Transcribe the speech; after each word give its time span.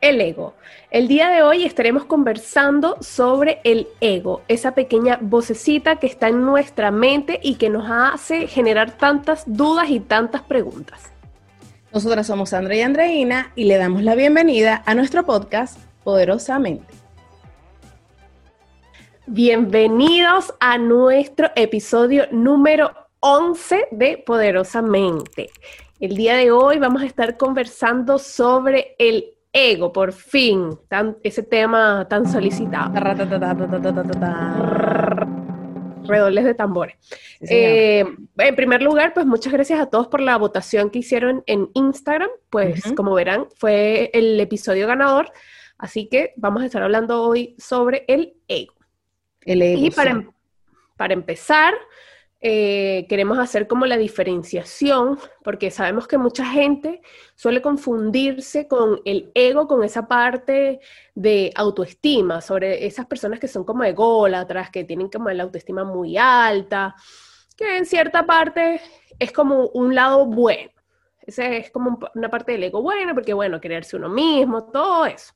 el 0.00 0.20
ego. 0.20 0.54
El 0.90 1.08
día 1.08 1.28
de 1.30 1.42
hoy 1.42 1.64
estaremos 1.64 2.04
conversando 2.04 2.96
sobre 3.00 3.60
el 3.64 3.88
ego, 4.00 4.42
esa 4.48 4.74
pequeña 4.74 5.18
vocecita 5.20 5.96
que 5.96 6.06
está 6.06 6.28
en 6.28 6.44
nuestra 6.44 6.90
mente 6.90 7.38
y 7.42 7.56
que 7.56 7.68
nos 7.68 7.90
hace 7.90 8.46
generar 8.46 8.96
tantas 8.96 9.44
dudas 9.46 9.90
y 9.90 10.00
tantas 10.00 10.42
preguntas. 10.42 11.12
Nosotras 11.92 12.26
somos 12.26 12.50
Sandra 12.50 12.76
y 12.76 12.82
Andreina 12.82 13.52
y 13.56 13.64
le 13.64 13.76
damos 13.76 14.02
la 14.02 14.14
bienvenida 14.14 14.82
a 14.86 14.94
nuestro 14.94 15.26
podcast 15.26 15.78
Poderosamente. 16.04 16.94
Bienvenidos 19.26 20.54
a 20.60 20.78
nuestro 20.78 21.50
episodio 21.56 22.26
número 22.30 22.92
11 23.20 23.88
de 23.90 24.18
Poderosamente. 24.18 25.50
El 26.00 26.16
día 26.16 26.36
de 26.36 26.50
hoy 26.50 26.78
vamos 26.78 27.02
a 27.02 27.06
estar 27.06 27.36
conversando 27.36 28.18
sobre 28.18 28.94
el 28.98 29.34
ego, 29.52 29.92
por 29.92 30.12
fin, 30.12 30.78
ese 31.22 31.42
tema 31.42 32.06
tan 32.08 32.30
solicitado. 32.30 32.92
Redobles 36.04 36.44
de 36.44 36.54
tambores. 36.54 36.96
Eh, 37.42 38.04
en 38.38 38.56
primer 38.56 38.82
lugar, 38.82 39.12
pues 39.14 39.26
muchas 39.26 39.52
gracias 39.52 39.80
a 39.80 39.86
todos 39.86 40.08
por 40.08 40.20
la 40.20 40.36
votación 40.38 40.90
que 40.90 41.00
hicieron 41.00 41.42
en 41.46 41.68
Instagram. 41.74 42.30
Pues 42.48 42.92
como 42.96 43.14
verán, 43.14 43.46
fue 43.56 44.10
el 44.14 44.38
episodio 44.40 44.86
ganador. 44.86 45.30
Así 45.78 46.08
que 46.08 46.32
vamos 46.36 46.62
a 46.62 46.66
estar 46.66 46.82
hablando 46.82 47.22
hoy 47.22 47.54
sobre 47.58 48.04
el 48.08 48.34
ego. 48.48 48.74
El 49.42 49.62
ego. 49.62 49.82
Y 49.82 49.90
para, 49.90 50.10
em-, 50.10 50.30
para 50.96 51.14
empezar, 51.14 51.74
eh, 52.42 53.06
queremos 53.08 53.38
hacer 53.38 53.66
como 53.66 53.84
la 53.84 53.98
diferenciación, 53.98 55.18
porque 55.44 55.70
sabemos 55.70 56.08
que 56.08 56.16
mucha 56.16 56.46
gente 56.46 57.02
suele 57.34 57.60
confundirse 57.60 58.66
con 58.66 59.00
el 59.04 59.30
ego, 59.34 59.68
con 59.68 59.84
esa 59.84 60.08
parte 60.08 60.80
de 61.14 61.52
autoestima, 61.54 62.40
sobre 62.40 62.86
esas 62.86 63.06
personas 63.06 63.40
que 63.40 63.48
son 63.48 63.64
como 63.64 63.84
ególatras, 63.84 64.70
que 64.70 64.84
tienen 64.84 65.10
como 65.10 65.28
la 65.30 65.42
autoestima 65.42 65.84
muy 65.84 66.16
alta, 66.16 66.94
que 67.56 67.76
en 67.76 67.84
cierta 67.84 68.24
parte 68.24 68.80
es 69.18 69.32
como 69.32 69.66
un 69.68 69.94
lado 69.94 70.24
bueno. 70.24 70.70
Ese 71.20 71.58
es 71.58 71.70
como 71.70 71.98
una 72.14 72.30
parte 72.30 72.52
del 72.52 72.64
ego 72.64 72.80
bueno, 72.80 73.14
porque 73.14 73.34
bueno, 73.34 73.60
quererse 73.60 73.96
uno 73.96 74.08
mismo, 74.08 74.64
todo 74.64 75.04
eso. 75.04 75.34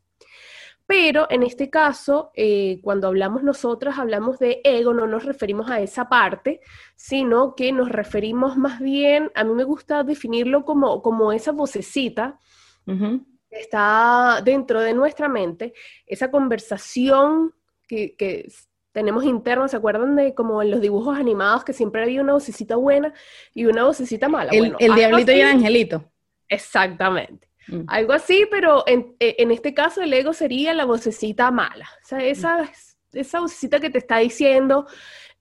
Pero 0.87 1.27
en 1.31 1.43
este 1.43 1.71
caso, 1.71 2.31
eh, 2.35 2.81
cuando 2.83 3.09
hablamos 3.09 3.43
nosotras, 3.43 3.99
hablamos 3.99 4.39
de 4.39 4.61
ego, 4.65 4.93
no 4.93 5.07
nos 5.07 5.25
referimos 5.25 5.71
a 5.71 5.81
esa 5.81 6.09
parte, 6.11 6.61
sino 6.95 7.55
que 7.55 7.73
nos 7.73 7.89
referimos 7.89 8.59
más 8.59 8.81
bien, 8.81 9.31
a 9.35 9.45
mí 9.45 9.55
me 9.55 9.65
gusta 9.65 10.03
definirlo 10.03 10.65
como, 10.65 11.01
como 11.01 11.33
esa 11.33 11.53
vocecita 11.53 12.39
que 12.87 13.59
está 13.59 14.43
dentro 14.45 14.81
de 14.83 14.93
nuestra 14.93 15.27
mente, 15.27 15.73
esa 16.07 16.31
conversación 16.31 17.55
que, 17.89 18.15
que 18.15 18.47
tenemos 18.93 19.25
interna, 19.25 19.67
¿se 19.69 19.77
acuerdan 19.77 20.15
de 20.17 20.35
como 20.35 20.63
en 20.63 20.71
los 20.71 20.83
dibujos 20.83 21.17
animados 21.17 21.65
que 21.65 21.73
siempre 21.73 22.03
había 22.03 22.21
una 22.21 22.35
vocecita 22.35 22.77
buena 22.77 23.15
y 23.55 23.65
una 23.65 23.85
vocecita 23.85 24.29
mala? 24.29 24.51
El, 24.53 24.77
el 24.79 24.95
diablito 24.95 25.33
y 25.33 25.41
el 25.41 25.49
angelito. 25.49 26.13
Exactamente. 26.47 27.49
Mm. 27.69 27.85
Algo 27.87 28.13
así, 28.13 28.47
pero 28.51 28.85
e, 28.87 29.15
en, 29.19 29.51
este 29.51 29.75
caso 29.75 30.03
el 30.03 30.13
ego 30.13 30.33
sería 30.33 30.75
la 30.75 30.85
vocecita 30.85 31.51
mala. 31.51 31.89
O 32.03 32.07
sea, 32.07 32.25
esa, 32.25 32.71
esa 33.13 33.41
vocecita 33.41 33.81
que 33.81 33.91
te 33.91 33.99
está 33.99 34.19
diciendo, 34.19 34.87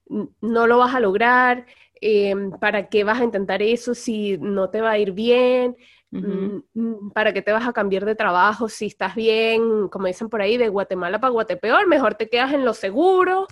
no 0.08 0.68
lo 0.68 0.78
vas 0.78 0.96
a 0.96 1.00
lograr, 1.00 1.66
em, 2.02 2.52
¿para 2.52 2.90
qué 2.90 3.04
vas 3.04 3.22
a 3.22 3.24
intentar 3.24 3.62
eso 3.62 3.94
si 3.96 4.38
no 4.38 4.70
te 4.70 4.82
va 4.82 4.92
a 4.92 4.98
ir 4.98 5.12
bien? 5.12 5.76
Mm, 6.12 6.62
mm, 6.76 7.12
¿Para 7.12 7.34
qué 7.34 7.42
te 7.42 7.52
vas 7.52 7.68
a 7.68 7.74
cambiar 7.74 8.06
de 8.06 8.14
trabajo 8.14 8.70
si 8.70 8.86
estás 8.86 9.16
bien, 9.16 9.88
como 9.88 10.06
dicen 10.06 10.30
por 10.30 10.44
ahí, 10.44 10.58
de 10.58 10.70
Guatemala 10.70 11.20
para 11.20 11.32
Guatepeor? 11.32 11.88
Mejor 11.88 12.14
te 12.16 12.30
quedas 12.30 12.54
en 12.54 12.66
lo 12.66 12.74
seguro. 12.74 13.48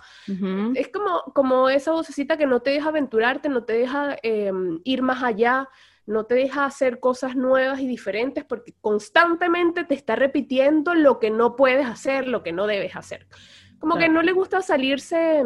Es 0.76 0.90
como, 0.90 1.24
como 1.34 1.70
esa 1.70 1.92
vocecita 1.92 2.38
que 2.38 2.46
no 2.46 2.62
te 2.62 2.70
deja 2.70 2.90
aventurarte, 2.90 3.50
no 3.50 3.64
te 3.64 3.74
deja 3.74 4.16
em, 4.22 4.80
ir 4.84 5.02
más 5.02 5.24
allá 5.24 5.70
no 6.06 6.26
te 6.26 6.36
deja 6.36 6.66
hacer 6.66 7.00
cosas 7.00 7.36
nuevas 7.36 7.80
y 7.80 7.88
diferentes 7.88 8.44
porque 8.44 8.74
constantemente 8.82 9.84
te 9.84 9.94
está 9.94 10.16
repitiendo 10.16 10.94
lo 10.94 11.20
que 11.20 11.30
no 11.30 11.56
puedes 11.56 11.86
hacer, 11.86 12.28
lo 12.28 12.44
que 12.44 12.52
no 12.52 12.68
debes 12.68 12.96
hacer. 12.96 13.28
Como 13.80 13.98
que 13.98 14.10
no 14.10 14.22
le 14.22 14.32
gusta 14.32 14.62
salirse, 14.62 15.44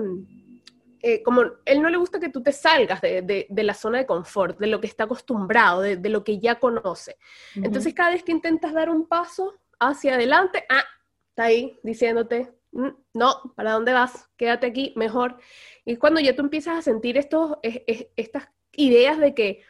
eh, 1.01 1.23
como 1.23 1.43
él 1.65 1.81
no 1.81 1.89
le 1.89 1.97
gusta 1.97 2.19
que 2.19 2.29
tú 2.29 2.43
te 2.43 2.51
salgas 2.51 2.99
de, 2.99 3.47
la 3.49 3.73
zona 3.73 3.99
de 3.99 4.05
confort, 4.05 4.59
de 4.59 4.67
lo 4.67 4.81
que 4.81 4.87
está 4.87 5.05
acostumbrado, 5.05 5.81
de, 5.81 6.09
lo 6.09 6.23
que 6.23 6.39
ya 6.39 6.59
conoce. 6.59 7.17
Entonces 7.55 7.93
cada 7.93 8.11
vez 8.11 8.23
que 8.23 8.31
intentas 8.31 8.73
dar 8.73 8.89
un 8.89 9.07
paso 9.07 9.53
hacia 9.79 10.15
adelante, 10.15 10.65
ah, 10.69 10.83
está 11.29 11.43
ahí 11.43 11.79
diciéndote, 11.83 12.51
mm, 12.71 12.89
no, 13.13 13.53
¿para 13.55 13.73
dónde 13.73 13.93
vas? 13.93 14.29
Quédate 14.35 14.67
aquí, 14.67 14.93
mejor. 14.95 15.37
Y 15.85 15.97
cuando 15.97 16.19
ya 16.19 16.35
tú 16.35 16.41
empiezas 16.41 16.77
a 16.77 16.81
sentir 16.81 17.17
estos, 17.17 17.57
estas 17.61 18.49
ideas 18.73 19.17
de 19.17 19.33
que 19.33 19.61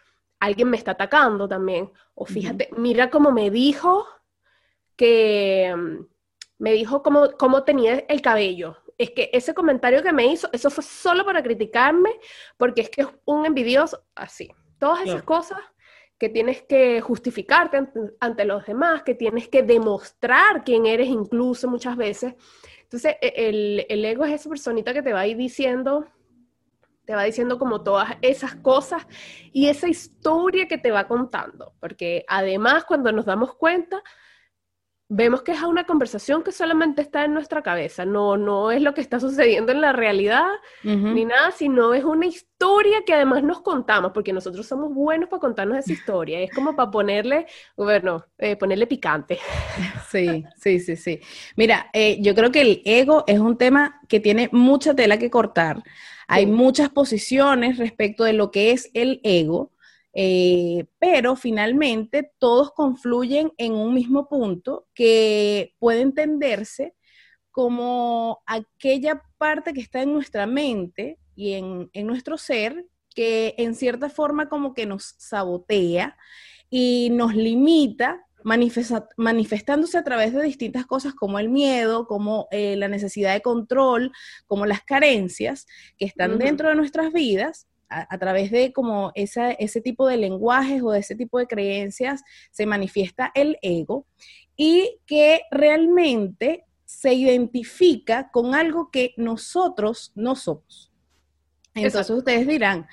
alguien 0.46 0.70
me 0.70 0.78
está 0.78 0.92
atacando 0.92 1.48
también. 1.48 1.92
O 2.14 2.26
fíjate, 2.26 2.70
mira 2.78 3.10
cómo 3.10 3.32
me 3.32 3.50
dijo 3.50 4.06
que 4.96 5.74
mm, 5.76 6.06
me 6.60 6.74
dijo 6.74 7.04
cómo, 7.04 7.32
cómo 7.38 7.64
tenía 7.64 8.00
el 8.08 8.22
cabello. 8.22 8.78
Es 8.98 9.12
que 9.12 9.30
ese 9.34 9.54
comentario 9.54 10.02
que 10.02 10.14
me 10.14 10.26
hizo, 10.28 10.48
eso 10.54 10.70
fue 10.70 10.84
solo 10.84 11.26
para 11.26 11.44
criticarme, 11.44 12.12
porque 12.58 12.82
es 12.82 12.90
que 12.90 13.02
es 13.02 13.08
un 13.26 13.46
envidioso, 13.46 14.06
así. 14.16 14.50
Todas 14.80 15.06
esas 15.06 15.24
cosas 15.24 15.60
que 16.18 16.30
tienes 16.30 16.62
que 16.64 17.02
justificarte 17.02 17.90
ante, 18.22 18.46
los 18.46 18.66
demás, 18.66 19.04
que 19.04 19.16
tienes 19.16 19.50
que 19.50 19.64
demostrar 19.64 20.64
quién 20.64 20.86
eres 20.86 21.08
incluso 21.08 21.68
muchas 21.70 21.98
veces. 21.98 22.36
Entonces, 22.84 23.18
e, 23.22 23.34
el, 23.36 23.86
el 23.90 24.06
ego 24.06 24.24
es 24.24 24.34
esa 24.34 24.50
personita 24.50 24.94
que 24.94 25.02
te 25.02 25.12
va 25.12 25.22
a 25.22 25.28
ir 25.28 25.36
diciendo, 25.36 26.06
te 27.06 27.16
va 27.16 27.24
diciendo 27.24 27.58
como 27.58 27.84
todas 27.84 28.10
esas 28.22 28.56
cosas 28.56 29.08
y 29.54 29.68
esa 29.68 29.88
historia 29.88 30.68
que 30.68 30.78
te 30.78 30.92
va 30.92 31.08
contando, 31.08 31.74
porque 31.80 32.26
además 32.28 32.86
cuando 32.86 33.12
nos 33.12 33.26
damos 33.26 33.56
cuenta, 33.56 34.02
vemos 35.08 35.44
que 35.44 35.52
es 35.52 35.62
una 35.62 35.84
conversación 35.84 36.42
que 36.42 36.52
solamente 36.52 37.02
está 37.02 37.26
en 37.26 37.34
nuestra 37.34 37.62
cabeza, 37.62 38.06
no, 38.06 38.38
no 38.38 38.72
es 38.72 38.82
lo 38.82 38.96
que 38.96 39.02
está 39.02 39.20
sucediendo 39.20 39.72
en 39.72 39.82
la 39.82 39.94
realidad 39.94 40.48
ni 40.84 41.26
nada, 41.26 41.52
sino 41.52 41.94
es 41.94 42.04
una 42.04 42.26
historia 42.26 43.04
que 43.06 43.14
además 43.14 43.44
nos 43.44 43.62
contamos, 43.62 44.12
porque 44.14 44.34
nosotros 44.34 44.66
somos 44.66 44.94
buenos 44.94 45.30
para 45.30 45.40
contarnos 45.40 45.78
esa 45.78 45.94
historia, 45.94 46.40
es 46.40 46.52
como 46.52 46.76
para 46.76 46.90
ponerle, 46.90 47.46
bueno, 47.78 48.26
eh, 48.38 48.56
ponerle 48.56 48.88
picante. 48.88 49.40
Sí, 50.10 50.44
sí, 50.58 50.80
sí, 50.80 50.96
sí. 50.96 51.20
Mira, 51.56 51.90
eh, 51.94 52.18
yo 52.22 52.34
creo 52.34 52.52
que 52.52 52.62
el 52.62 52.82
ego 52.86 53.26
es 53.28 53.40
un 53.40 53.58
tema 53.58 54.02
que 54.08 54.20
tiene 54.20 54.50
mucha 54.52 54.96
tela 54.96 55.20
que 55.20 55.30
cortar 55.30 55.84
hay 56.28 56.46
muchas 56.46 56.90
posiciones 56.90 57.78
respecto 57.78 58.24
de 58.24 58.34
lo 58.34 58.52
que 58.52 58.72
es 58.72 58.90
el 58.94 59.19
ego, 59.24 59.72
eh, 60.13 60.86
pero 61.00 61.36
finalmente 61.36 62.31
todos 62.40 62.72
confluyen 62.72 63.52
en 63.58 63.74
un 63.74 63.94
mismo 63.94 64.28
punto 64.28 64.88
que 64.94 65.74
puede 65.78 66.02
entenderse 66.02 66.96
como 67.52 68.41
aquella 68.46 69.22
parte 69.38 69.74
que 69.74 69.81
está 69.81 70.02
en 70.02 70.14
nuestra 70.14 70.46
mente 70.46 71.19
y 71.35 71.53
en, 71.53 71.90
en 71.94 72.08
nuestro 72.08 72.38
ser 72.38 72.85
que 73.14 73.56
en 73.58 73.75
cierta 73.75 74.09
forma 74.09 74.50
como 74.50 74.74
que 74.74 74.85
nos 74.85 75.16
sabotea 75.18 76.18
y 76.69 77.09
nos 77.12 77.35
limita 77.35 78.25
manifestándose 78.46 79.98
a 79.98 80.04
través 80.04 80.34
de 80.34 80.44
distintas 80.44 80.86
cosas 80.86 81.16
como 81.16 81.40
el 81.40 81.50
miedo, 81.50 82.06
como 82.08 82.48
eh, 82.52 82.76
la 82.76 82.88
necesidad 82.88 83.34
de 83.34 83.42
control, 83.42 84.12
como 84.46 84.66
las 84.66 84.84
carencias 84.84 85.66
que 85.98 86.06
están 86.06 86.38
dentro 86.38 86.70
de 86.70 86.76
nuestras 86.76 87.12
vidas. 87.12 87.68
A, 87.88 88.18
través 88.18 88.50
de 88.50 88.74
como 88.74 89.12
ese 89.14 89.82
tipo 89.82 90.08
de 90.08 90.18
lenguajes 90.18 90.82
o 90.82 90.92
de 90.92 91.00
ese 91.00 91.16
tipo 91.16 91.38
de 91.38 91.46
creencias 91.46 92.24
se 92.52 92.66
manifiesta 92.66 93.32
el 93.36 93.58
ego 93.62 94.08
y 94.58 95.00
que 95.06 95.41
realmente 95.52 96.66
se 96.84 97.14
identifica 97.14 98.32
con 98.32 98.56
algo 98.56 98.90
que 98.91 99.14
nosotros 99.18 100.12
no 100.16 100.36
somos. 100.36 100.91
Entonces 101.74 102.09
ustedes 102.09 102.48
dirán, 102.48 102.88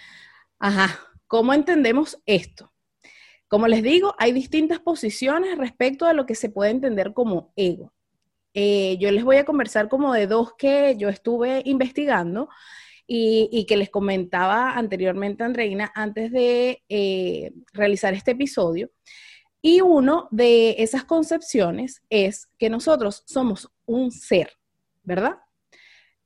ajá, 0.59 1.01
¿cómo 1.27 1.55
entendemos 1.55 2.21
esto? 2.27 2.72
Como 3.53 3.69
les 3.69 3.83
digo, 3.83 4.15
hay 4.17 4.33
distintas 4.33 4.81
posiciones 4.81 5.59
respecto 5.59 6.07
a 6.07 6.15
lo 6.15 6.25
que 6.25 6.35
se 6.35 6.49
puede 6.49 6.71
entender 6.71 7.13
como 7.13 7.53
ego. 7.55 7.93
Eh, 8.55 8.97
yo 8.99 9.11
les 9.11 9.25
voy 9.25 9.37
a 9.37 9.45
conversar 9.45 9.91
como 9.91 10.15
de 10.15 10.27
dos 10.27 10.55
que 10.57 10.97
yo 10.97 11.11
estuve 11.11 11.61
investigando 11.67 12.49
y, 13.07 13.67
que 13.69 13.77
les 13.77 13.91
comentaba 13.91 14.71
anteriormente, 14.71 15.45
Andreina, 15.45 15.93
antes 15.95 16.33
de 16.33 16.83
eh, 16.89 17.53
realizar 17.75 18.15
este 18.15 18.31
episodio. 18.31 18.91
Y 19.61 19.83
uno 19.83 20.29
de 20.31 20.77
esas 20.79 21.05
concepciones 21.05 22.03
es 22.09 22.49
que 22.57 22.71
nosotros 22.71 23.23
somos 23.27 23.71
un 23.85 24.13
ser, 24.13 24.51
¿verdad? 25.03 25.37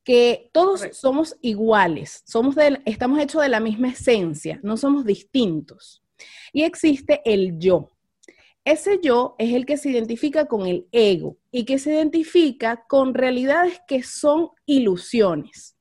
Que 0.05 0.49
todos 0.53 0.87
somos 0.93 1.37
iguales, 1.41 2.23
somos 2.25 2.55
estamos 2.85 3.19
hechos 3.19 3.43
de 3.43 3.49
la 3.49 3.59
misma 3.59 3.89
esencia, 3.89 4.61
no 4.63 4.77
somos 4.77 5.05
distintos. 5.05 6.05
Y 6.53 6.63
existe 6.63 7.21
el 7.25 7.59
yo. 7.59 7.91
ese 8.65 8.99
yo 9.03 9.37
es 9.39 9.55
el 9.55 9.65
que 9.65 9.77
se 9.77 9.91
identifica 9.91 10.47
con 10.47 10.67
el 10.67 10.87
ego 10.91 11.37
y 11.51 11.65
que 11.65 11.79
se 11.79 11.93
identifica 11.93 12.85
con 12.89 13.15
realidades 13.15 13.81
que 13.87 14.03
son 14.03 14.51
ilusiones. 14.67 15.77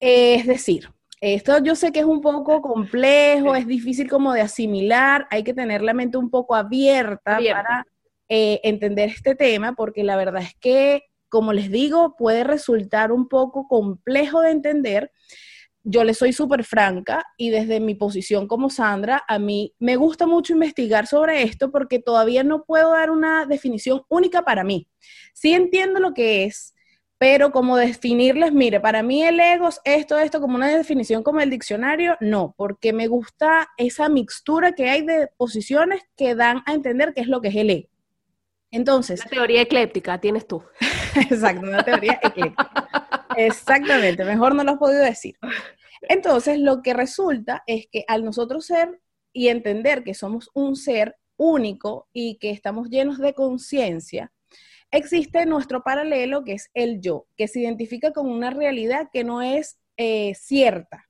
es 0.00 0.46
decir, 0.46 0.90
esto 1.20 1.62
yo 1.62 1.74
sé 1.76 1.92
que 1.92 2.00
es 2.00 2.06
un 2.06 2.22
poco 2.22 2.62
complejo, 2.62 3.54
es 3.54 3.66
difícil 3.66 4.08
como 4.08 4.32
de 4.32 4.40
asimilar, 4.40 5.26
hay 5.30 5.44
que 5.44 5.52
tener 5.52 5.82
la 5.82 5.92
mente 5.92 6.16
un 6.16 6.30
poco 6.30 6.54
abierta, 6.54 7.38
para 7.52 7.86
eh, 8.28 8.60
entender 8.64 9.10
este 9.10 9.34
tema, 9.34 9.74
porque 9.74 10.02
la 10.02 10.16
verdad 10.16 10.42
es 10.42 10.54
que, 10.54 11.02
como 11.28 11.52
les 11.52 11.70
digo, 11.70 12.16
puede 12.16 12.42
resultar 12.42 13.12
un 13.12 13.28
poco 13.28 13.68
complejo 13.68 14.40
de 14.40 14.52
entender 14.52 15.12
yo 15.82 16.04
le 16.04 16.14
soy 16.14 16.32
súper 16.32 16.64
franca 16.64 17.24
y 17.36 17.50
desde 17.50 17.80
mi 17.80 17.94
posición 17.94 18.46
como 18.46 18.70
Sandra, 18.70 19.22
a 19.26 19.38
mí 19.38 19.74
me 19.78 19.96
gusta 19.96 20.26
mucho 20.26 20.52
investigar 20.52 21.06
sobre 21.06 21.42
esto 21.42 21.70
porque 21.70 21.98
todavía 21.98 22.44
no 22.44 22.64
puedo 22.64 22.92
dar 22.92 23.10
una 23.10 23.46
definición 23.46 24.02
única 24.08 24.42
para 24.42 24.64
mí. 24.64 24.88
Sí 25.32 25.52
entiendo 25.52 26.00
lo 26.00 26.12
que 26.12 26.44
es, 26.44 26.74
pero 27.18 27.52
como 27.52 27.76
definirles, 27.76 28.52
mire, 28.52 28.80
para 28.80 29.02
mí 29.02 29.22
el 29.22 29.38
ego 29.40 29.68
es 29.68 29.80
esto, 29.84 30.18
esto, 30.18 30.40
como 30.40 30.56
una 30.56 30.68
definición 30.68 31.22
como 31.22 31.40
el 31.40 31.50
diccionario, 31.50 32.16
no, 32.20 32.54
porque 32.56 32.92
me 32.92 33.08
gusta 33.08 33.68
esa 33.76 34.08
mixtura 34.08 34.72
que 34.72 34.88
hay 34.88 35.02
de 35.02 35.28
posiciones 35.36 36.02
que 36.16 36.34
dan 36.34 36.62
a 36.66 36.72
entender 36.72 37.12
qué 37.14 37.20
es 37.20 37.26
lo 37.26 37.40
que 37.40 37.48
es 37.48 37.56
el 37.56 37.70
ego. 37.70 37.88
Entonces. 38.70 39.20
La 39.24 39.30
teoría 39.30 39.62
ecléptica 39.62 40.18
tienes 40.18 40.46
tú. 40.46 40.62
Exacto, 41.30 41.66
una 41.66 41.82
teoría 41.82 42.20
ecléptica. 42.22 43.08
Exactamente, 43.46 44.24
mejor 44.24 44.54
no 44.54 44.64
lo 44.64 44.72
has 44.72 44.78
podido 44.78 45.02
decir. 45.02 45.36
Entonces, 46.02 46.58
lo 46.58 46.82
que 46.82 46.94
resulta 46.94 47.62
es 47.66 47.86
que 47.90 48.04
al 48.08 48.24
nosotros 48.24 48.66
ser 48.66 49.00
y 49.32 49.48
entender 49.48 50.02
que 50.02 50.14
somos 50.14 50.50
un 50.54 50.76
ser 50.76 51.16
único 51.36 52.08
y 52.12 52.36
que 52.38 52.50
estamos 52.50 52.90
llenos 52.90 53.18
de 53.18 53.34
conciencia, 53.34 54.32
existe 54.90 55.46
nuestro 55.46 55.82
paralelo 55.82 56.44
que 56.44 56.52
es 56.52 56.70
el 56.74 57.00
yo, 57.00 57.26
que 57.36 57.48
se 57.48 57.60
identifica 57.60 58.12
con 58.12 58.28
una 58.28 58.50
realidad 58.50 59.08
que 59.12 59.24
no 59.24 59.40
es 59.42 59.78
eh, 59.96 60.34
cierta. 60.34 61.08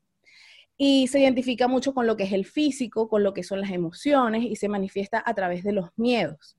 Y 0.77 1.09
se 1.09 1.21
identifica 1.21 1.69
mucho 1.69 1.93
con 1.93 2.07
lo 2.07 2.17
que 2.17 2.25
es 2.25 2.33
el 2.33 2.47
físico, 2.47 3.09
con 3.09 3.23
lo 3.23 3.35
que 3.35 3.43
son 3.43 3.61
las 3.61 3.71
emociones 3.71 4.45
y 4.45 4.57
se 4.57 4.69
manifiesta 4.69 5.23
a 5.25 5.35
través 5.35 5.63
de 5.63 5.73
los 5.73 5.91
miedos. 5.97 6.57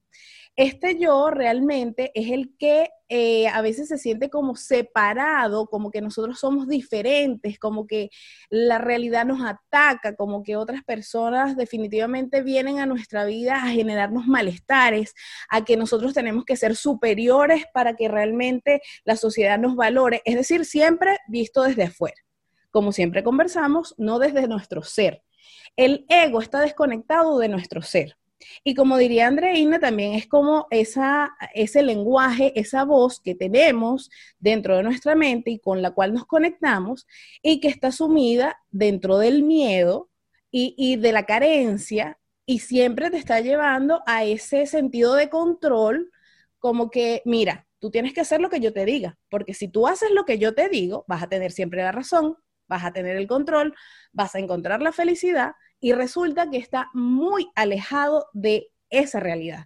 Este 0.62 0.96
yo 1.00 1.32
realmente 1.32 2.12
es 2.14 2.30
el 2.30 2.56
que 2.56 2.92
eh, 3.10 3.48
a 3.48 3.64
veces 3.64 3.88
se 3.88 3.98
siente 3.98 4.30
como 4.30 4.56
separado, 4.56 5.66
como 5.66 5.90
que 5.90 6.02
nosotros 6.02 6.38
somos 6.38 6.68
diferentes, 6.68 7.58
como 7.58 7.88
que 7.88 8.12
la 8.52 8.78
realidad 8.78 9.26
nos 9.26 9.42
ataca, 9.42 10.16
como 10.16 10.44
que 10.44 10.58
otras 10.58 10.84
personas 10.84 11.58
definitivamente 11.58 12.44
vienen 12.44 12.78
a 12.78 12.86
nuestra 12.86 13.26
vida 13.26 13.56
a 13.56 13.70
generarnos 13.70 14.28
malestares, 14.28 15.16
a 15.50 15.66
que 15.66 15.78
nosotros 15.78 16.14
tenemos 16.14 16.46
que 16.46 16.56
ser 16.56 16.76
superiores 16.76 17.64
para 17.74 17.96
que 17.96 18.08
realmente 18.08 18.82
la 19.04 19.16
sociedad 19.16 19.58
nos 19.58 19.76
valore, 19.76 20.22
es 20.26 20.36
decir, 20.36 20.66
siempre 20.66 21.18
visto 21.28 21.64
desde 21.64 21.86
afuera. 21.86 22.22
Como 22.70 22.92
siempre 22.92 23.24
conversamos, 23.24 23.96
no 23.98 24.20
desde 24.20 24.48
nuestro 24.48 24.84
ser. 24.84 25.24
El 25.76 26.06
ego 26.08 26.40
está 26.40 26.60
desconectado 26.60 27.40
de 27.40 27.50
nuestro 27.50 27.82
ser. 27.82 28.16
Y 28.64 28.76
como 28.76 28.98
diría 28.98 29.28
Andreina, 29.28 29.80
también 29.80 30.14
es 30.14 30.28
como 30.28 30.68
esa, 30.72 31.36
ese 31.54 31.82
lenguaje, 31.84 32.54
esa 32.60 32.84
voz 32.86 33.20
que 33.20 33.36
tenemos 33.36 34.10
dentro 34.40 34.78
de 34.78 34.84
nuestra 34.84 35.16
mente 35.16 35.52
y 35.52 35.60
con 35.60 35.82
la 35.82 35.92
cual 35.92 36.14
nos 36.14 36.26
conectamos 36.26 37.08
y 37.42 37.60
que 37.60 37.68
está 37.68 37.92
sumida 37.92 38.58
dentro 38.70 39.18
del 39.18 39.44
miedo 39.44 40.10
y, 40.52 40.76
y 40.78 40.96
de 40.98 41.12
la 41.12 41.26
carencia 41.26 42.18
y 42.46 42.60
siempre 42.60 43.10
te 43.10 43.18
está 43.18 43.40
llevando 43.40 44.02
a 44.06 44.24
ese 44.24 44.66
sentido 44.66 45.16
de 45.16 45.30
control 45.30 46.12
como 46.60 46.90
que, 46.90 47.22
mira, 47.26 47.68
tú 47.80 47.90
tienes 47.90 48.14
que 48.14 48.22
hacer 48.22 48.42
lo 48.42 48.50
que 48.50 48.60
yo 48.60 48.74
te 48.74 48.86
diga, 48.86 49.18
porque 49.30 49.54
si 49.54 49.68
tú 49.68 49.88
haces 49.88 50.12
lo 50.12 50.26
que 50.26 50.38
yo 50.38 50.54
te 50.54 50.70
digo, 50.70 51.04
vas 51.08 51.24
a 51.24 51.30
tener 51.30 51.52
siempre 51.52 51.82
la 51.82 51.92
razón, 51.92 52.38
vas 52.68 52.86
a 52.86 52.94
tener 52.94 53.18
el 53.18 53.28
control, 53.28 53.76
vas 54.14 54.36
a 54.36 54.40
encontrar 54.40 54.82
la 54.82 54.92
felicidad 54.92 55.54
y 55.82 55.94
resulta 55.94 56.50
que 56.50 56.58
está 56.58 56.90
muy 56.94 57.50
alejado 57.56 58.28
de 58.34 58.70
esa 58.90 59.20
realidad. 59.20 59.66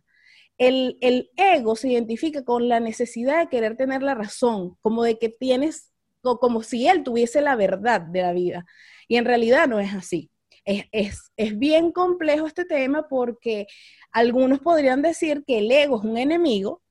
El, 0.57 0.97
ego 1.35 1.75
se 1.75 1.89
identifica 1.89 2.45
con 2.45 2.69
la 2.69 2.79
necesidad 2.79 3.39
de 3.39 3.49
querer 3.49 3.75
tener 3.75 4.01
la 4.01 4.15
razón, 4.15 4.77
como 4.81 5.03
de 5.03 5.19
que 5.19 5.27
tienes, 5.27 5.91
como 6.21 6.63
si 6.63 6.87
él 6.87 7.03
tuviese 7.03 7.41
la 7.41 7.57
verdad 7.57 7.99
de 7.99 8.21
la 8.21 8.31
vida. 8.31 8.65
Y 9.09 9.17
en 9.17 9.25
realidad 9.25 9.67
no 9.67 9.81
es 9.81 9.93
así. 9.93 10.31
Es, 10.63 10.85
es, 10.93 11.31
es, 11.35 11.59
bien 11.59 11.91
complejo 11.91 12.47
este 12.47 12.65
tema 12.65 13.07
porque 13.07 13.67
algunos 14.11 14.59
podrían 14.61 15.01
decir 15.01 15.43
que 15.45 15.59
el 15.59 15.71
ego 15.71 15.99
es 15.99 16.05
un 16.05 16.17
enemigo. 16.17 16.81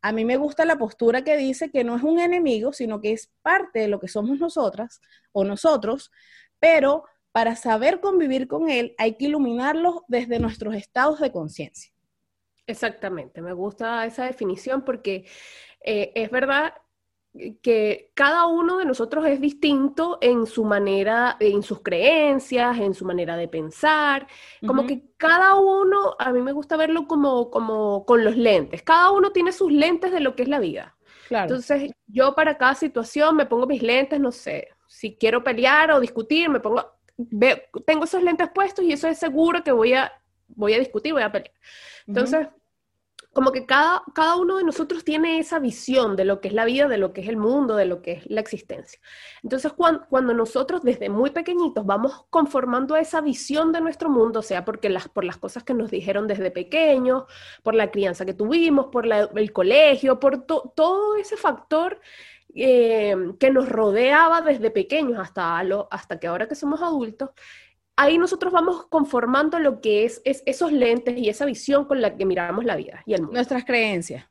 A 0.00 0.12
mí 0.12 0.24
me 0.24 0.36
gusta 0.36 0.64
la 0.64 0.78
postura 0.78 1.24
que 1.24 1.36
dice 1.36 1.70
que 1.70 1.82
no 1.82 1.96
es 1.96 2.04
un 2.04 2.20
enemigo, 2.20 2.72
sino 2.72 3.00
que 3.00 3.12
es 3.12 3.30
parte 3.42 3.80
de 3.80 3.88
lo 3.88 3.98
que 3.98 4.08
somos 4.08 4.38
nosotras 4.38 5.00
o 5.32 5.44
nosotros, 5.44 6.12
pero 6.60 7.04
para 7.38 7.54
saber 7.54 8.00
convivir 8.00 8.48
con 8.48 8.68
él 8.68 8.96
hay 8.98 9.14
que 9.14 9.26
iluminarlos 9.26 10.00
desde 10.08 10.40
nuestros 10.40 10.74
estados 10.74 11.20
de 11.20 11.30
conciencia. 11.30 11.92
Exactamente, 12.66 13.40
me 13.42 13.52
gusta 13.52 14.04
esa 14.06 14.24
definición 14.24 14.82
porque 14.84 15.24
eh, 15.84 16.10
es 16.16 16.32
verdad 16.32 16.74
que 17.62 18.10
cada 18.14 18.46
uno 18.46 18.78
de 18.78 18.86
nosotros 18.86 19.24
es 19.24 19.40
distinto 19.40 20.18
en 20.20 20.46
su 20.46 20.64
manera, 20.64 21.36
en 21.38 21.62
sus 21.62 21.80
creencias, 21.80 22.76
en 22.78 22.92
su 22.92 23.04
manera 23.04 23.36
de 23.36 23.46
pensar, 23.46 24.26
como 24.66 24.84
que 24.84 25.04
cada 25.16 25.54
uno, 25.54 26.16
a 26.18 26.32
mí 26.32 26.42
me 26.42 26.50
gusta 26.50 26.76
verlo 26.76 27.06
como, 27.06 27.52
como 27.52 28.04
con 28.04 28.24
los 28.24 28.36
lentes, 28.36 28.82
cada 28.82 29.12
uno 29.12 29.30
tiene 29.30 29.52
sus 29.52 29.70
lentes 29.70 30.10
de 30.10 30.18
lo 30.18 30.34
que 30.34 30.42
es 30.42 30.48
la 30.48 30.58
vida. 30.58 30.96
Entonces, 31.30 31.92
yo 32.08 32.34
para 32.34 32.58
cada 32.58 32.74
situación 32.74 33.36
me 33.36 33.46
pongo 33.46 33.68
mis 33.68 33.82
lentes, 33.84 34.18
no 34.18 34.32
sé, 34.32 34.70
si 34.88 35.14
quiero 35.14 35.44
pelear 35.44 35.92
o 35.92 36.00
discutir, 36.00 36.48
me 36.48 36.58
pongo 36.58 36.97
tengo 37.86 38.04
esos 38.04 38.22
lentes 38.22 38.50
puestos 38.50 38.84
y 38.84 38.92
eso 38.92 39.08
es 39.08 39.18
seguro 39.18 39.62
que 39.64 39.72
voy 39.72 39.94
a, 39.94 40.12
voy 40.48 40.74
a 40.74 40.78
discutir, 40.78 41.12
voy 41.12 41.22
a 41.22 41.32
pelear. 41.32 41.52
Entonces, 42.06 42.48
como 43.32 43.52
que 43.52 43.66
cada, 43.66 44.02
cada 44.14 44.36
uno 44.36 44.56
de 44.56 44.64
nosotros 44.64 45.04
tiene 45.04 45.38
esa 45.38 45.58
visión 45.58 46.16
de 46.16 46.24
lo 46.24 46.40
que 46.40 46.48
es 46.48 46.54
la 46.54 46.64
vida, 46.64 46.88
de 46.88 46.98
lo 46.98 47.12
que 47.12 47.20
es 47.20 47.28
el 47.28 47.36
mundo, 47.36 47.76
de 47.76 47.84
lo 47.84 48.02
que 48.02 48.12
es 48.12 48.26
la 48.30 48.40
existencia. 48.40 48.98
Entonces, 49.42 49.72
cuando, 49.74 50.06
cuando 50.08 50.34
nosotros 50.34 50.82
desde 50.82 51.08
muy 51.08 51.30
pequeñitos 51.30 51.84
vamos 51.84 52.24
conformando 52.30 52.96
esa 52.96 53.20
visión 53.20 53.70
de 53.70 53.80
nuestro 53.80 54.08
mundo, 54.08 54.42
sea 54.42 54.64
porque 54.64 54.88
las, 54.88 55.08
por 55.08 55.24
las 55.24 55.36
cosas 55.36 55.62
que 55.62 55.74
nos 55.74 55.90
dijeron 55.90 56.26
desde 56.26 56.50
pequeños, 56.50 57.24
por 57.62 57.74
la 57.74 57.90
crianza 57.90 58.24
que 58.24 58.34
tuvimos, 58.34 58.86
por 58.86 59.06
el 59.06 59.52
colegio, 59.52 60.18
por 60.18 60.44
todo 60.44 61.16
ese 61.16 61.36
factor 61.36 62.00
eh, 62.54 63.14
que 63.38 63.50
nos 63.50 63.68
rodeaba 63.68 64.40
desde 64.40 64.70
pequeños 64.70 65.18
hasta, 65.18 65.62
lo, 65.64 65.88
hasta 65.90 66.18
que 66.18 66.26
ahora 66.26 66.48
que 66.48 66.54
somos 66.54 66.82
adultos, 66.82 67.30
ahí 67.96 68.18
nosotros 68.18 68.52
vamos 68.52 68.86
conformando 68.86 69.58
lo 69.58 69.80
que 69.80 70.04
es, 70.04 70.22
es, 70.24 70.42
esos 70.46 70.72
lentes 70.72 71.16
y 71.18 71.28
esa 71.28 71.44
visión 71.44 71.84
con 71.84 72.00
la 72.00 72.16
que 72.16 72.24
miramos 72.24 72.64
la 72.64 72.76
vida 72.76 73.02
y 73.06 73.14
el 73.14 73.22
mundo. 73.22 73.34
Nuestras 73.34 73.64
creencias. 73.64 74.24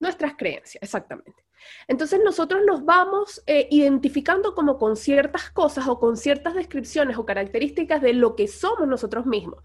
Nuestras 0.00 0.34
creencias, 0.36 0.82
exactamente. 0.82 1.44
Entonces 1.86 2.20
nosotros 2.24 2.62
nos 2.66 2.84
vamos 2.84 3.42
eh, 3.46 3.68
identificando 3.70 4.54
como 4.54 4.78
con 4.78 4.96
ciertas 4.96 5.50
cosas 5.50 5.86
o 5.88 5.98
con 5.98 6.16
ciertas 6.16 6.54
descripciones 6.54 7.16
o 7.18 7.26
características 7.26 8.02
de 8.02 8.14
lo 8.14 8.34
que 8.34 8.48
somos 8.48 8.88
nosotros 8.88 9.26
mismos. 9.26 9.62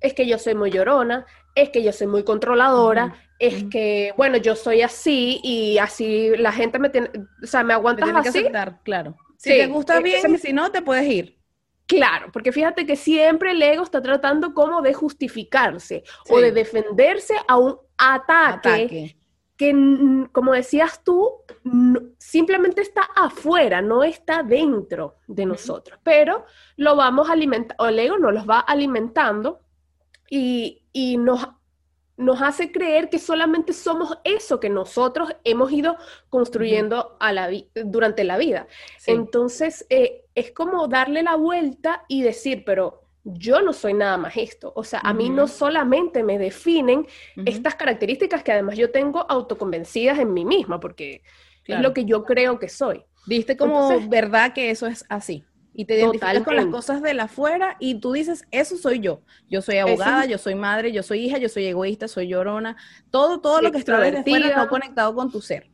Es 0.00 0.14
que 0.14 0.26
yo 0.26 0.38
soy 0.38 0.54
muy 0.54 0.70
llorona, 0.70 1.26
es 1.54 1.70
que 1.70 1.82
yo 1.82 1.92
soy 1.92 2.06
muy 2.06 2.24
controladora, 2.24 3.14
es 3.38 3.64
que, 3.64 4.12
bueno, 4.16 4.36
yo 4.36 4.54
soy 4.56 4.82
así 4.82 5.40
y 5.42 5.78
así 5.78 6.36
la 6.36 6.52
gente 6.52 6.78
me 6.78 6.88
tiene, 6.88 7.10
o 7.42 7.46
sea, 7.46 7.64
me 7.64 7.74
aguantas 7.74 8.04
tiene 8.04 8.18
así. 8.20 8.32
Que 8.32 8.38
aceptar, 8.38 8.80
claro. 8.82 9.16
Si 9.36 9.50
te 9.50 9.66
gusta 9.66 10.00
bien, 10.00 10.34
y 10.34 10.38
si 10.38 10.52
no, 10.52 10.70
te 10.70 10.82
puedes 10.82 11.06
ir. 11.06 11.38
Claro, 11.86 12.30
porque 12.32 12.52
fíjate 12.52 12.84
que 12.84 12.96
siempre 12.96 13.52
el 13.52 13.62
ego 13.62 13.82
está 13.82 14.02
tratando 14.02 14.52
como 14.52 14.82
de 14.82 14.92
justificarse 14.92 16.04
o 16.28 16.38
de 16.38 16.52
defenderse 16.52 17.34
a 17.46 17.56
un 17.56 17.78
ataque, 17.96 19.16
que, 19.56 20.26
como 20.32 20.52
decías 20.52 21.02
tú, 21.02 21.32
simplemente 22.18 22.82
está 22.82 23.02
afuera, 23.16 23.80
no 23.80 24.04
está 24.04 24.42
dentro 24.42 25.16
de 25.26 25.46
nosotros. 25.46 25.98
Pero 26.02 26.44
lo 26.76 26.94
vamos 26.94 27.30
alimentando, 27.30 27.82
o 27.82 27.88
el 27.88 27.98
ego 27.98 28.18
nos 28.18 28.34
los 28.34 28.48
va 28.48 28.60
alimentando 28.60 29.60
y, 30.28 30.82
y 30.92 31.16
nos 31.16 31.48
nos 32.18 32.42
hace 32.42 32.72
creer 32.72 33.08
que 33.08 33.18
solamente 33.18 33.72
somos 33.72 34.18
eso 34.24 34.58
que 34.58 34.68
nosotros 34.68 35.34
hemos 35.44 35.70
ido 35.70 35.96
construyendo 36.28 37.16
a 37.20 37.32
la 37.32 37.48
durante 37.84 38.24
la 38.24 38.36
vida. 38.36 38.66
Entonces, 39.06 39.86
eh, 39.88 40.24
es 40.34 40.50
como 40.50 40.88
darle 40.88 41.22
la 41.22 41.36
vuelta 41.36 42.04
y 42.08 42.22
decir, 42.22 42.64
pero 42.66 43.04
yo 43.22 43.62
no 43.62 43.72
soy 43.72 43.94
nada 43.94 44.16
más 44.16 44.36
esto. 44.36 44.72
O 44.74 44.82
sea, 44.82 45.00
a 45.00 45.14
mí 45.14 45.30
no 45.30 45.46
solamente 45.46 46.24
me 46.24 46.38
definen 46.38 47.06
estas 47.46 47.76
características 47.76 48.42
que 48.42 48.52
además 48.52 48.76
yo 48.76 48.90
tengo 48.90 49.24
autoconvencidas 49.30 50.18
en 50.18 50.34
mí 50.34 50.44
misma, 50.44 50.80
porque 50.80 51.22
es 51.66 51.80
lo 51.80 51.94
que 51.94 52.04
yo 52.04 52.24
creo 52.24 52.58
que 52.58 52.68
soy. 52.68 53.04
Viste 53.26 53.56
como 53.56 54.08
verdad 54.08 54.54
que 54.54 54.70
eso 54.70 54.86
es 54.86 55.04
así. 55.08 55.44
Y 55.78 55.84
te 55.84 55.96
identificas 55.96 56.42
con 56.42 56.56
las 56.56 56.66
cosas 56.66 57.02
de 57.02 57.14
la 57.14 57.24
afuera 57.24 57.76
y 57.78 58.00
tú 58.00 58.10
dices, 58.10 58.44
eso 58.50 58.76
soy 58.76 58.98
yo. 58.98 59.20
Yo 59.48 59.62
soy 59.62 59.78
abogada, 59.78 60.24
yo 60.24 60.36
soy 60.36 60.56
madre, 60.56 60.90
yo 60.90 61.04
soy 61.04 61.20
hija, 61.20 61.38
yo 61.38 61.48
soy 61.48 61.66
egoísta, 61.66 62.08
soy 62.08 62.26
llorona. 62.26 62.76
Todo, 63.12 63.40
todo 63.40 63.62
lo 63.62 63.70
que 63.70 63.78
está 63.78 64.00
de 64.00 64.24
fuera 64.24 64.56
no 64.56 64.68
conectado 64.68 65.14
con 65.14 65.30
tu 65.30 65.40
ser. 65.40 65.70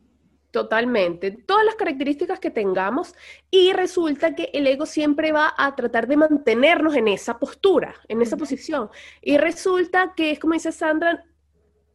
Totalmente. 0.51 1.31
Todas 1.31 1.65
las 1.65 1.73
características 1.73 2.39
que 2.39 2.51
tengamos 2.51 3.15
y 3.49 3.73
resulta 3.73 4.35
que 4.35 4.51
el 4.53 4.67
ego 4.67 4.85
siempre 4.85 5.31
va 5.31 5.55
a 5.57 5.75
tratar 5.75 6.05
de 6.05 6.17
mantenernos 6.17 6.95
en 6.95 7.07
esa 7.07 7.39
postura, 7.39 7.95
en 8.07 8.21
esa 8.21 8.37
posición. 8.37 8.91
Y 9.23 9.37
resulta 9.37 10.13
que 10.15 10.29
es 10.29 10.37
como 10.37 10.53
dice 10.53 10.71
Sandra, 10.71 11.25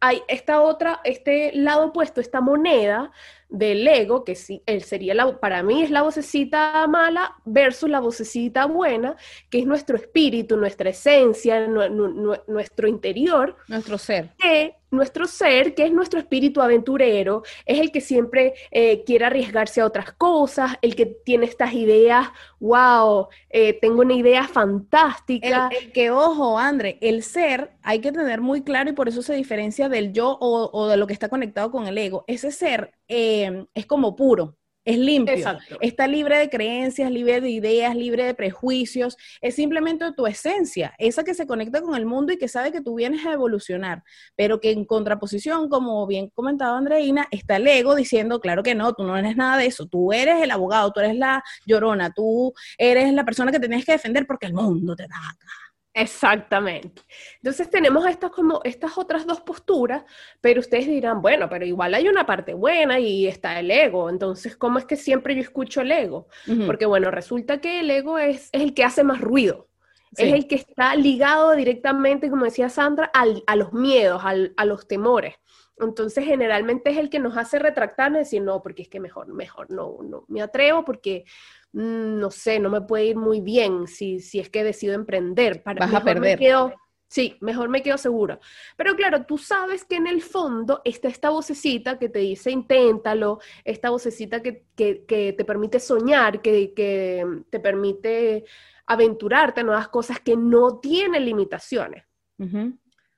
hay 0.00 0.20
esta 0.26 0.62
otra, 0.62 1.00
este 1.04 1.52
lado 1.54 1.86
opuesto, 1.86 2.20
esta 2.20 2.40
moneda 2.40 3.12
del 3.50 3.86
ego, 3.86 4.24
que 4.24 4.34
sí, 4.34 4.62
él 4.66 4.82
sería 4.82 5.14
la, 5.14 5.38
para 5.38 5.62
mí 5.62 5.82
es 5.82 5.90
la 5.90 6.02
vocecita 6.02 6.86
mala 6.86 7.34
versus 7.44 7.90
la 7.90 8.00
vocecita 8.00 8.66
buena, 8.66 9.16
que 9.50 9.60
es 9.60 9.66
nuestro 9.66 9.96
espíritu, 9.96 10.56
nuestra 10.56 10.90
esencia, 10.90 11.66
nuestro 11.66 12.88
interior. 12.88 13.56
Nuestro 13.68 13.98
ser. 13.98 14.30
Que, 14.38 14.76
nuestro 14.90 15.26
ser, 15.26 15.74
que 15.74 15.84
es 15.84 15.92
nuestro 15.92 16.18
espíritu 16.18 16.60
aventurero, 16.60 17.42
es 17.64 17.78
el 17.78 17.90
que 17.92 18.00
siempre 18.00 18.54
eh, 18.70 19.04
quiere 19.04 19.26
arriesgarse 19.26 19.80
a 19.80 19.86
otras 19.86 20.12
cosas, 20.12 20.76
el 20.82 20.94
que 20.94 21.06
tiene 21.06 21.46
estas 21.46 21.72
ideas, 21.74 22.28
wow, 22.58 23.28
eh, 23.48 23.78
tengo 23.80 24.02
una 24.02 24.14
idea 24.14 24.48
fantástica. 24.48 25.68
El, 25.68 25.92
que, 25.92 26.10
ojo, 26.10 26.58
André, 26.58 26.98
el 27.00 27.22
ser 27.22 27.72
hay 27.82 28.00
que 28.00 28.12
tener 28.12 28.40
muy 28.40 28.62
claro 28.62 28.90
y 28.90 28.94
por 28.94 29.08
eso 29.08 29.22
se 29.22 29.34
diferencia 29.34 29.88
del 29.88 30.12
yo 30.12 30.36
o, 30.40 30.70
o 30.72 30.88
de 30.88 30.96
lo 30.96 31.06
que 31.06 31.12
está 31.12 31.28
conectado 31.28 31.70
con 31.70 31.86
el 31.86 31.96
ego. 31.98 32.24
Ese 32.26 32.50
ser 32.50 32.92
Em, 33.12 33.66
es 33.74 33.86
como 33.86 34.14
puro, 34.14 34.56
es 34.84 34.98
limpio, 34.98 35.58
está 35.80 36.06
libre 36.06 36.38
de 36.38 36.48
creencias, 36.48 37.10
libre 37.10 37.40
de 37.40 37.50
ideas, 37.50 37.94
libre 37.94 38.24
de 38.24 38.34
prejuicios, 38.34 39.16
es 39.40 39.54
simplemente 39.54 40.10
tu 40.16 40.26
esencia, 40.26 40.94
esa 40.98 41.22
que 41.22 41.34
se 41.34 41.46
conecta 41.46 41.82
con 41.82 41.94
el 41.94 42.06
mundo 42.06 42.32
y 42.32 42.38
que 42.38 42.48
sabe 42.48 42.72
que 42.72 42.80
tú 42.80 42.94
vienes 42.94 43.24
a 43.26 43.32
evolucionar, 43.32 44.02
pero 44.36 44.60
que 44.60 44.70
en 44.70 44.84
contraposición, 44.84 45.68
como 45.68 46.06
bien 46.06 46.30
comentaba 46.30 46.78
Andreina, 46.78 47.28
está 47.30 47.56
el 47.56 47.66
ego 47.66 47.94
diciendo, 47.94 48.40
claro 48.40 48.62
que 48.62 48.74
no, 48.74 48.94
tú 48.94 49.04
no 49.04 49.16
eres 49.16 49.36
nada 49.36 49.58
de 49.58 49.66
eso, 49.66 49.86
tú 49.86 50.12
eres 50.12 50.42
el 50.42 50.50
abogado, 50.50 50.92
tú 50.92 51.00
eres 51.00 51.16
la 51.16 51.42
llorona, 51.66 52.12
tú 52.12 52.52
eres 52.78 53.12
la 53.12 53.24
persona 53.24 53.52
que 53.52 53.60
tienes 53.60 53.84
que 53.84 53.92
defender 53.92 54.26
porque 54.26 54.46
el 54.46 54.54
mundo 54.54 54.96
te 54.96 55.06
da 55.06 55.16
acá. 55.16 55.69
Exactamente. 56.00 57.02
Entonces 57.36 57.68
tenemos 57.68 58.06
estas 58.06 58.30
como 58.30 58.60
estas 58.64 58.96
otras 58.96 59.26
dos 59.26 59.40
posturas, 59.40 60.04
pero 60.40 60.60
ustedes 60.60 60.86
dirán, 60.86 61.20
bueno, 61.20 61.48
pero 61.48 61.64
igual 61.64 61.94
hay 61.94 62.08
una 62.08 62.24
parte 62.24 62.54
buena 62.54 62.98
y 62.98 63.26
está 63.26 63.58
el 63.60 63.70
ego. 63.70 64.08
Entonces, 64.08 64.56
¿cómo 64.56 64.78
es 64.78 64.84
que 64.84 64.96
siempre 64.96 65.34
yo 65.34 65.42
escucho 65.42 65.82
el 65.82 65.92
ego? 65.92 66.28
Porque 66.66 66.86
bueno, 66.86 67.10
resulta 67.10 67.60
que 67.60 67.80
el 67.80 67.90
ego 67.90 68.18
es, 68.18 68.48
el 68.52 68.74
que 68.74 68.84
hace 68.84 69.04
más 69.04 69.20
ruido. 69.20 69.68
Es 70.16 70.32
el 70.32 70.48
que 70.48 70.56
está 70.56 70.96
ligado 70.96 71.54
directamente, 71.54 72.30
como 72.30 72.44
decía 72.44 72.68
Sandra, 72.68 73.12
a 73.14 73.56
los 73.56 73.72
miedos, 73.72 74.22
a 74.24 74.64
los 74.64 74.88
temores. 74.88 75.36
Entonces, 75.78 76.24
generalmente 76.24 76.90
es 76.90 76.98
el 76.98 77.08
que 77.08 77.18
nos 77.18 77.36
hace 77.36 77.58
retractarnos 77.58 78.18
y 78.18 78.24
decir, 78.24 78.42
no, 78.42 78.62
porque 78.62 78.82
es 78.82 78.88
que 78.88 79.00
mejor, 79.00 79.28
mejor, 79.32 79.70
no, 79.70 79.98
no, 80.02 80.24
me 80.28 80.42
atrevo 80.42 80.84
porque 80.84 81.24
no 81.72 82.30
sé, 82.30 82.58
no 82.58 82.70
me 82.70 82.80
puede 82.80 83.06
ir 83.06 83.16
muy 83.16 83.40
bien 83.40 83.86
si, 83.86 84.20
si 84.20 84.40
es 84.40 84.50
que 84.50 84.64
decido 84.64 84.94
emprender. 84.94 85.62
Para, 85.62 85.86
Vas 85.86 85.94
a 85.94 86.04
perder. 86.04 86.40
sí, 87.08 87.36
mejor 87.40 87.68
me 87.68 87.82
quedo 87.82 87.98
segura. 87.98 88.40
Pero 88.76 88.96
claro, 88.96 89.24
tú 89.24 89.38
sabes 89.38 89.84
que 89.84 89.96
en 89.96 90.06
el 90.06 90.22
fondo 90.22 90.80
está 90.84 91.08
esta 91.08 91.30
vocecita 91.30 91.98
que 91.98 92.08
te 92.08 92.20
dice 92.20 92.50
inténtalo, 92.50 93.40
esta 93.64 93.90
vocecita 93.90 94.42
que, 94.42 94.64
te 94.76 95.44
permite 95.44 95.78
soñar, 95.78 96.42
que, 96.42 96.72
te 97.48 97.60
permite 97.60 98.44
aventurarte 98.86 99.60
a 99.60 99.64
nuevas 99.64 99.88
cosas 99.88 100.20
que 100.20 100.36
no 100.36 100.78
tienen 100.78 101.24
limitaciones. 101.24 102.04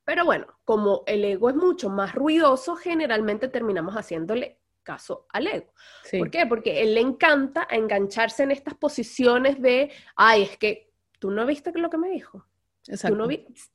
Pero 0.05 0.25
bueno, 0.25 0.47
como 0.65 1.05
el 1.07 1.25
ego 1.25 1.49
es 1.49 1.55
mucho 1.55 1.89
más 1.89 2.15
ruidoso, 2.15 2.75
generalmente 2.75 3.47
terminamos 3.47 3.95
haciéndole 3.95 4.62
caso 4.83 5.27
al 5.31 5.47
ego. 5.47 5.73
¿Por 6.19 6.31
qué? 6.31 6.47
Porque 6.47 6.83
él 6.83 6.95
le 6.95 7.01
encanta 7.01 7.67
engancharse 7.71 8.43
en 8.43 8.51
estas 8.51 8.75
posiciones 8.75 9.61
de, 9.61 9.91
ay, 10.17 10.43
es 10.43 10.59
que 10.59 10.93
tú 11.19 11.31
no 11.31 11.47
viste 11.47 11.73
lo 11.73 11.91
que 11.91 11.99
me 11.99 12.11
dijo. 12.11 12.47
Exacto. 12.87 13.17
no 13.17 13.29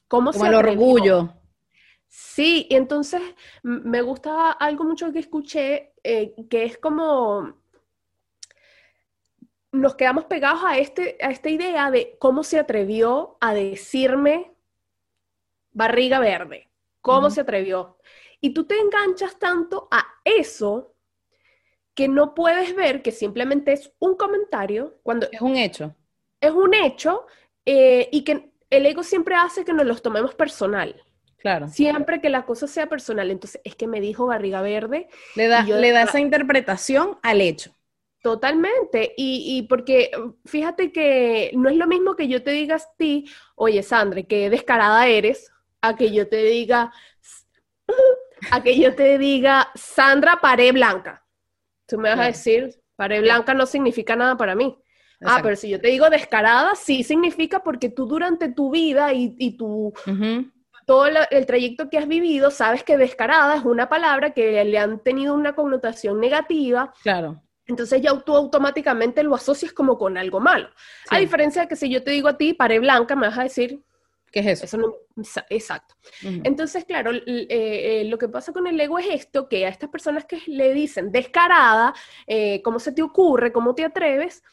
¿Cómo 0.07 0.31
Como 0.31 0.45
el 0.45 0.55
orgullo. 0.55 1.33
Sí, 2.07 2.67
y 2.69 2.75
entonces 2.75 3.21
me 3.63 4.01
gusta 4.01 4.51
algo 4.51 4.85
mucho 4.85 5.11
que 5.11 5.19
escuché, 5.19 5.93
eh, 6.03 6.33
que 6.49 6.63
es 6.63 6.77
como 6.77 7.53
nos 9.71 9.95
quedamos 9.95 10.25
pegados 10.25 10.61
a, 10.65 10.77
este, 10.77 11.17
a 11.21 11.29
esta 11.29 11.49
idea 11.49 11.91
de 11.91 12.17
cómo 12.19 12.43
se 12.43 12.59
atrevió 12.59 13.37
a 13.41 13.53
decirme 13.53 14.53
barriga 15.71 16.19
verde, 16.19 16.69
cómo 17.01 17.29
se 17.29 17.41
atrevió. 17.41 17.97
Y 18.41 18.51
tú 18.51 18.65
te 18.65 18.79
enganchas 18.79 19.37
tanto 19.37 19.87
a 19.91 20.05
eso 20.23 20.95
que 21.97 22.07
no 22.07 22.35
puedes 22.35 22.75
ver 22.75 23.01
que 23.01 23.11
simplemente 23.11 23.73
es 23.73 23.91
un 23.97 24.15
comentario 24.15 24.99
cuando... 25.01 25.27
Es 25.31 25.41
un 25.41 25.57
hecho. 25.57 25.95
Es 26.39 26.51
un 26.51 26.75
hecho 26.75 27.25
eh, 27.65 28.07
y 28.11 28.23
que 28.23 28.51
el 28.69 28.85
ego 28.85 29.01
siempre 29.01 29.33
hace 29.33 29.65
que 29.65 29.73
nos 29.73 29.87
los 29.87 30.03
tomemos 30.03 30.35
personal. 30.35 31.03
Claro. 31.39 31.67
Siempre 31.67 32.21
que 32.21 32.29
la 32.29 32.45
cosa 32.45 32.67
sea 32.67 32.87
personal. 32.87 33.31
Entonces, 33.31 33.61
es 33.63 33.75
que 33.75 33.87
me 33.87 33.99
dijo 33.99 34.27
barriga 34.27 34.61
verde. 34.61 35.07
Le 35.35 35.47
da, 35.47 35.63
le 35.63 35.91
da 35.91 36.03
esa 36.03 36.19
interpretación 36.19 37.17
al 37.23 37.41
hecho. 37.41 37.75
Totalmente. 38.21 39.15
Y, 39.17 39.57
y, 39.57 39.63
porque 39.63 40.11
fíjate 40.45 40.91
que 40.91 41.49
no 41.55 41.67
es 41.67 41.77
lo 41.77 41.87
mismo 41.87 42.15
que 42.15 42.27
yo 42.27 42.43
te 42.43 42.51
diga 42.51 42.75
a 42.75 42.95
ti, 42.95 43.25
oye, 43.55 43.81
Sandra, 43.81 44.21
qué 44.21 44.51
descarada 44.51 45.07
eres, 45.07 45.51
a 45.81 45.95
que 45.95 46.11
yo 46.11 46.29
te 46.29 46.43
diga, 46.43 46.93
a 48.51 48.61
que 48.61 48.77
yo 48.79 48.93
te 48.93 49.17
diga, 49.17 49.71
Sandra, 49.73 50.37
pared 50.39 50.73
blanca. 50.73 51.23
Tú 51.87 51.97
me 51.97 52.09
vas 52.09 52.19
a 52.19 52.25
decir, 52.25 52.81
pared 52.95 53.21
blanca 53.21 53.53
no 53.53 53.65
significa 53.65 54.15
nada 54.15 54.37
para 54.37 54.55
mí. 54.55 54.77
Ah, 55.25 55.39
pero 55.41 55.55
si 55.55 55.69
yo 55.69 55.81
te 55.81 55.87
digo 55.87 56.09
descarada, 56.09 56.75
sí 56.75 57.03
significa 57.03 57.63
porque 57.63 57.89
tú 57.89 58.05
durante 58.05 58.49
tu 58.49 58.69
vida 58.71 59.13
y, 59.13 59.35
y 59.39 59.57
tu, 59.57 59.93
todo 60.85 61.07
el 61.07 61.45
trayecto 61.45 61.89
que 61.89 61.97
has 61.97 62.07
vivido, 62.07 62.51
sabes 62.51 62.83
que 62.83 62.97
descarada 62.97 63.55
es 63.55 63.65
una 63.65 63.89
palabra 63.89 64.31
que 64.31 64.63
le 64.63 64.77
han 64.77 64.99
tenido 64.99 65.33
una 65.33 65.55
connotación 65.55 66.19
negativa. 66.19 66.93
Claro. 67.01 67.41
Entonces 67.65 68.01
ya 68.01 68.17
tú 68.19 68.35
automáticamente 68.35 69.23
lo 69.23 69.35
asocias 69.35 69.73
como 69.73 69.97
con 69.97 70.17
algo 70.17 70.39
malo. 70.39 70.69
A 71.09 71.17
diferencia 71.17 71.63
de 71.63 71.67
que 71.67 71.75
si 71.75 71.89
yo 71.89 72.03
te 72.03 72.11
digo 72.11 72.29
a 72.29 72.37
ti 72.37 72.53
pared 72.53 72.79
blanca, 72.79 73.15
me 73.15 73.27
vas 73.27 73.37
a 73.37 73.43
decir, 73.43 73.83
¿Qué 74.37 74.51
es 74.51 74.63
eso? 74.63 74.77
exacto. 75.49 75.95
Entonces, 76.21 76.85
claro, 76.85 77.11
eh, 77.11 77.47
eh, 77.49 78.03
lo 78.05 78.19
que 78.19 78.29
pasa 78.29 78.53
con 78.53 78.67
el 78.67 78.79
ego 78.79 78.99
es 78.99 79.07
esto, 79.09 79.49
que 79.49 79.65
a 79.65 79.69
estas 79.69 79.89
personas 79.89 80.25
que 80.25 80.39
le 80.45 80.73
dicen 80.73 81.11
descarada, 81.11 81.95
eh, 82.27 82.61
¿cómo 82.61 82.77
se 82.79 82.91
te 82.91 83.01
ocurre? 83.01 83.51
¿Cómo 83.51 83.73
te 83.73 83.83
atreves? 83.83 84.43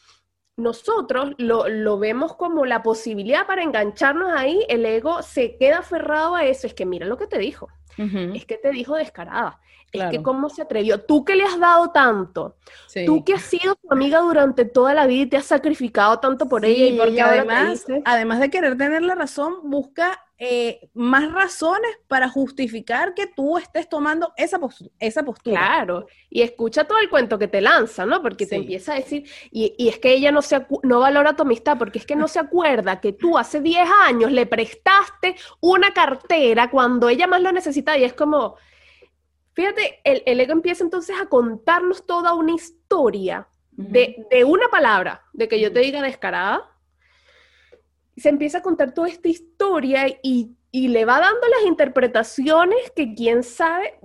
Nosotros 0.57 1.35
lo, 1.37 1.99
vemos 1.99 2.35
como 2.35 2.65
la 2.65 2.81
posibilidad 2.81 3.45
para 3.45 3.61
engancharnos 3.61 4.31
ahí, 4.33 4.65
el 4.69 4.85
ego 4.87 5.21
se 5.21 5.55
queda 5.57 5.79
aferrado 5.79 6.33
a 6.33 6.45
eso, 6.45 6.65
es 6.65 6.73
que 6.73 6.87
mira 6.87 7.05
lo 7.05 7.17
que 7.17 7.27
te 7.27 7.37
dijo, 7.37 7.67
es 7.97 8.45
que 8.45 8.57
te 8.57 8.71
dijo 8.71 8.95
descarada, 8.95 9.59
es 9.91 10.03
que 10.11 10.21
cómo 10.21 10.49
se 10.49 10.61
atrevió. 10.61 11.01
Tú 11.01 11.23
que 11.23 11.35
le 11.35 11.43
has 11.43 11.59
dado 11.59 11.91
tanto, 11.91 12.57
tú 13.05 13.23
que 13.23 13.33
has 13.33 13.43
sido 13.43 13.75
tu 13.75 13.91
amiga 13.91 14.19
durante 14.19 14.65
toda 14.65 14.93
la 14.93 15.07
vida 15.07 15.23
y 15.23 15.25
te 15.27 15.37
has 15.37 15.45
sacrificado 15.45 16.19
tanto 16.19 16.47
por 16.47 16.65
ella 16.65 16.85
y 16.87 16.97
porque 16.97 17.21
además, 17.21 17.85
además 18.03 18.39
de 18.39 18.49
querer 18.49 18.77
tener 18.77 19.01
la 19.01 19.15
razón, 19.15 19.55
busca 19.63 20.24
eh, 20.37 20.89
más 20.93 21.31
razones 21.31 21.91
para 22.07 22.29
justificar 22.29 23.13
que 23.13 23.27
tú 23.27 23.57
estés 23.57 23.87
tomando 23.87 24.33
esa, 24.37 24.59
esa 24.99 25.23
postura. 25.23 25.57
Claro, 25.57 26.07
y 26.29 26.41
escucha 26.41 26.83
todo 26.83 26.99
el 26.99 27.09
cuento 27.09 27.39
que 27.39 27.47
te 27.47 27.61
lanza, 27.61 28.05
¿no? 28.05 28.21
Porque 28.21 28.45
te 28.45 28.57
empieza 28.57 28.93
a 28.93 28.95
decir, 28.95 29.29
y, 29.51 29.73
y, 29.77 29.87
es 29.87 29.99
que 29.99 30.13
ella 30.13 30.31
no, 30.31 30.41
se 30.41 30.65
no 30.83 30.99
valora 30.99 31.35
tu 31.35 31.43
amistad, 31.43 31.77
porque 31.77 31.99
es 31.99 32.05
que 32.05 32.15
no 32.15 32.27
se 32.27 32.39
acuerda 32.39 32.99
que 32.99 33.13
tú 33.13 33.37
hace 33.37 33.61
10 33.61 33.87
años 34.07 34.31
le 34.31 34.45
prestaste 34.45 35.35
una 35.61 35.93
cartera 35.93 36.69
cuando 36.69 37.09
ella 37.09 37.27
más 37.27 37.41
lo 37.41 37.51
necesitaba, 37.51 37.97
y 37.97 38.03
es 38.03 38.13
como, 38.13 38.57
Fíjate, 39.55 40.01
el, 40.03 40.39
ego 40.41 40.51
empieza 40.51 40.83
entonces 40.83 41.15
a 41.19 41.27
contarnos 41.27 42.05
toda 42.05 42.33
una 42.33 42.51
historia 42.51 43.47
de, 43.71 44.27
una 44.45 44.67
palabra, 44.67 45.23
de 45.31 45.47
que 45.47 45.61
yo 45.61 45.71
te 45.71 45.79
diga 45.79 46.01
descarada. 46.01 46.69
Se 48.17 48.29
empieza 48.29 48.59
a 48.59 48.61
contar 48.61 48.93
toda 48.93 49.07
esta 49.07 49.27
historia 49.27 50.07
y, 50.23 50.55
le 50.71 51.05
va 51.05 51.21
dando 51.21 51.47
las 51.47 51.65
interpretaciones 51.67 52.91
que 52.93 53.13
quién 53.15 53.43
sabe 53.43 53.97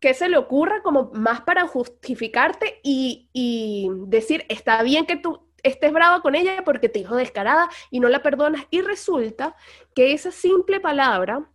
qué 0.00 0.14
se 0.14 0.28
le 0.28 0.36
ocurra 0.36 0.82
como 0.82 1.12
más 1.12 1.42
para 1.42 1.66
justificarte 1.68 2.80
y, 2.82 3.28
y 3.32 3.88
decir, 4.06 4.44
está 4.48 4.82
bien 4.82 5.06
que 5.06 5.16
tú 5.16 5.48
estés 5.62 5.92
brava 5.92 6.20
con 6.20 6.34
ella 6.34 6.62
porque 6.64 6.88
te 6.88 7.00
dijo 7.00 7.14
descarada 7.14 7.68
y 7.90 8.00
no 8.00 8.08
la 8.08 8.22
perdonas. 8.22 8.66
Y 8.70 8.80
resulta 8.80 9.54
que 9.94 10.12
esa 10.12 10.32
simple 10.32 10.80
palabra 10.80 11.48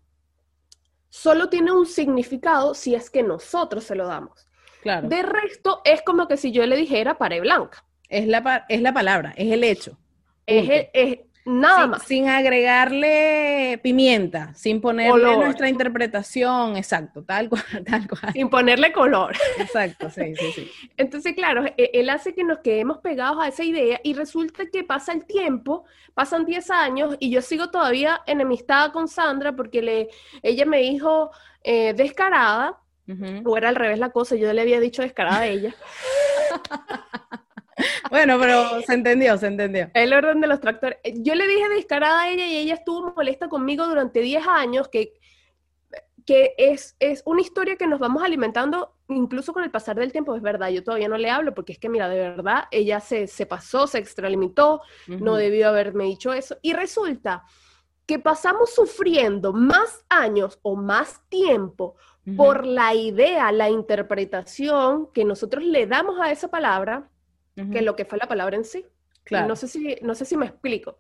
solo 1.10 1.50
tiene 1.50 1.72
un 1.72 1.86
significado 1.86 2.74
si 2.74 2.96
es 2.96 3.10
que 3.10 3.22
nosotros 3.22 3.84
se 3.84 3.96
lo 3.96 4.08
damos. 4.08 4.48
Claro. 4.82 5.08
De 5.08 5.24
resto, 5.24 5.82
es 5.86 6.02
como 6.02 6.28
que 6.28 6.38
si 6.38 6.52
yo 6.52 6.66
le 6.66 6.76
dijera 6.76 7.18
pared 7.18 7.42
blanca. 7.42 7.86
Es 8.10 8.28
la, 8.28 8.66
es 8.68 8.82
la 8.82 8.94
palabra, 8.94 9.34
es 9.38 9.52
el 9.52 9.64
hecho. 9.64 9.98
Es, 10.46 11.20
nada 11.46 11.88
más. 11.88 12.04
Sin 12.04 12.28
agregarle 12.28 13.80
pimienta, 13.84 14.54
sin 14.56 14.82
ponerle 14.82 15.38
nuestra 15.38 15.70
interpretación, 15.70 16.78
exacto, 16.78 17.24
tal 17.24 17.50
cual, 17.50 17.64
tal 17.86 18.08
cual. 18.08 18.34
Sin 18.34 18.50
ponerle 18.50 18.92
color. 18.92 19.36
Exacto, 19.58 20.10
sí, 20.10 20.36
sí, 20.36 20.52
sí. 20.54 20.72
Entonces, 20.98 21.34
claro, 21.34 21.66
e, 21.66 21.92
él 21.94 22.10
hace 22.10 22.34
que 22.34 22.44
nos 22.44 22.60
quedemos 22.60 23.00
pegados 23.00 23.44
a 23.44 23.48
esa 23.48 23.64
idea 23.64 24.00
y 24.04 24.14
resulta 24.14 24.66
que 24.68 24.84
pasa 24.84 25.14
el 25.14 25.26
tiempo, 25.26 25.86
pasan 26.14 26.46
10 26.46 26.72
años 26.72 27.16
y 27.20 27.30
yo 27.30 27.42
sigo 27.42 27.70
todavía 27.70 28.22
enemistada 28.26 28.92
con 28.92 29.08
Sandra 29.08 29.56
porque 29.56 29.82
le, 29.82 30.10
ella 30.42 30.66
me 30.66 30.80
dijo 30.80 31.32
eh, 31.64 31.94
descarada, 31.94 32.80
o 33.44 33.58
era 33.58 33.70
al 33.70 33.76
revés 33.76 34.00
la 34.00 34.12
cosa, 34.12 34.36
yo 34.36 34.52
le 34.54 34.62
había 34.62 34.80
dicho 34.80 35.02
descarada 35.02 35.40
a 35.40 35.48
ella. 35.48 35.76
bueno, 38.10 38.38
pero 38.40 38.82
se 38.82 38.94
entendió, 38.94 39.38
se 39.38 39.48
entendió. 39.48 39.90
El 39.94 40.14
orden 40.14 40.42
de 40.42 40.48
los 40.48 40.60
tractores. 40.60 40.98
Yo 41.16 41.36
le 41.36 41.48
dije 41.48 41.70
descarada 41.70 42.24
a 42.24 42.30
ella 42.30 42.46
y 42.48 42.58
ella 42.58 42.76
estuvo 42.76 43.14
molesta 43.16 43.48
conmigo 43.50 43.88
durante 43.88 44.22
10 44.22 44.48
años, 44.48 44.88
que, 44.90 45.14
que 46.26 46.54
es, 46.58 46.96
es 47.00 47.24
una 47.26 47.42
historia 47.42 47.76
que 47.76 47.88
nos 47.88 48.00
vamos 48.00 48.24
alimentando 48.24 48.96
incluso 49.10 49.54
con 49.54 49.64
el 49.64 49.72
pasar 49.72 49.96
del 49.98 50.12
tiempo. 50.12 50.36
Es 50.36 50.42
verdad, 50.42 50.70
yo 50.70 50.84
todavía 50.84 51.08
no 51.08 51.18
le 51.18 51.30
hablo 51.30 51.54
porque 51.54 51.74
es 51.74 51.80
que, 51.80 51.90
mira, 51.90 52.10
de 52.10 52.18
verdad, 52.18 52.66
ella 52.72 53.00
se, 53.00 53.28
se 53.28 53.46
pasó, 53.46 53.88
se 53.88 54.00
extralimitó, 54.00 54.82
no 55.08 55.36
debió 55.36 55.70
haberme 55.70 56.06
dicho 56.06 56.34
eso. 56.34 56.58
Y 56.62 56.74
resulta 56.74 57.44
que 58.06 58.20
pasamos 58.20 58.74
sufriendo 58.74 59.54
más 59.54 60.06
años 60.10 60.60
o 60.62 60.76
más 60.76 61.22
tiempo 61.30 61.96
por 62.38 62.66
la 62.66 62.94
idea, 62.94 63.52
la 63.52 63.70
interpretación 63.70 65.10
que 65.14 65.26
nosotros 65.26 65.64
le 65.64 65.88
damos 65.88 66.20
a 66.22 66.32
esa 66.32 66.48
palabra 66.48 67.10
que 67.56 67.82
lo 67.82 67.96
que 67.96 68.06
fue 68.06 68.18
la 68.18 68.28
palabra 68.28 68.58
en 68.58 68.66
sí. 68.66 68.86
Claro. 69.24 69.48
No 69.48 69.56
sé 69.56 69.68
si, 69.68 69.96
no 70.02 70.16
sé 70.16 70.26
si 70.26 70.36
me 70.38 70.48
explico. 70.48 71.00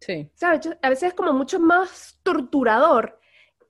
Sí. 0.00 0.30
A 0.42 0.88
veces 0.88 1.08
es 1.08 1.14
como 1.14 1.32
mucho 1.32 1.58
más 1.60 2.20
torturador 2.22 3.20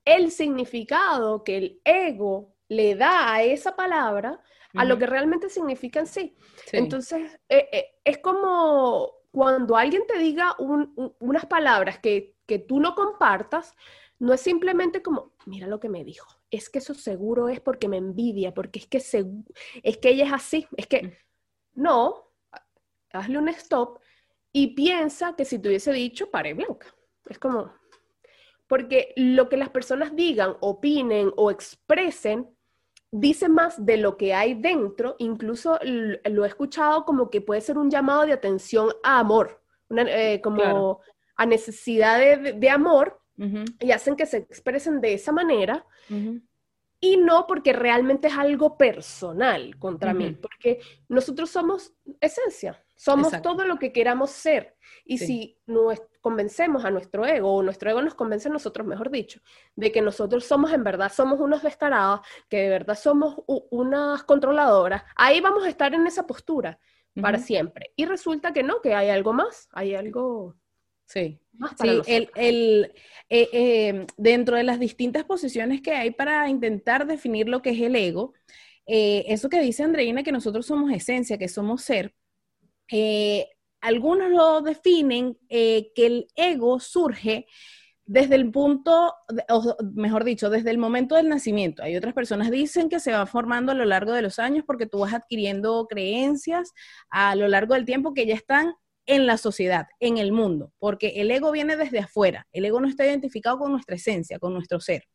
el 0.05 0.31
significado 0.31 1.45
que 1.45 1.57
el 1.57 1.81
ego 1.85 2.55
le 2.69 2.95
da 2.95 3.33
a 3.33 3.43
esa 3.43 3.77
palabra 3.77 4.41
a 4.75 4.85
lo 4.85 4.99
que 4.99 5.07
realmente 5.07 5.49
significa 5.49 6.01
en 6.01 6.07
sí. 6.07 6.37
Entonces, 6.73 7.41
eh, 7.49 7.69
eh, 7.73 7.87
es 8.05 8.19
como 8.19 9.11
cuando 9.31 9.77
alguien 9.77 10.07
te 10.07 10.19
diga 10.19 10.55
unas 10.59 11.47
palabras 11.47 11.99
que, 11.99 12.37
que 12.47 12.59
tú 12.59 12.79
no 12.79 12.95
compartas, 12.95 13.75
no 14.19 14.33
es 14.33 14.41
simplemente 14.41 15.03
como, 15.03 15.33
mira 15.47 15.67
lo 15.67 15.81
que 15.81 15.89
me 15.89 16.05
dijo, 16.05 16.27
es 16.51 16.69
que 16.71 16.79
eso 16.79 16.95
seguro 16.95 17.49
es 17.49 17.61
porque 17.61 17.89
me 17.89 17.97
envidia, 17.97 18.53
porque 18.53 18.81
es 18.81 18.87
que, 18.87 18.99
es 18.99 19.99
que 19.99 20.09
ella 20.09 20.27
es 20.27 20.33
así, 20.33 20.67
es 20.77 20.87
que 20.87 21.03
mm. 21.03 21.13
No, 21.79 22.33
hazle 23.13 23.39
un 23.39 23.49
stop 23.51 24.01
y 24.53 24.75
piensa 24.75 25.37
que 25.37 25.45
si 25.45 25.61
te 25.61 25.69
hubiese 25.69 25.93
dicho, 25.93 26.29
pare 26.29 26.53
blanca. 26.53 26.89
Es 27.27 27.39
como, 27.39 27.73
porque 28.67 29.13
lo 29.15 29.49
que 29.49 29.57
las 29.57 29.69
personas 29.69 30.17
digan, 30.17 30.57
opinen 30.59 31.33
o 31.37 31.53
expresen, 31.53 32.49
dice 33.13 33.49
más 33.49 33.87
de 33.87 33.97
lo 33.97 34.17
que 34.17 34.35
hay 34.35 34.55
dentro, 34.55 35.15
incluso 35.21 35.79
lo 35.83 36.45
he 36.45 36.49
escuchado 36.49 37.05
como 37.05 37.31
que 37.31 37.43
puede 37.43 37.61
ser 37.61 37.79
un 37.79 37.91
llamado 37.91 38.27
de 38.27 38.33
atención 38.33 38.91
a 39.05 39.21
amor, 39.21 39.63
eh, 39.91 40.41
como 40.43 41.01
a 41.37 41.47
necesidad 41.47 42.19
de, 42.19 42.71
amor, 42.71 43.21
y 43.79 43.93
hacen 43.93 44.17
que 44.17 44.27
se 44.27 44.39
expresen 44.39 45.01
de 45.01 45.15
esa 45.15 45.31
manera, 45.31 45.87
y 47.01 47.17
no 47.17 47.47
porque 47.47 47.73
realmente 47.73 48.29
es 48.29 48.37
algo 48.37 48.77
personal 48.77 49.79
contra 49.79 50.13
mí, 50.13 50.33
porque 50.33 50.81
nosotros 51.09 51.51
somos 51.51 51.95
esencia, 52.21 52.83
somos 52.97 53.41
todo 53.41 53.65
lo 53.65 53.79
que 53.79 53.93
queramos 53.93 54.31
ser. 54.31 54.77
Y 55.05 55.19
si 55.19 55.61
nos 55.67 56.03
convencemos 56.21 56.85
a 56.85 56.91
nuestro 56.91 57.25
ego, 57.25 57.55
o 57.55 57.63
nuestro 57.63 57.91
ego 57.91 58.03
nos 58.03 58.15
convence 58.15 58.49
a 58.49 58.53
nosotros, 58.53 58.87
mejor 58.87 59.11
dicho, 59.11 59.41
de 59.77 59.93
que 59.93 60.03
nosotros 60.03 60.45
somos 60.45 60.73
en 60.73 60.83
verdad, 60.83 61.13
somos 61.13 61.39
unos 61.41 61.63
descarados, 61.63 62.21
que 62.49 62.59
de 62.63 62.69
verdad 62.69 62.99
somos 62.99 63.37
unas 63.47 64.25
controladoras, 64.25 65.05
ahí 65.15 65.41
vamos 65.41 65.65
a 65.65 65.69
estar 65.69 65.95
en 65.95 66.07
esa 66.07 66.27
postura 66.27 66.81
para 67.21 67.39
siempre. 67.39 67.93
Y 67.97 68.07
resulta 68.07 68.53
que 68.53 68.63
no, 68.63 68.81
que 68.81 68.95
hay 68.95 69.11
algo 69.11 69.33
más, 69.33 69.69
hay 69.73 69.95
algo 69.95 70.57
Sí, 71.09 71.41
sí 71.81 72.03
el, 72.07 72.31
el 72.37 72.93
eh, 73.31 73.49
eh, 73.53 74.07
dentro 74.19 74.57
de 74.57 74.63
las 74.63 74.79
distintas 74.79 75.25
posiciones 75.25 75.81
que 75.81 75.93
hay 75.93 76.11
para 76.11 76.49
intentar 76.51 77.07
definir 77.07 77.49
lo 77.49 77.63
que 77.63 77.71
es 77.71 77.81
el 77.81 77.97
ego, 77.97 78.35
eh, 78.87 79.25
eso 79.29 79.49
que 79.49 79.61
dice 79.61 79.83
Andreina, 79.83 80.23
que 80.23 80.33
nosotros 80.33 80.67
somos 80.67 80.93
esencia, 80.93 81.39
que 81.39 81.49
somos 81.49 81.83
ser, 81.83 82.15
algunos 83.81 84.31
lo 84.31 84.61
definen 84.61 85.39
que 85.49 85.93
el 85.97 86.27
ego 86.37 86.79
surge 86.79 87.47
desde 88.07 88.37
el 88.37 88.51
punto, 88.51 89.15
o 89.51 89.77
mejor 89.95 90.25
dicho, 90.25 90.49
desde 90.49 90.71
el 90.71 90.79
momento 90.79 91.15
del 91.15 91.29
nacimiento. 91.29 91.83
Hay 91.83 91.95
otras 91.97 92.15
personas 92.15 92.51
dicen 92.51 92.89
que 92.89 93.01
se 93.01 93.13
va 93.13 93.27
formando 93.27 93.73
a 93.73 93.75
lo 93.75 93.85
largo 93.85 94.13
de 94.13 94.23
los 94.23 94.39
años 94.39 94.65
porque 94.67 94.87
tú 94.87 95.01
vas 95.01 95.13
adquiriendo 95.13 95.87
creencias 95.87 96.73
a 97.11 97.35
lo 97.35 97.49
largo 97.49 97.75
del 97.75 97.85
tiempo 97.85 98.15
que 98.15 98.27
ya 98.27 98.35
están 98.35 98.75
en 99.09 99.27
la 99.27 99.39
sociedad, 99.39 99.89
en 99.99 100.19
el 100.19 100.31
mundo, 100.31 100.73
porque 100.79 101.15
el 101.17 101.31
ego 101.31 101.51
viene 101.51 101.77
desde 101.77 101.99
afuera, 101.99 102.47
el 102.53 102.65
ego 102.67 102.81
no 102.81 102.89
está 102.89 103.05
identificado 103.07 103.59
con 103.59 103.73
nuestra 103.73 103.97
esencia, 103.97 104.39
con 104.39 104.55
nuestro 104.55 104.79
ser. 104.79 105.09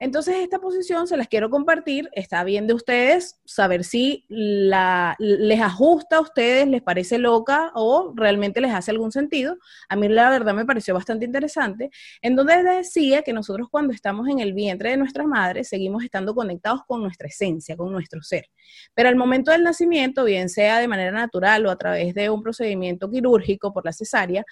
Entonces, 0.00 0.36
esta 0.36 0.58
posición 0.58 1.06
se 1.06 1.16
las 1.16 1.28
quiero 1.28 1.50
compartir. 1.50 2.10
Está 2.12 2.44
bien 2.44 2.66
de 2.66 2.74
ustedes 2.74 3.40
saber 3.44 3.84
si 3.84 4.24
la, 4.28 5.16
les 5.18 5.60
ajusta 5.60 6.16
a 6.16 6.20
ustedes, 6.20 6.66
les 6.68 6.82
parece 6.82 7.18
loca 7.18 7.70
o 7.74 8.12
realmente 8.14 8.60
les 8.60 8.72
hace 8.72 8.90
algún 8.90 9.12
sentido. 9.12 9.56
A 9.88 9.96
mí 9.96 10.08
la 10.08 10.30
verdad 10.30 10.54
me 10.54 10.66
pareció 10.66 10.94
bastante 10.94 11.24
interesante, 11.24 11.90
en 12.22 12.36
donde 12.36 12.62
decía 12.62 13.22
que 13.22 13.32
nosotros 13.32 13.68
cuando 13.70 13.92
estamos 13.92 14.28
en 14.28 14.40
el 14.40 14.52
vientre 14.52 14.90
de 14.90 14.96
nuestras 14.96 15.26
madres 15.26 15.68
seguimos 15.68 16.04
estando 16.04 16.34
conectados 16.34 16.80
con 16.86 17.00
nuestra 17.02 17.28
esencia, 17.28 17.76
con 17.76 17.92
nuestro 17.92 18.22
ser. 18.22 18.50
Pero 18.94 19.08
al 19.08 19.16
momento 19.16 19.52
del 19.52 19.62
nacimiento, 19.62 20.24
bien 20.24 20.48
sea 20.48 20.78
de 20.78 20.88
manera 20.88 21.12
natural 21.12 21.66
o 21.66 21.70
a 21.70 21.76
través 21.76 22.14
de 22.14 22.30
un 22.30 22.42
procedimiento 22.42 23.10
quirúrgico 23.10 23.72
por 23.72 23.84
la 23.84 23.92
cesárea, 23.92 24.44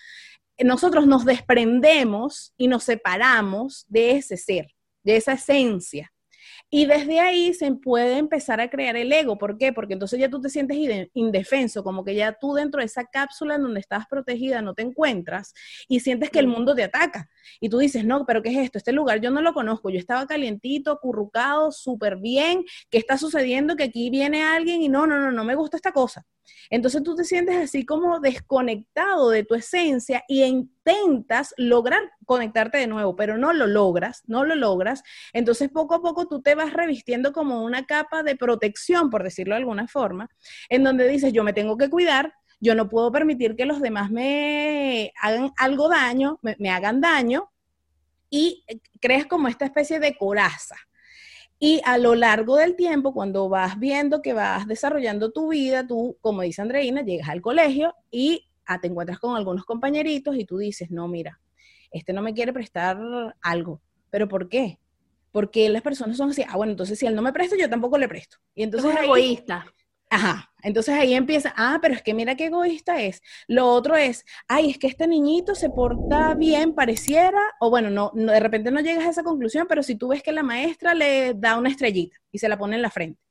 nosotros 0.58 1.06
nos 1.06 1.24
desprendemos 1.24 2.52
y 2.56 2.68
nos 2.68 2.84
separamos 2.84 3.84
de 3.88 4.12
ese 4.12 4.36
ser 4.36 4.68
de 5.02 5.16
esa 5.16 5.34
esencia. 5.34 6.12
Y 6.74 6.86
desde 6.86 7.20
ahí 7.20 7.52
se 7.52 7.70
puede 7.72 8.16
empezar 8.16 8.58
a 8.58 8.70
crear 8.70 8.96
el 8.96 9.12
ego. 9.12 9.36
¿Por 9.36 9.58
qué? 9.58 9.74
Porque 9.74 9.92
entonces 9.92 10.18
ya 10.18 10.30
tú 10.30 10.40
te 10.40 10.48
sientes 10.48 10.78
indefenso, 11.12 11.84
como 11.84 12.02
que 12.02 12.14
ya 12.14 12.32
tú 12.32 12.54
dentro 12.54 12.80
de 12.80 12.86
esa 12.86 13.04
cápsula 13.04 13.56
en 13.56 13.62
donde 13.62 13.80
estás 13.80 14.06
protegida 14.06 14.62
no 14.62 14.72
te 14.72 14.80
encuentras 14.80 15.52
y 15.86 16.00
sientes 16.00 16.30
que 16.30 16.38
el 16.38 16.46
mundo 16.46 16.74
te 16.74 16.84
ataca. 16.84 17.28
Y 17.60 17.68
tú 17.68 17.76
dices, 17.76 18.06
no, 18.06 18.24
pero 18.24 18.40
¿qué 18.40 18.48
es 18.48 18.56
esto? 18.56 18.78
Este 18.78 18.92
lugar 18.92 19.20
yo 19.20 19.30
no 19.30 19.42
lo 19.42 19.52
conozco. 19.52 19.90
Yo 19.90 19.98
estaba 19.98 20.26
calientito, 20.26 20.98
currucado, 20.98 21.72
súper 21.72 22.16
bien. 22.16 22.64
¿Qué 22.88 22.96
está 22.96 23.18
sucediendo? 23.18 23.76
Que 23.76 23.84
aquí 23.84 24.08
viene 24.08 24.42
alguien 24.42 24.80
y 24.80 24.88
no, 24.88 25.06
no, 25.06 25.18
no, 25.18 25.30
no 25.30 25.44
me 25.44 25.54
gusta 25.54 25.76
esta 25.76 25.92
cosa. 25.92 26.24
Entonces 26.70 27.02
tú 27.02 27.14
te 27.14 27.24
sientes 27.24 27.56
así 27.56 27.84
como 27.84 28.18
desconectado 28.18 29.28
de 29.28 29.44
tu 29.44 29.54
esencia 29.54 30.24
y 30.26 30.42
intentas 30.84 31.54
lograr 31.56 32.02
conectarte 32.26 32.78
de 32.78 32.86
nuevo, 32.86 33.14
pero 33.14 33.38
no 33.38 33.52
lo 33.52 33.66
logras, 33.66 34.22
no 34.26 34.44
lo 34.44 34.54
logras. 34.54 35.02
Entonces 35.32 35.70
poco 35.70 35.94
a 35.94 36.02
poco 36.02 36.26
tú 36.26 36.42
te 36.42 36.54
vas 36.54 36.72
revistiendo 36.72 37.32
como 37.32 37.64
una 37.64 37.86
capa 37.86 38.22
de 38.22 38.36
protección, 38.36 39.10
por 39.10 39.22
decirlo 39.22 39.54
de 39.54 39.60
alguna 39.60 39.86
forma, 39.86 40.28
en 40.68 40.84
donde 40.84 41.08
dices, 41.08 41.32
yo 41.32 41.44
me 41.44 41.52
tengo 41.52 41.76
que 41.76 41.88
cuidar, 41.88 42.34
yo 42.60 42.74
no 42.74 42.88
puedo 42.88 43.10
permitir 43.10 43.56
que 43.56 43.66
los 43.66 43.80
demás 43.80 44.10
me 44.10 45.12
hagan 45.20 45.52
algo 45.56 45.88
daño, 45.88 46.38
me, 46.42 46.70
hagan 46.70 47.00
daño, 47.00 47.50
y 48.30 48.64
creas 49.00 49.26
como 49.26 49.48
esta 49.48 49.64
especie 49.64 50.00
de 50.00 50.16
coraza. 50.16 50.76
Y 51.58 51.80
a 51.84 51.96
lo 51.96 52.16
largo 52.16 52.56
del 52.56 52.74
tiempo, 52.74 53.12
cuando 53.12 53.48
vas 53.48 53.78
viendo 53.78 54.20
que 54.20 54.32
vas 54.32 54.66
desarrollando 54.66 55.30
tu 55.32 55.48
vida, 55.48 55.86
tú, 55.86 56.16
como 56.20 56.42
dice 56.42 56.62
Andreina, 56.62 57.02
llegas 57.02 57.28
al 57.28 57.40
colegio 57.40 57.94
y 58.10 58.48
ah, 58.66 58.80
te 58.80 58.88
encuentras 58.88 59.18
con 59.18 59.36
algunos 59.36 59.64
compañeritos 59.64 60.36
y 60.36 60.44
tú 60.44 60.58
dices, 60.58 60.90
no, 60.90 61.08
mira, 61.08 61.40
este 61.90 62.12
no 62.12 62.22
me 62.22 62.34
quiere 62.34 62.52
prestar 62.52 62.98
algo. 63.40 63.80
¿Pero 64.10 64.28
por 64.28 64.48
qué? 64.48 64.78
Porque 65.30 65.68
las 65.68 65.82
personas 65.82 66.16
son 66.16 66.30
así, 66.30 66.44
ah, 66.48 66.56
bueno, 66.56 66.72
entonces 66.72 66.98
si 66.98 67.06
él 67.06 67.14
no 67.14 67.22
me 67.22 67.32
presta, 67.32 67.56
yo 67.58 67.68
tampoco 67.68 67.98
le 67.98 68.08
presto. 68.08 68.38
Y 68.54 68.62
entonces 68.62 68.94
es 68.94 69.02
egoísta. 69.02 69.66
Ajá, 70.14 70.52
entonces 70.62 70.94
ahí 70.94 71.14
empieza, 71.14 71.54
ah, 71.56 71.78
pero 71.80 71.94
es 71.94 72.02
que 72.02 72.12
mira 72.12 72.34
qué 72.34 72.46
egoísta 72.46 73.00
es. 73.00 73.22
Lo 73.48 73.66
otro 73.68 73.96
es, 73.96 74.26
ay, 74.46 74.68
es 74.68 74.76
que 74.78 74.86
este 74.86 75.06
niñito 75.06 75.54
se 75.54 75.70
porta 75.70 76.34
bien, 76.34 76.74
pareciera, 76.74 77.40
o 77.60 77.70
bueno, 77.70 77.88
no, 77.88 78.12
de 78.14 78.38
repente 78.38 78.70
no 78.70 78.80
llegas 78.80 79.06
a 79.06 79.10
esa 79.10 79.22
conclusión, 79.22 79.66
pero 79.66 79.82
si 79.82 79.94
tú 79.94 80.08
ves 80.08 80.22
que 80.22 80.32
la 80.32 80.42
maestra 80.42 80.92
le 80.92 81.32
da 81.32 81.56
una 81.56 81.70
estrellita 81.70 82.18
y 82.30 82.38
se 82.38 82.50
la 82.50 82.58
pone 82.58 82.76
en 82.76 82.82
la 82.82 82.90
frente, 82.90 83.22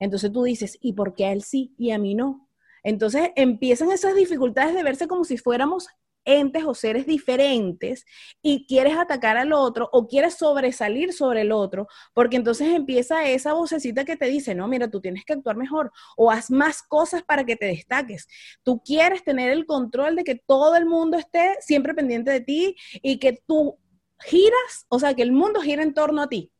entonces 0.00 0.32
tú 0.32 0.42
dices, 0.44 0.78
¿y 0.80 0.94
por 0.94 1.14
qué 1.14 1.26
a 1.26 1.32
él 1.32 1.42
sí 1.42 1.74
y 1.76 1.90
a 1.90 1.98
mí 1.98 2.14
no? 2.14 2.41
Entonces 2.82 3.30
empiezan 3.36 3.92
esas 3.92 4.14
dificultades 4.14 4.74
de 4.74 4.82
verse 4.82 5.08
como 5.08 5.24
si 5.24 5.38
fuéramos 5.38 5.88
entes 6.24 6.64
o 6.64 6.74
seres 6.74 7.06
diferentes 7.06 8.04
y 8.42 8.66
quieres 8.66 8.96
atacar 8.96 9.36
al 9.36 9.52
otro 9.52 9.88
o 9.92 10.06
quieres 10.06 10.34
sobresalir 10.34 11.12
sobre 11.12 11.42
el 11.42 11.52
otro, 11.52 11.88
porque 12.14 12.36
entonces 12.36 12.68
empieza 12.68 13.28
esa 13.28 13.54
vocecita 13.54 14.04
que 14.04 14.16
te 14.16 14.26
dice, 14.26 14.54
no, 14.54 14.68
mira, 14.68 14.90
tú 14.90 15.00
tienes 15.00 15.24
que 15.24 15.32
actuar 15.32 15.56
mejor 15.56 15.90
o 16.16 16.30
haz 16.30 16.50
más 16.50 16.82
cosas 16.82 17.22
para 17.22 17.44
que 17.44 17.56
te 17.56 17.66
destaques. 17.66 18.28
Tú 18.62 18.82
quieres 18.84 19.24
tener 19.24 19.50
el 19.50 19.66
control 19.66 20.16
de 20.16 20.24
que 20.24 20.36
todo 20.36 20.76
el 20.76 20.86
mundo 20.86 21.16
esté 21.16 21.56
siempre 21.60 21.94
pendiente 21.94 22.30
de 22.30 22.40
ti 22.40 22.76
y 23.02 23.18
que 23.18 23.42
tú 23.46 23.78
giras, 24.20 24.86
o 24.88 24.98
sea, 24.98 25.14
que 25.14 25.22
el 25.22 25.32
mundo 25.32 25.60
gira 25.60 25.82
en 25.82 25.94
torno 25.94 26.22
a 26.22 26.28
ti. 26.28 26.51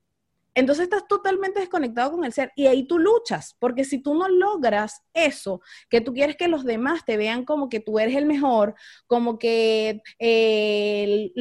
Entonces 0.55 0.85
estás 0.85 1.07
totalmente 1.09 1.61
desconectado 1.61 2.13
con 2.13 2.25
el 2.25 2.33
ser 2.33 2.53
y 2.57 2.67
ahí 2.67 2.87
tú 2.87 2.99
luchas, 2.99 3.57
porque 3.59 3.85
si 3.85 4.03
tú 4.03 4.15
no 4.15 4.29
logras 4.29 5.03
eso, 5.15 5.61
que 5.89 6.01
tú 6.01 6.13
quieres 6.13 6.37
que 6.37 6.49
los 6.49 6.65
demás 6.65 7.05
te 7.07 7.17
vean 7.17 7.45
como 7.45 7.69
que 7.69 7.81
tú 7.81 7.99
eres 7.99 8.17
el 8.17 8.27
mejor, 8.27 8.75
como 9.07 9.39
que 9.39 10.03
eh, 10.19 11.33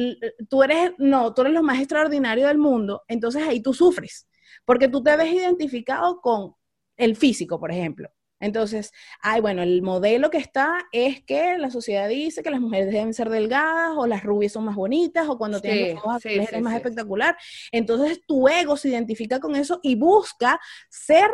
tú 0.48 0.62
eres, 0.62 0.92
no, 0.98 1.34
tú 1.34 1.42
eres 1.42 1.52
lo 1.52 1.62
más 1.62 1.78
extraordinario 1.78 2.46
del 2.46 2.58
mundo, 2.58 3.02
entonces 3.08 3.42
ahí 3.46 3.60
tú 3.60 3.74
sufres, 3.74 4.28
porque 4.64 4.88
tú 4.88 5.02
te 5.02 5.16
ves 5.16 5.32
identificado 5.32 6.20
con 6.20 6.54
el 6.96 7.16
físico, 7.16 7.60
por 7.60 7.70
ejemplo. 7.70 8.08
Entonces, 8.42 8.92
ay, 9.20 9.40
bueno, 9.40 9.62
el 9.62 9.82
modelo 9.82 10.28
que 10.28 10.38
está 10.38 10.84
es 10.90 11.22
que 11.22 11.56
la 11.58 11.70
sociedad 11.70 12.08
dice 12.08 12.42
que 12.42 12.50
las 12.50 12.60
mujeres 12.60 12.92
deben 12.92 13.14
ser 13.14 13.30
delgadas 13.30 13.92
o 13.96 14.08
las 14.08 14.24
rubias 14.24 14.52
son 14.52 14.64
más 14.64 14.74
bonitas 14.74 15.28
o 15.28 15.38
cuando 15.38 15.60
tienen 15.60 15.94
los 15.94 16.04
ojos 16.04 16.26
es 16.26 16.60
más 16.60 16.74
espectacular. 16.74 17.36
Entonces, 17.70 18.20
tu 18.26 18.48
ego 18.48 18.76
se 18.76 18.88
identifica 18.88 19.38
con 19.38 19.54
eso 19.54 19.78
y 19.84 19.94
busca 19.94 20.60
ser 20.90 21.30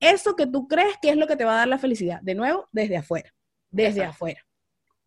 eso 0.00 0.36
que 0.36 0.46
tú 0.46 0.68
crees 0.68 0.96
que 1.00 1.08
es 1.08 1.16
lo 1.16 1.26
que 1.26 1.36
te 1.36 1.46
va 1.46 1.54
a 1.54 1.58
dar 1.60 1.68
la 1.68 1.78
felicidad. 1.78 2.20
De 2.20 2.34
nuevo, 2.34 2.68
desde 2.72 2.98
afuera, 2.98 3.34
desde 3.70 4.04
afuera. 4.04 4.44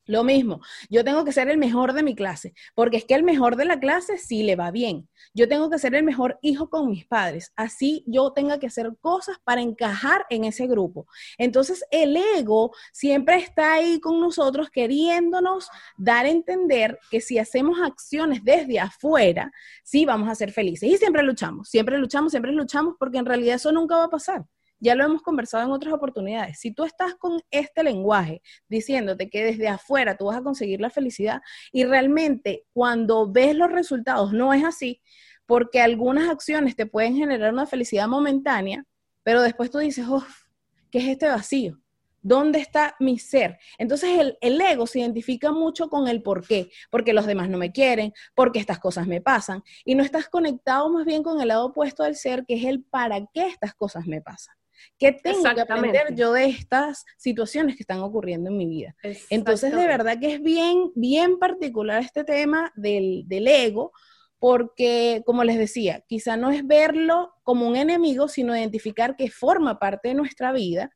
Lo 0.08 0.24
mismo, 0.24 0.62
yo 0.90 1.04
tengo 1.04 1.26
que 1.26 1.34
ser 1.34 1.50
el 1.50 1.58
mejor 1.58 1.92
de 1.92 2.02
mi 2.02 2.16
clase, 2.16 2.54
porque 2.76 2.98
es 2.98 3.06
que 3.06 3.14
el 3.14 3.24
mejor 3.24 3.58
de 3.58 3.66
la 3.66 3.80
clase 3.80 4.18
sí 4.18 4.42
le 4.42 4.56
va 4.56 4.72
bien. 4.72 5.10
Yo 5.34 5.50
tengo 5.50 5.70
que 5.70 5.80
ser 5.80 5.96
el 5.96 6.04
mejor 6.04 6.40
hijo 6.42 6.70
con 6.70 6.90
mis 6.90 7.06
padres, 7.06 7.52
así 7.58 8.04
yo 8.08 8.32
tenga 8.32 8.58
que 8.58 8.68
hacer 8.68 8.90
cosas 9.02 9.38
para 9.44 9.62
encajar 9.62 10.26
en 10.30 10.46
ese 10.46 10.66
grupo. 10.66 11.08
Entonces 11.38 11.84
el 11.92 12.16
ego 12.16 12.72
siempre 12.94 13.36
está 13.38 13.74
ahí 13.74 14.00
con 14.00 14.20
nosotros 14.22 14.70
queriéndonos 14.70 15.70
dar 15.98 16.26
a 16.26 16.30
entender 16.30 16.98
que 17.12 17.20
si 17.20 17.38
hacemos 17.38 17.80
acciones 17.82 18.44
desde 18.46 18.80
afuera, 18.80 19.52
sí 19.84 20.06
vamos 20.06 20.30
a 20.30 20.36
ser 20.36 20.52
felices. 20.52 20.90
Y 20.90 20.98
siempre 20.98 21.22
luchamos, 21.24 21.70
siempre 21.70 21.98
luchamos, 21.98 22.32
siempre 22.32 22.52
luchamos, 22.54 22.96
porque 22.98 23.18
en 23.18 23.26
realidad 23.26 23.56
eso 23.56 23.72
nunca 23.74 23.98
va 23.98 24.06
a 24.06 24.10
pasar. 24.10 24.46
Ya 24.80 24.94
lo 24.94 25.04
hemos 25.04 25.24
conversado 25.24 25.64
en 25.64 25.72
otras 25.72 25.94
oportunidades. 25.94 26.60
Si 26.60 26.72
tú 26.72 26.84
estás 26.84 27.16
con 27.16 27.42
este 27.50 27.84
lenguaje 27.84 28.42
diciéndote 28.70 29.30
que 29.30 29.44
desde 29.44 29.68
afuera 29.68 30.16
tú 30.18 30.26
vas 30.26 30.38
a 30.38 30.44
conseguir 30.44 30.82
la 30.82 30.92
felicidad 30.92 31.42
y 31.72 31.84
realmente 31.86 32.66
cuando 32.74 33.32
ves 33.32 33.56
los 33.56 33.72
resultados 33.72 34.34
no 34.34 34.54
es 34.54 34.64
así, 34.64 35.02
porque 35.48 35.82
algunas 35.82 36.30
acciones 36.30 36.76
te 36.76 36.86
pueden 36.86 37.16
generar 37.16 37.54
una 37.54 37.66
felicidad 37.66 38.08
momentánea, 38.08 38.86
pero 39.24 39.42
después 39.42 39.72
tú 39.72 39.80
dices, 39.80 40.08
uff, 40.08 40.44
¿qué 40.92 41.00
es 41.00 41.08
este 41.08 41.28
vacío? 41.28 41.82
¿Dónde 42.22 42.60
está 42.60 42.96
mi 43.00 43.18
ser? 43.20 43.58
Entonces 43.78 44.20
el, 44.20 44.38
el, 44.42 44.60
ego 44.60 44.86
se 44.86 45.00
identifica 45.00 45.52
mucho 45.52 45.90
con 45.90 46.08
el 46.08 46.22
por 46.22 46.46
qué, 46.46 46.70
porque 46.92 47.14
los 47.14 47.26
demás 47.26 47.50
no 47.50 47.58
me 47.58 47.72
quieren, 47.72 48.14
porque 48.36 48.60
estas 48.60 48.80
cosas 48.80 49.08
me 49.08 49.22
pasan, 49.22 49.64
y 49.86 49.96
no 49.96 50.04
estás 50.04 50.28
conectado 50.28 50.90
más 50.90 51.06
bien 51.06 51.24
con 51.24 51.40
el 51.42 51.48
lado 51.48 51.68
opuesto 51.68 52.04
del 52.04 52.16
ser, 52.16 52.46
que 52.46 52.56
es 52.56 52.66
el 52.66 52.84
para 52.84 53.26
qué 53.34 53.48
estas 53.48 53.74
cosas 53.74 54.06
me 54.06 54.22
pasan. 54.22 54.56
¿Qué 54.98 55.12
tengo 55.12 55.44
que 55.54 55.62
aprender 55.62 56.16
yo 56.16 56.34
de 56.34 56.46
estas 56.46 57.06
situaciones 57.18 57.76
que 57.76 57.84
están 57.84 58.00
ocurriendo 58.00 58.50
en 58.50 58.58
mi 58.58 58.68
vida? 58.68 58.96
Entonces, 59.30 59.76
de 59.76 59.88
verdad 59.88 60.20
que 60.20 60.34
es 60.34 60.42
bien, 60.42 60.92
bien 60.96 61.40
particular 61.40 62.02
este 62.02 62.24
tema 62.24 62.72
del, 62.76 63.24
del 63.28 63.48
ego, 63.48 63.92
porque, 64.40 65.24
como 65.26 65.44
les 65.44 65.58
decía, 65.58 66.04
quizá 66.08 66.38
no 66.38 66.52
es 66.52 66.66
verlo 66.66 67.34
como 67.44 67.68
un 67.68 67.76
enemigo, 67.76 68.28
sino 68.28 68.56
identificar 68.56 69.16
que 69.16 69.32
forma 69.32 69.80
parte 69.80 70.10
de 70.10 70.16
nuestra 70.16 70.52
vida. 70.52 70.92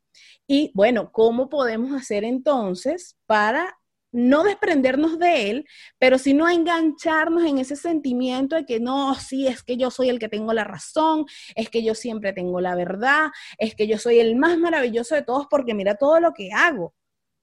Y 0.48 0.72
bueno, 0.76 1.12
¿cómo 1.12 1.50
podemos 1.50 1.94
hacer 1.94 2.24
entonces 2.24 3.18
para 3.26 3.76
no 4.12 4.44
desprendernos 4.44 5.18
de 5.20 5.50
él, 5.50 5.66
pero 5.98 6.18
sino 6.18 6.50
engancharnos 6.50 7.44
en 7.46 7.58
ese 7.60 7.76
sentimiento 7.76 8.56
de 8.56 8.66
que 8.66 8.80
no, 8.80 9.16
sí, 9.16 9.48
es 9.48 9.64
que 9.64 9.78
yo 9.78 9.90
soy 9.90 10.10
el 10.10 10.20
que 10.20 10.30
tengo 10.30 10.54
la 10.54 10.64
razón, 10.64 11.26
es 11.56 11.70
que 11.70 11.84
yo 11.84 11.96
siempre 11.96 12.34
tengo 12.34 12.60
la 12.62 12.76
verdad, 12.76 13.30
es 13.58 13.76
que 13.76 13.88
yo 13.88 13.98
soy 13.98 14.20
el 14.20 14.36
más 14.36 14.58
maravilloso 14.58 15.16
de 15.16 15.24
todos 15.24 15.48
porque 15.50 15.74
mira 15.74 15.96
todo 15.96 16.20
lo 16.20 16.34
que 16.34 16.52
hago. 16.52 16.94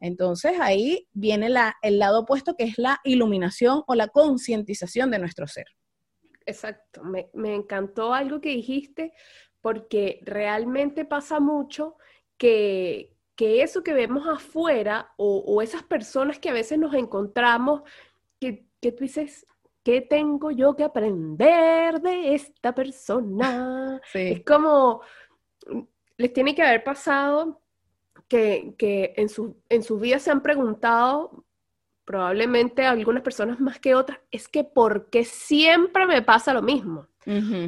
Entonces 0.00 0.52
ahí 0.60 1.08
viene 1.12 1.48
el 1.82 1.98
lado 1.98 2.20
opuesto 2.20 2.54
que 2.54 2.64
es 2.64 2.78
la 2.78 3.00
iluminación 3.04 3.82
o 3.86 3.94
la 3.94 4.08
concientización 4.08 5.10
de 5.10 5.18
nuestro 5.18 5.46
ser. 5.46 5.66
Exacto, 6.46 7.02
me 7.02 7.54
encantó 7.54 8.14
algo 8.14 8.40
que 8.40 8.50
dijiste 8.50 9.12
porque 9.60 10.20
realmente 10.22 11.04
pasa 11.04 11.40
mucho 11.40 11.96
que, 12.38 13.17
que 13.38 13.62
eso 13.62 13.84
que 13.84 13.92
vemos 13.92 14.26
afuera 14.26 15.12
o, 15.16 15.62
esas 15.62 15.84
personas 15.84 16.40
que 16.40 16.48
a 16.48 16.52
veces 16.52 16.76
nos 16.76 16.92
encontramos, 16.92 17.82
que, 18.40 18.66
que, 18.80 18.90
tú 18.90 19.04
dices, 19.04 19.46
¿qué 19.84 20.00
tengo 20.00 20.50
yo 20.50 20.74
que 20.74 20.82
aprender 20.82 22.00
de 22.00 22.34
esta 22.34 22.74
persona? 22.74 24.00
Es 24.12 24.44
como, 24.44 25.02
les 26.16 26.32
tiene 26.32 26.52
que 26.52 26.62
haber 26.62 26.82
pasado 26.82 27.62
que, 28.26 28.74
que 28.76 29.14
en, 29.16 29.28
su, 29.28 29.62
en 29.68 29.84
su 29.84 30.00
vida 30.00 30.18
se 30.18 30.32
han 30.32 30.42
preguntado, 30.42 31.44
probablemente 32.08 32.86
algunas 32.86 33.22
personas 33.22 33.60
más 33.60 33.78
que 33.78 33.94
otras, 33.94 34.18
es 34.30 34.48
que 34.48 34.64
¿por 34.64 35.10
qué 35.10 35.24
siempre 35.24 36.06
me 36.06 36.22
pasa 36.22 36.54
lo 36.54 36.62
mismo? 36.62 37.06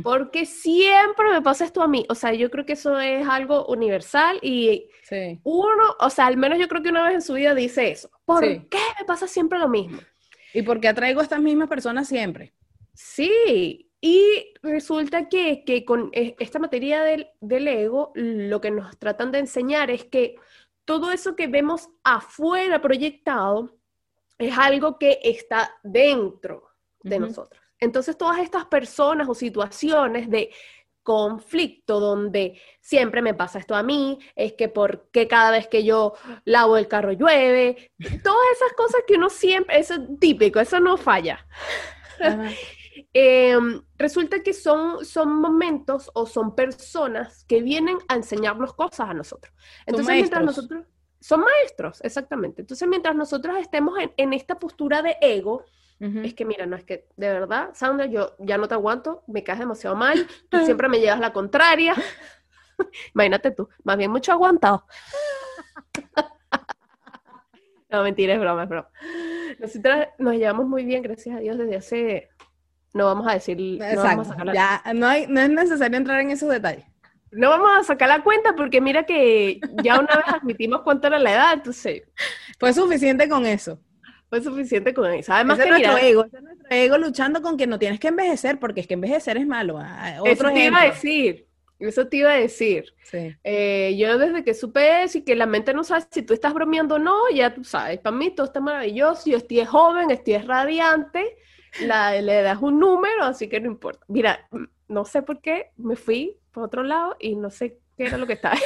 Porque 0.03 0.47
siempre 0.47 1.29
me 1.31 1.43
pasa 1.43 1.67
esto 1.67 1.83
a 1.83 1.89
mí. 1.89 2.07
O 2.09 2.15
sea, 2.15 2.33
yo 2.33 2.51
creo 2.51 2.65
que 2.65 2.73
eso 2.73 2.99
es 2.99 3.29
algo 3.29 3.67
universal 3.67 4.39
y 4.41 4.89
uno, 5.43 5.95
o 6.01 6.09
sea, 6.09 6.27
al 6.27 6.39
menos 6.39 6.59
yo 6.59 6.69
creo 6.69 6.83
que 6.83 6.89
una 6.89 7.05
vez 7.05 7.17
en 7.17 7.21
su 7.21 7.35
vida 7.35 7.55
dice 7.55 7.91
eso. 7.91 8.11
¿Por 8.25 8.41
qué 8.41 8.79
me 8.99 9.05
pasa 9.05 9.29
siempre 9.29 9.59
lo 9.59 9.69
mismo? 9.69 9.99
¿Y 10.55 10.63
por 10.63 10.81
qué 10.81 10.89
atraigo 10.89 11.21
a 11.21 11.25
estas 11.25 11.43
mismas 11.43 11.69
personas 11.69 12.09
siempre? 12.09 12.55
Sí, 12.95 13.91
y 14.01 14.55
resulta 14.63 15.29
que, 15.29 15.65
que 15.67 15.85
con 15.85 16.09
e, 16.15 16.35
esta 16.39 16.59
materia 16.59 17.03
del, 17.03 17.29
del, 17.43 17.69
ego, 17.69 18.13
lo 18.15 18.63
que 18.63 18.71
nos 18.71 18.97
tratan 18.99 19.33
de 19.33 19.41
enseñar 19.41 19.91
es 19.91 20.05
que 20.05 20.37
todo 20.87 21.13
eso 21.13 21.37
que 21.37 21.47
vemos 21.47 21.91
afuera 22.03 22.81
proyectado 22.81 23.79
es 24.41 24.59
algo 24.59 24.99
que 24.99 25.21
está 25.23 25.79
dentro 25.83 26.71
de 27.03 27.21
nosotros. 27.21 27.61
Entonces, 27.79 28.17
todas 28.17 28.39
estas 28.41 28.67
personas 28.67 29.29
o 29.29 29.35
situaciones 29.35 30.29
de 30.29 30.51
conflicto 31.03 31.99
donde 31.99 32.61
siempre 32.81 33.23
me 33.23 33.35
pasa 33.35 33.59
esto 33.59 33.75
a 33.75 33.83
mí, 33.83 34.19
es 34.37 34.55
que 34.55 34.69
porque 34.69 35.29
cada 35.29 35.51
vez 35.51 35.67
que 35.69 35.85
yo 35.85 36.15
lavo 36.45 36.77
el 36.77 36.89
carro 36.89 37.13
llueve, 37.13 37.91
todas 38.25 38.47
esas 38.55 38.73
cosas 38.77 39.03
que 39.07 39.15
uno 39.15 39.31
siempre, 39.31 39.79
eso 39.79 39.95
es 39.95 40.01
típico, 40.19 40.61
eso 40.61 40.81
no 40.81 40.97
falla. 40.97 41.47
Em, 43.13 43.83
resulta 43.97 44.41
que 44.43 44.53
son, 44.53 45.05
son 45.05 45.41
momentos 45.41 46.11
o 46.15 46.27
son 46.27 46.55
personas 46.55 47.45
que 47.45 47.61
vienen 47.61 47.99
a 48.09 48.15
enseñarnos 48.15 48.75
cosas 48.75 49.09
a 49.09 49.15
nosotros. 49.15 49.53
Entonces, 49.87 50.15
mientras 50.15 50.45
nosotros, 50.45 50.87
son 51.21 51.41
maestros, 51.41 52.01
exactamente. 52.03 52.63
Entonces, 52.63 52.89
mientras 52.89 53.15
nosotros 53.15 53.59
estemos 53.59 53.99
en, 53.99 54.13
en 54.17 54.33
esta 54.33 54.59
postura 54.59 55.03
de 55.03 55.17
ego, 55.21 55.65
es 56.01 56.33
que 56.33 56.47
mira, 56.47 56.65
no 56.65 56.77
es 56.77 56.85
que 56.85 57.09
de 57.17 57.29
verdad, 57.29 57.71
Sandra, 57.75 58.07
yo 58.07 58.35
ya 58.39 58.57
no 58.57 58.67
te 58.67 58.73
aguanto, 58.73 59.23
me 59.27 59.45
caes 59.45 59.59
demasiado 59.59 59.95
mal, 59.95 60.27
tú 60.49 60.59
siempre 60.65 60.89
me 60.89 60.99
llevas 60.99 61.21
la 61.21 61.33
contraria. 61.33 61.95
Imagínate 63.15 63.51
tú, 63.51 63.69
más 63.85 63.99
bien 63.99 64.11
mucho 64.11 64.33
aguantado. 64.33 64.87
no, 67.91 68.03
mentira, 68.03 68.33
es 68.33 68.41
broma, 68.41 68.63
es 68.63 68.69
broma. 68.71 68.89
Nosotros 69.59 70.07
nos 70.19 70.35
llevamos 70.37 70.67
muy 70.67 70.87
bien, 70.87 71.03
gracias 71.03 71.37
a 71.37 71.41
Dios, 71.41 71.59
desde 71.59 71.77
hace. 71.77 72.31
No 72.95 73.05
vamos 73.05 73.29
a 73.29 73.35
decir. 73.35 73.59
No, 73.59 74.03
vamos 74.03 74.31
a 74.31 74.53
ya, 74.55 74.83
no, 74.95 75.07
hay, 75.07 75.27
no 75.27 75.39
es 75.39 75.51
necesario 75.51 75.99
entrar 75.99 76.21
en 76.21 76.31
esos 76.31 76.49
detalles. 76.49 76.87
No 77.33 77.51
vamos 77.51 77.71
a 77.79 77.85
sacar 77.85 78.09
la 78.09 78.23
cuenta 78.23 78.55
porque 78.55 78.81
mira 78.81 79.05
que 79.05 79.61
ya 79.83 80.01
una 80.01 80.17
vez 80.17 80.27
admitimos 80.27 80.83
cuánto 80.83 81.07
era 81.07 81.19
la 81.19 81.33
edad, 81.33 81.55
entonces. 81.55 82.03
Fue 82.59 82.73
suficiente 82.73 83.29
con 83.29 83.47
eso 83.47 83.79
fue 84.31 84.41
suficiente 84.41 84.95
con 84.95 85.13
eso. 85.13 85.33
Además 85.33 85.59
que 85.59 85.69
nuestro 85.69 85.99
ego, 85.99 86.25
es 86.25 86.43
nuestro 86.43 86.69
ego 86.71 86.99
luchando 86.99 87.43
con 87.43 87.57
que 87.57 87.67
no 87.67 87.81
tienes 87.81 87.99
que 87.99 88.09
envejecer, 88.09 88.61
porque 88.61 88.81
es 88.81 88.87
que 88.87 88.95
envejecer 88.95 89.37
es 89.37 89.47
malo. 89.47 89.77
Ah, 89.79 90.21
eso 90.25 90.49
te 90.53 90.65
iba 90.67 90.83
a 90.83 90.85
decir, 90.85 91.49
eso 91.81 92.07
te 92.07 92.19
iba 92.19 92.31
a 92.31 92.37
decir. 92.37 92.95
Eh, 93.13 93.97
yo 93.99 94.19
desde 94.19 94.45
que 94.45 94.55
supe 94.55 95.03
eso 95.03 95.19
y 95.19 95.23
que 95.23 95.35
la 95.35 95.47
mente 95.47 95.75
no 95.75 95.83
sabe 95.83 96.07
si 96.11 96.23
tú 96.23 96.33
estás 96.33 96.55
bromeando 96.55 96.95
o 96.95 96.99
no, 97.01 97.29
ya 97.35 97.53
tú 97.53 97.65
sabes, 97.65 97.99
para 97.99 98.17
mí 98.17 98.31
todo 98.31 98.47
está 98.47 98.61
maravilloso, 98.61 99.29
yo 99.29 99.37
estoy 99.37 99.65
joven, 99.65 100.13
estoy 100.13 100.39
radiante, 100.39 101.37
la, 101.81 102.21
le 102.21 102.43
das 102.43 102.63
un 102.63 102.79
número, 102.79 103.25
así 103.25 103.49
que 103.49 103.61
no 103.61 103.67
importa. 103.67 104.05
Mira, 104.07 104.49
no 104.91 105.05
sé 105.05 105.23
por 105.23 105.41
qué 105.41 105.71
me 105.77 105.95
fui 105.95 106.37
por 106.51 106.65
otro 106.65 106.83
lado 106.83 107.17
y 107.21 107.37
no 107.37 107.49
sé 107.49 107.79
qué 107.97 108.07
era 108.07 108.19
lo 108.19 108.27
que 108.27 108.33
estaba. 108.35 108.57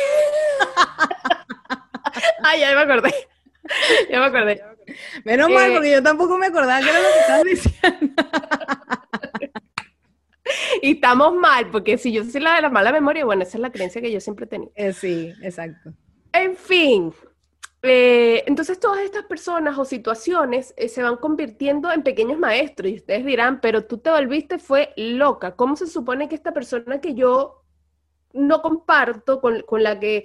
Ay, 2.42 2.60
ya 2.60 2.74
me 2.74 2.80
acordé. 2.80 3.14
ya 4.10 4.20
me 4.20 4.26
acordé. 4.26 4.62
Menos 5.24 5.50
mal, 5.50 5.72
porque 5.72 5.92
yo 5.92 6.02
tampoco 6.02 6.38
me 6.38 6.46
acordaba 6.46 6.80
que 6.80 6.88
era 6.88 6.98
lo 6.98 7.08
que 7.08 7.20
estabas 7.20 7.44
diciendo. 7.44 8.22
y 10.82 10.92
estamos 10.92 11.34
mal, 11.34 11.70
porque 11.70 11.98
si 11.98 12.10
yo 12.10 12.24
soy 12.24 12.40
la 12.40 12.56
de 12.56 12.62
la 12.62 12.70
mala 12.70 12.90
memoria, 12.90 13.26
bueno, 13.26 13.42
esa 13.42 13.58
es 13.58 13.60
la 13.60 13.70
creencia 13.70 14.00
que 14.00 14.10
yo 14.10 14.20
siempre 14.20 14.46
he 14.46 14.48
tenido. 14.48 14.72
Eh, 14.76 14.94
sí, 14.94 15.30
exacto. 15.42 15.92
En 16.32 16.56
fin, 16.56 17.12
eh, 17.86 18.42
entonces 18.46 18.80
todas 18.80 19.00
estas 19.00 19.24
personas 19.24 19.76
o 19.76 19.84
situaciones 19.84 20.72
eh, 20.76 20.88
se 20.88 21.02
van 21.02 21.16
convirtiendo 21.16 21.92
en 21.92 22.02
pequeños 22.02 22.38
maestros 22.38 22.90
y 22.90 22.96
ustedes 22.96 23.26
dirán, 23.26 23.60
pero 23.60 23.84
tú 23.84 23.98
te 23.98 24.10
volviste, 24.10 24.58
fue 24.58 24.94
loca. 24.96 25.54
¿Cómo 25.54 25.76
se 25.76 25.86
supone 25.86 26.28
que 26.28 26.34
esta 26.34 26.52
persona 26.52 27.00
que 27.00 27.14
yo 27.14 27.62
no 28.32 28.62
comparto, 28.62 29.40
con, 29.40 29.60
con 29.62 29.82
la 29.82 30.00
que 30.00 30.24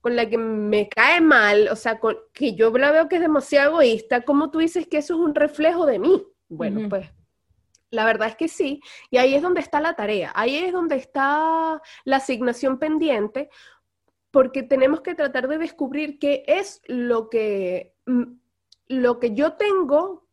con 0.00 0.16
la 0.16 0.28
que 0.28 0.36
me 0.36 0.88
cae 0.90 1.22
mal, 1.22 1.68
o 1.68 1.76
sea, 1.76 1.98
con, 1.98 2.18
que 2.34 2.54
yo 2.54 2.70
la 2.76 2.90
veo 2.90 3.08
que 3.08 3.16
es 3.16 3.22
demasiado 3.22 3.70
egoísta, 3.70 4.20
¿cómo 4.20 4.50
tú 4.50 4.58
dices 4.58 4.86
que 4.86 4.98
eso 4.98 5.14
es 5.14 5.20
un 5.20 5.34
reflejo 5.34 5.86
de 5.86 5.98
mí? 5.98 6.22
Bueno, 6.48 6.90
pues 6.90 7.10
la 7.94 8.04
verdad 8.04 8.28
es 8.28 8.36
que 8.36 8.48
sí, 8.48 8.82
y 9.10 9.16
ahí 9.16 9.34
es 9.34 9.40
donde 9.40 9.60
está 9.60 9.80
la 9.80 9.96
tarea, 9.96 10.32
ahí 10.34 10.56
es 10.56 10.72
donde 10.72 10.96
está 10.96 11.80
la 12.04 12.16
asignación 12.16 12.78
pendiente, 12.78 13.48
porque 14.34 14.64
tenemos 14.64 15.00
que 15.00 15.14
tratar 15.14 15.46
de 15.46 15.58
descubrir 15.58 16.18
qué 16.18 16.42
es 16.48 16.82
lo 16.86 17.30
que, 17.30 17.94
mm, 18.06 18.24
lo 18.88 19.20
que 19.20 19.32
yo 19.32 19.52
tengo, 19.52 20.26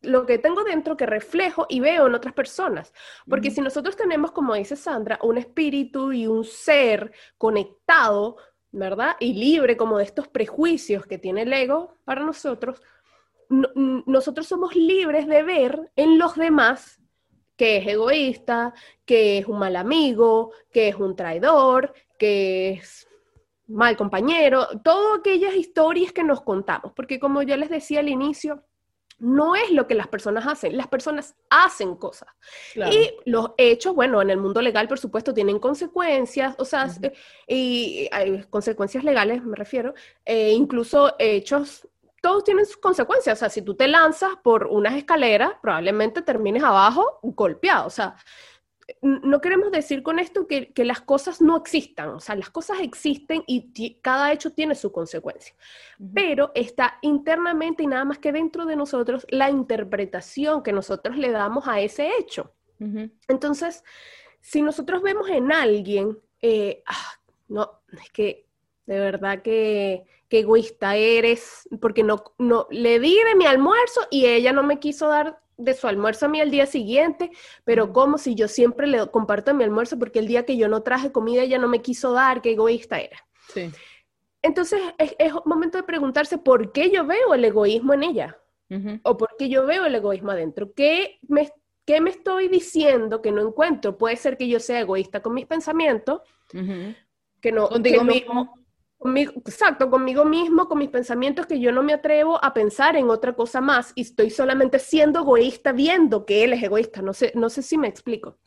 lo 0.00 0.24
que 0.24 0.38
tengo 0.38 0.64
dentro 0.64 0.96
que 0.96 1.04
reflejo 1.04 1.66
y 1.68 1.80
veo 1.80 2.06
en 2.06 2.14
otras 2.14 2.32
personas. 2.32 2.94
Porque 3.28 3.50
si 3.50 3.60
nosotros 3.60 3.96
tenemos, 3.96 4.32
como 4.32 4.54
dice 4.54 4.76
Sandra, 4.76 5.18
un 5.22 5.36
espíritu 5.36 6.10
y 6.10 6.26
un 6.26 6.44
ser 6.44 7.12
conectado, 7.36 8.38
¿verdad? 8.72 9.14
Y 9.20 9.34
libre 9.34 9.76
como 9.76 9.98
de 9.98 10.04
estos 10.04 10.26
prejuicios 10.26 11.06
que 11.06 11.18
tiene 11.18 11.42
el 11.42 11.52
ego 11.52 11.98
para 12.04 12.24
nosotros, 12.24 12.80
nosotros 13.50 14.46
somos 14.46 14.74
libres 14.74 15.26
de 15.26 15.42
ver 15.42 15.92
en 15.96 16.18
los 16.18 16.34
demás 16.34 16.98
que 17.56 17.76
es 17.76 17.86
egoísta, 17.86 18.72
que 19.04 19.36
es 19.38 19.46
un 19.46 19.58
mal 19.58 19.76
amigo, 19.76 20.52
que 20.72 20.88
es 20.88 20.96
un 20.96 21.14
traidor, 21.14 21.92
que 22.18 22.70
es 22.70 23.06
mal 23.74 23.96
compañero, 23.96 24.68
todas 24.82 25.18
aquellas 25.18 25.54
historias 25.54 26.12
que 26.12 26.22
nos 26.22 26.40
contamos, 26.42 26.92
porque 26.94 27.18
como 27.18 27.42
yo 27.42 27.56
les 27.56 27.68
decía 27.68 28.00
al 28.00 28.08
inicio, 28.08 28.62
no 29.18 29.54
es 29.54 29.70
lo 29.70 29.86
que 29.86 29.94
las 29.94 30.08
personas 30.08 30.46
hacen, 30.46 30.76
las 30.76 30.88
personas 30.88 31.34
hacen 31.50 31.96
cosas. 31.96 32.28
Y 32.74 33.12
los 33.24 33.52
hechos, 33.56 33.94
bueno, 33.94 34.20
en 34.22 34.30
el 34.30 34.38
mundo 34.38 34.60
legal, 34.60 34.88
por 34.88 34.98
supuesto, 34.98 35.32
tienen 35.34 35.58
consecuencias, 35.58 36.54
o 36.58 36.64
sea, 36.64 36.88
y 37.46 38.08
hay 38.12 38.44
consecuencias 38.50 39.04
legales, 39.04 39.42
me 39.42 39.56
refiero, 39.56 39.94
e 40.24 40.50
incluso 40.50 41.14
hechos, 41.18 41.88
todos 42.20 42.44
tienen 42.44 42.66
sus 42.66 42.76
consecuencias, 42.76 43.38
o 43.38 43.40
sea, 43.40 43.50
si 43.50 43.62
tú 43.62 43.74
te 43.74 43.86
lanzas 43.86 44.30
por 44.42 44.66
unas 44.66 44.94
escaleras, 44.94 45.52
probablemente 45.60 46.22
termines 46.22 46.62
abajo 46.62 47.18
golpeado, 47.22 47.86
o 47.86 47.90
sea, 47.90 48.16
no 49.02 49.40
queremos 49.40 49.70
decir 49.70 50.02
con 50.02 50.18
esto 50.18 50.46
que, 50.46 50.72
las 50.76 51.00
cosas 51.00 51.40
no 51.40 51.56
existan, 51.56 52.10
o 52.10 52.20
sea, 52.20 52.34
las 52.34 52.50
cosas 52.50 52.78
existen 52.80 53.42
y 53.46 53.94
cada 54.02 54.32
hecho 54.32 54.52
tiene 54.52 54.74
su 54.74 54.92
consecuencia, 54.92 55.54
pero 56.12 56.52
está 56.54 56.98
internamente 57.02 57.82
y 57.82 57.86
nada 57.86 58.04
más 58.04 58.18
que 58.18 58.32
dentro 58.32 58.66
de 58.66 58.76
nosotros 58.76 59.26
la 59.30 59.50
interpretación 59.50 60.62
que 60.62 60.72
nosotros 60.72 61.16
le 61.16 61.30
damos 61.30 61.66
a 61.66 61.80
ese 61.80 62.10
hecho. 62.18 62.52
Entonces, 63.28 63.82
si 64.40 64.60
nosotros 64.60 65.00
vemos 65.02 65.30
en 65.30 65.52
alguien, 65.52 66.18
eh, 66.42 66.82
ah, 66.86 67.12
no, 67.48 67.80
es 67.92 68.10
que 68.10 68.46
de 68.84 68.98
verdad 68.98 69.40
que, 69.40 70.04
que, 70.28 70.40
egoísta 70.40 70.96
eres, 70.96 71.66
porque 71.80 72.02
no, 72.02 72.22
no, 72.36 72.66
le 72.70 73.00
di 73.00 73.16
de 73.24 73.36
mi 73.36 73.46
almuerzo 73.46 74.02
y 74.10 74.26
ella 74.26 74.52
no 74.52 74.62
me 74.62 74.80
quiso 74.80 75.08
dar 75.08 75.40
de 75.56 75.74
su 75.74 75.86
almuerzo 75.86 76.26
a 76.26 76.28
mí 76.28 76.40
el 76.40 76.50
día 76.50 76.66
siguiente, 76.66 77.30
pero 77.64 77.92
como 77.92 78.18
si 78.18 78.34
yo 78.34 78.48
siempre 78.48 78.86
le 78.86 79.06
comparto 79.10 79.54
mi 79.54 79.64
almuerzo 79.64 79.98
porque 79.98 80.18
el 80.18 80.26
día 80.26 80.44
que 80.44 80.56
yo 80.56 80.68
no 80.68 80.82
traje 80.82 81.12
comida 81.12 81.42
ella 81.42 81.58
no 81.58 81.68
me 81.68 81.82
quiso 81.82 82.12
dar, 82.12 82.42
qué 82.42 82.52
egoísta 82.52 83.00
era. 83.00 83.26
Sí. 83.52 83.70
Entonces 84.42 84.80
es, 84.98 85.14
es, 85.18 85.32
momento 85.44 85.78
de 85.78 85.84
preguntarse 85.84 86.38
por 86.38 86.72
qué 86.72 86.90
yo 86.90 87.06
veo 87.06 87.34
el 87.34 87.44
egoísmo 87.44 87.94
en 87.94 88.02
ella 88.02 88.38
o 89.04 89.16
por 89.16 89.30
qué 89.38 89.48
yo 89.48 89.66
veo 89.66 89.86
el 89.86 89.94
egoísmo 89.94 90.32
adentro. 90.32 90.72
¿Qué 90.74 91.18
me, 91.28 91.50
¿Qué 91.86 92.00
me 92.00 92.10
estoy 92.10 92.48
diciendo 92.48 93.22
que 93.22 93.30
no 93.30 93.46
encuentro? 93.46 93.96
Puede 93.96 94.16
ser 94.16 94.36
que 94.36 94.48
yo 94.48 94.58
sea 94.58 94.80
egoísta 94.80 95.22
con 95.22 95.34
mis 95.34 95.46
pensamientos, 95.46 96.22
que 97.40 97.52
no... 97.52 97.68
Contigo 97.68 98.02
mismo 98.02 98.63
exacto, 99.04 99.90
conmigo 99.90 100.24
mismo, 100.24 100.66
con 100.66 100.78
mis 100.78 100.88
pensamientos 100.88 101.46
que 101.46 101.60
yo 101.60 101.72
no 101.72 101.82
me 101.82 101.92
atrevo 101.92 102.42
a 102.42 102.54
pensar 102.54 102.96
en 102.96 103.10
otra 103.10 103.34
cosa 103.34 103.60
más 103.60 103.92
y 103.94 104.02
estoy 104.02 104.30
solamente 104.30 104.78
siendo 104.78 105.20
egoísta 105.20 105.72
viendo 105.72 106.24
que 106.24 106.44
él 106.44 106.54
es 106.54 106.62
egoísta. 106.62 107.02
No 107.02 107.12
sé, 107.12 107.32
no 107.34 107.50
sé 107.50 107.62
si 107.62 107.76
me 107.76 107.88
explico. 107.88 108.38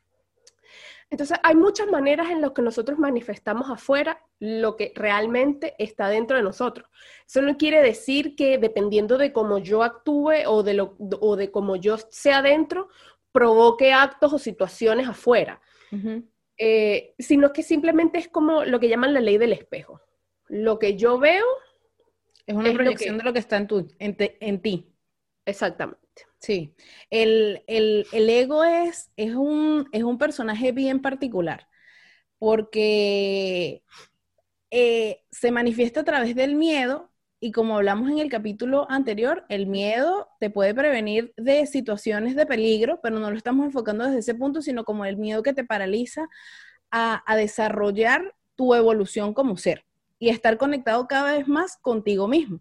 Entonces, 1.10 1.38
hay 1.43 1.56
muchas 1.56 1.88
maneras 1.88 2.30
en 2.32 2.41
las 2.41 2.52
que 2.52 2.62
nosotros 2.62 3.00
manifestamos 3.00 3.70
afuera 3.70 4.22
lo 4.39 4.76
que 4.76 4.91
realmente 4.93 5.74
está 5.78 6.10
dentro 6.10 6.36
de 6.36 6.43
nosotros. 6.43 6.89
Eso 7.26 7.41
no 7.41 7.56
quiere 7.56 7.82
decir 7.82 8.36
que 8.36 8.58
dependiendo 8.58 9.17
de 9.17 9.32
cómo 9.32 9.60
yo 9.60 9.84
actúe 9.84 10.43
o 10.48 10.63
de, 10.63 10.74
lo, 10.74 10.98
o 11.00 11.36
de 11.38 11.50
cómo 11.50 11.78
yo 11.78 11.98
sea 12.10 12.39
adentro, 12.39 12.89
provoque 13.32 13.93
actos 13.93 14.34
o 14.34 14.39
situaciones 14.39 15.08
afuera, 15.08 15.62
eh, 16.58 17.13
sino 17.20 17.54
que 17.54 17.63
simplemente 17.63 18.17
es 18.17 18.28
como 18.28 18.65
lo 18.65 18.80
que 18.80 18.89
llaman 18.89 19.13
la 19.13 19.22
ley 19.22 19.38
del 19.38 19.54
espejo 19.54 20.02
lo 20.50 20.80
que 20.80 20.96
yo 20.96 21.20
veo 21.20 21.46
es 22.46 22.56
una 22.56 22.74
proyección 22.74 23.18
de 23.18 23.24
lo 23.24 23.34
que 23.34 23.40
está 23.40 23.58
en, 23.58 23.68
tu, 23.68 23.88
en, 24.00 24.62
ti. 24.62 24.94
Exactamente. 25.46 26.00
Sí. 26.40 26.74
El, 27.10 27.64
ego 27.68 28.64
es, 28.64 29.12
es, 29.18 29.36
un, 29.36 29.88
es 29.92 30.04
un 30.04 30.18
personaje 30.18 30.72
bien 30.72 31.02
particular 31.02 31.68
porque 32.40 33.84
eh, 34.72 35.24
se 35.32 35.52
manifiesta 35.52 36.02
a 36.02 36.06
través 36.06 36.36
del 36.36 36.56
miedo 36.56 37.12
y 37.40 37.52
como 37.52 37.76
hablamos 37.76 38.10
en 38.10 38.20
el 38.20 38.30
capítulo 38.30 38.90
anterior, 38.90 39.46
el 39.50 39.68
miedo 39.68 40.30
te 40.40 40.50
puede 40.50 40.74
prevenir 40.74 41.34
de 41.38 41.66
situaciones 41.68 42.36
de 42.36 42.46
peligro, 42.46 43.00
pero 43.02 43.20
no 43.20 43.30
lo 43.30 43.38
estamos 43.38 43.66
enfocando 43.66 44.06
desde 44.06 44.20
ese 44.20 44.36
punto, 44.36 44.62
sino 44.62 44.86
como 44.86 45.06
el 45.06 45.18
miedo 45.18 45.44
que 45.44 45.54
te 45.54 45.64
paraliza 45.64 46.28
a 46.90 47.36
desarrollar 47.36 48.34
tu 48.56 48.74
evolución 48.74 49.34
como 49.34 49.58
ser 49.58 49.87
y 50.19 50.30
estar 50.30 50.58
conectado 50.58 51.08
cada 51.08 51.34
vez 51.34 51.47
más 51.47 51.77
contigo 51.77 52.27
mismo. 52.27 52.60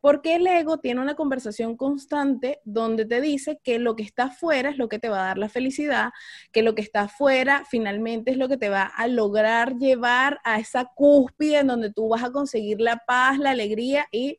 Porque 0.00 0.34
el 0.36 0.46
ego 0.46 0.78
tiene 0.78 1.00
una 1.00 1.14
conversación 1.14 1.76
constante 1.76 2.60
donde 2.64 3.04
te 3.04 3.20
dice 3.20 3.58
que 3.62 3.78
lo 3.78 3.96
que 3.96 4.02
está 4.02 4.24
afuera 4.24 4.70
es 4.70 4.76
lo 4.76 4.88
que 4.88 4.98
te 4.98 5.08
va 5.08 5.22
a 5.22 5.26
dar 5.28 5.38
la 5.38 5.48
felicidad, 5.48 6.10
que 6.52 6.62
lo 6.62 6.74
que 6.74 6.82
está 6.82 7.02
afuera 7.02 7.64
finalmente 7.68 8.32
es 8.32 8.36
lo 8.36 8.48
que 8.48 8.56
te 8.56 8.68
va 8.68 8.82
a 8.82 9.06
lograr 9.06 9.76
llevar 9.78 10.40
a 10.44 10.58
esa 10.58 10.86
cúspide 10.94 11.60
en 11.60 11.68
donde 11.68 11.92
tú 11.92 12.08
vas 12.08 12.22
a 12.22 12.32
conseguir 12.32 12.80
la 12.80 12.98
paz, 13.06 13.38
la 13.38 13.50
alegría 13.50 14.06
y 14.10 14.38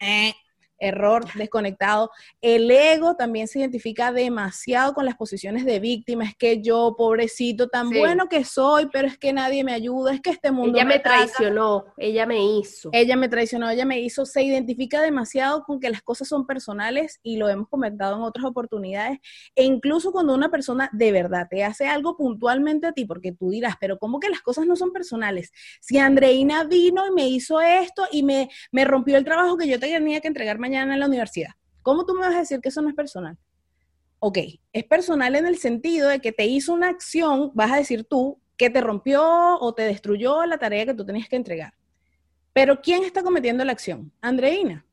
eh, 0.00 0.34
error, 0.78 1.24
desconectado. 1.34 2.10
El 2.40 2.70
ego 2.70 3.16
también 3.16 3.48
se 3.48 3.60
identifica 3.60 4.12
demasiado 4.12 4.94
con 4.94 5.04
las 5.04 5.16
posiciones 5.16 5.64
de 5.64 5.80
víctima, 5.80 6.24
es 6.24 6.36
que 6.36 6.62
yo, 6.62 6.94
pobrecito, 6.96 7.68
tan 7.68 7.90
bueno 7.90 8.28
que 8.28 8.44
soy, 8.44 8.88
pero 8.92 9.08
es 9.08 9.18
que 9.18 9.32
nadie 9.32 9.64
me 9.64 9.72
ayuda, 9.72 10.14
es 10.14 10.20
que 10.20 10.30
este 10.30 10.50
mundo... 10.50 10.78
Ella 10.78 10.86
me, 10.86 10.98
traicionó, 10.98 11.86
ella 11.96 12.26
me 12.26 12.44
hizo. 12.44 12.90
Ella 12.92 13.16
me 13.16 13.28
traicionó, 13.28 13.70
ella 13.70 13.84
me 13.84 14.00
hizo, 14.00 14.26
se 14.26 14.42
identifica 14.42 15.00
demasiado 15.00 15.64
con 15.64 15.80
que 15.80 15.90
las 15.90 16.02
cosas 16.02 16.28
son 16.28 16.46
personales 16.46 17.20
y 17.22 17.36
lo 17.36 17.48
hemos 17.48 17.68
comentado 17.68 18.16
en 18.16 18.22
otras 18.22 18.44
oportunidades, 18.44 19.18
e 19.54 19.64
incluso 19.64 20.12
cuando 20.12 20.34
una 20.34 20.50
persona 20.50 20.90
de 20.92 21.12
verdad 21.12 21.46
te 21.48 21.64
hace 21.64 21.86
algo 21.86 22.16
puntualmente 22.16 22.86
a 22.86 22.92
ti, 22.92 23.04
porque 23.04 23.32
tú 23.32 23.50
dirás, 23.50 23.76
pero 23.80 23.98
¿cómo 23.98 24.20
que 24.20 24.28
las 24.28 24.40
cosas 24.40 24.66
no 24.66 24.76
son 24.76 24.92
personales? 24.92 25.52
Si 25.80 25.98
Andreina 25.98 26.64
vino 26.64 27.06
y 27.06 27.10
me 27.12 27.28
hizo 27.28 27.60
esto 27.60 28.06
y 28.10 28.22
me, 28.22 28.48
me 28.72 28.84
rompió 28.84 29.16
el 29.16 29.24
trabajo 29.24 29.56
que 29.56 29.68
yo 29.68 29.78
tenía 29.78 30.20
que 30.20 30.28
entregarme 30.28 30.65
mañana 30.66 30.94
en 30.94 31.00
la 31.00 31.06
universidad. 31.06 31.50
¿Cómo 31.82 32.04
tú 32.04 32.14
me 32.14 32.20
vas 32.20 32.34
a 32.34 32.40
decir 32.40 32.60
que 32.60 32.70
eso 32.70 32.82
no 32.82 32.88
es 32.88 32.94
personal? 32.94 33.38
Ok, 34.18 34.38
es 34.72 34.84
personal 34.84 35.36
en 35.36 35.46
el 35.46 35.58
sentido 35.58 36.08
de 36.08 36.18
que 36.20 36.32
te 36.32 36.44
hizo 36.44 36.72
una 36.72 36.88
acción, 36.88 37.52
vas 37.54 37.70
a 37.70 37.76
decir 37.76 38.04
tú, 38.04 38.40
que 38.56 38.68
te 38.68 38.80
rompió 38.80 39.22
o 39.60 39.74
te 39.74 39.82
destruyó 39.82 40.44
la 40.44 40.58
tarea 40.58 40.86
que 40.86 40.94
tú 40.94 41.06
tenías 41.06 41.28
que 41.28 41.36
entregar. 41.36 41.74
Pero 42.52 42.80
¿quién 42.80 43.04
está 43.04 43.22
cometiendo 43.22 43.64
la 43.64 43.72
acción? 43.72 44.10
Andreina. 44.20 44.84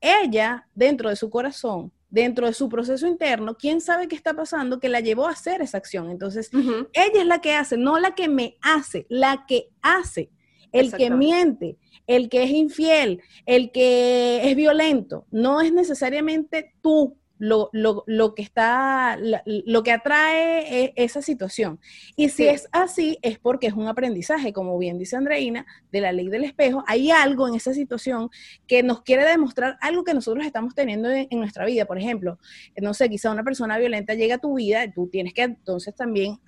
Ella, 0.00 0.68
dentro 0.74 1.08
de 1.08 1.16
su 1.16 1.28
corazón, 1.28 1.90
dentro 2.08 2.46
de 2.46 2.52
su 2.52 2.68
proceso 2.68 3.08
interno, 3.08 3.56
quién 3.56 3.80
sabe 3.80 4.06
qué 4.06 4.14
está 4.14 4.34
pasando 4.34 4.78
que 4.78 4.88
la 4.88 5.00
llevó 5.00 5.26
a 5.26 5.32
hacer 5.32 5.62
esa 5.62 5.78
acción. 5.78 6.10
Entonces, 6.10 6.50
ella 6.52 7.20
es 7.20 7.26
la 7.26 7.40
que 7.40 7.54
hace, 7.54 7.76
no 7.76 7.98
la 7.98 8.14
que 8.14 8.28
me 8.28 8.56
hace, 8.60 9.06
la 9.08 9.44
que 9.48 9.70
hace. 9.82 10.30
El 10.72 10.92
que 10.92 11.10
miente, 11.10 11.76
el 12.06 12.28
que 12.28 12.44
es 12.44 12.50
infiel, 12.50 13.22
el 13.46 13.70
que 13.70 14.40
es 14.48 14.56
violento, 14.56 15.26
no 15.30 15.60
es 15.60 15.72
necesariamente 15.72 16.72
tú, 16.80 17.16
lo, 17.38 17.70
lo, 18.06 18.34
que 18.34 18.42
está, 18.42 19.18
lo 19.44 19.82
que 19.82 19.92
atrae 19.92 20.84
e, 20.84 20.92
esa 20.96 21.22
situación. 21.22 21.78
Y 22.16 22.28
si 22.28 22.46
es 22.46 22.68
así, 22.72 23.18
es 23.22 23.38
porque 23.38 23.68
es 23.68 23.74
un 23.74 23.86
aprendizaje, 23.86 24.52
como 24.52 24.76
bien 24.78 24.98
dice 24.98 25.16
Andreina, 25.16 25.66
de 25.92 26.00
la 26.00 26.12
ley 26.12 26.28
del 26.28 26.44
espejo. 26.44 26.84
Hay 26.86 27.10
algo 27.10 27.48
en 27.48 27.54
esa 27.54 27.72
situación 27.74 28.30
que 28.66 28.82
nos 28.82 29.02
quiere 29.02 29.24
demostrar 29.24 29.78
algo 29.80 30.04
que 30.04 30.14
nosotros 30.14 30.44
estamos 30.44 30.74
teniendo 30.74 31.10
en, 31.10 31.28
nuestra 31.38 31.64
vida. 31.64 31.86
Por 31.86 31.98
ejemplo, 31.98 32.38
no 32.76 32.94
sé, 32.94 33.08
quizá 33.08 33.30
una 33.30 33.44
persona 33.44 33.78
violenta 33.78 34.14
llega 34.14 34.36
a 34.36 34.38
tu 34.38 34.54
vida, 34.54 34.84
y 34.84 34.92
tú 34.92 35.08
tienes 35.08 35.32
que 35.32 35.42
entonces 35.42 35.94
también 35.94 36.38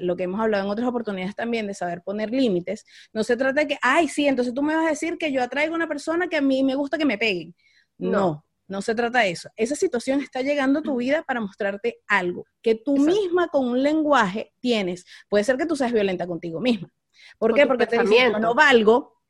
lo 0.00 0.16
que 0.16 0.24
hemos 0.24 0.40
hablado 0.40 0.64
en 0.64 0.70
otras 0.70 0.88
oportunidades 0.88 1.34
también 1.34 1.66
de 1.66 1.74
saber 1.74 2.02
poner 2.02 2.30
límites, 2.30 2.84
no 3.12 3.22
se 3.22 3.36
trata 3.36 3.60
de 3.60 3.68
que, 3.68 3.78
ay, 3.82 4.08
sí, 4.08 4.26
entonces 4.26 4.52
tú 4.52 4.62
me 4.62 4.74
vas 4.74 4.86
a 4.86 4.90
decir 4.90 5.16
que 5.18 5.32
yo 5.32 5.42
atraigo 5.42 5.74
a 5.74 5.76
una 5.76 5.88
persona 5.88 6.28
que 6.28 6.36
a 6.36 6.40
mí 6.40 6.64
me 6.64 6.74
gusta 6.74 6.98
que 6.98 7.04
me 7.04 7.18
peguen. 7.18 7.54
No, 7.98 8.44
no, 8.68 8.82
se 8.82 8.94
trata 8.94 9.20
de 9.20 9.30
eso. 9.30 9.48
Esa 9.56 9.74
situación 9.74 10.20
está 10.20 10.42
llegando 10.42 10.80
a 10.80 10.82
tu 10.82 10.96
vida 10.96 11.22
para 11.22 11.40
mostrarte 11.40 12.00
algo 12.08 12.44
que 12.62 12.74
tú 12.74 12.96
misma 12.98 13.48
con 13.48 13.66
un 13.66 13.82
lenguaje 13.82 14.52
tienes. 14.60 15.06
Puede 15.28 15.44
ser 15.44 15.56
que 15.56 15.66
tú 15.66 15.76
seas 15.76 15.92
violenta 15.92 16.26
contigo 16.26 16.60
misma. 16.60 16.90
¿Por 17.38 17.54
qué? 17.54 17.66
Porque 17.66 17.86
te 17.86 17.98
dicen, 17.98 18.32
no, 18.32 18.38
no 18.38 18.54
valgo. 18.54 19.20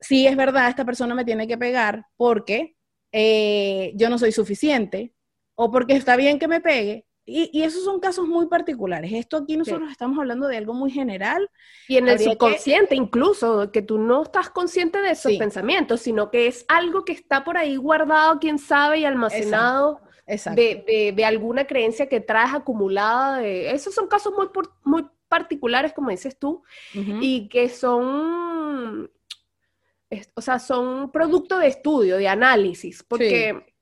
Sí, 0.00 0.26
es 0.26 0.36
verdad, 0.36 0.68
esta 0.68 0.84
persona 0.84 1.14
me 1.14 1.24
tiene 1.24 1.46
que 1.46 1.56
pegar 1.56 2.04
porque 2.16 2.76
eh, 3.12 3.92
yo 3.94 4.10
no 4.10 4.18
soy 4.18 4.32
suficiente 4.32 5.14
o 5.54 5.70
porque 5.70 5.94
está 5.94 6.16
bien 6.16 6.38
que 6.38 6.48
me 6.48 6.60
pegue, 6.60 7.05
y, 7.28 7.62
esos 7.62 7.82
son 7.82 7.98
casos 7.98 8.28
muy 8.28 8.46
particulares. 8.46 9.12
Esto 9.12 9.38
aquí 9.38 9.56
nosotros 9.56 9.90
estamos 9.90 10.16
hablando 10.16 10.46
de 10.46 10.58
algo 10.58 10.74
muy 10.74 10.92
general. 10.92 11.50
Y 11.88 11.96
en 11.96 12.06
el 12.06 12.20
subconsciente 12.20 12.94
incluso, 12.94 13.72
que 13.72 13.82
tú 13.82 13.98
no 13.98 14.22
estás 14.22 14.48
consciente 14.48 15.00
de 15.00 15.10
esos 15.10 15.32
pensamientos, 15.32 16.00
sino 16.02 16.30
que 16.30 16.46
es 16.46 16.64
algo 16.68 17.04
que 17.04 17.12
está 17.12 17.42
por 17.42 17.58
ahí 17.58 17.76
guardado, 17.76 18.38
quién 18.38 18.60
sabe, 18.60 19.00
y 19.00 19.04
almacenado 19.04 20.00
De, 20.54 21.24
alguna 21.26 21.66
creencia 21.66 22.08
que 22.08 22.20
traes 22.20 22.54
acumulada. 22.54 23.38
De... 23.38 23.72
Esos 23.72 23.92
son 23.92 24.06
casos 24.06 24.32
muy, 24.32 24.46
muy 24.84 25.04
particulares, 25.26 25.92
como 25.92 26.10
dices 26.10 26.38
tú, 26.38 26.62
y 26.94 27.48
que 27.48 27.68
son, 27.68 29.10
o 30.34 30.40
sea, 30.40 30.60
son 30.60 31.10
producto 31.10 31.58
de 31.58 31.66
estudio, 31.66 32.18
de 32.18 32.28
análisis, 32.28 33.02
porque... 33.02 33.74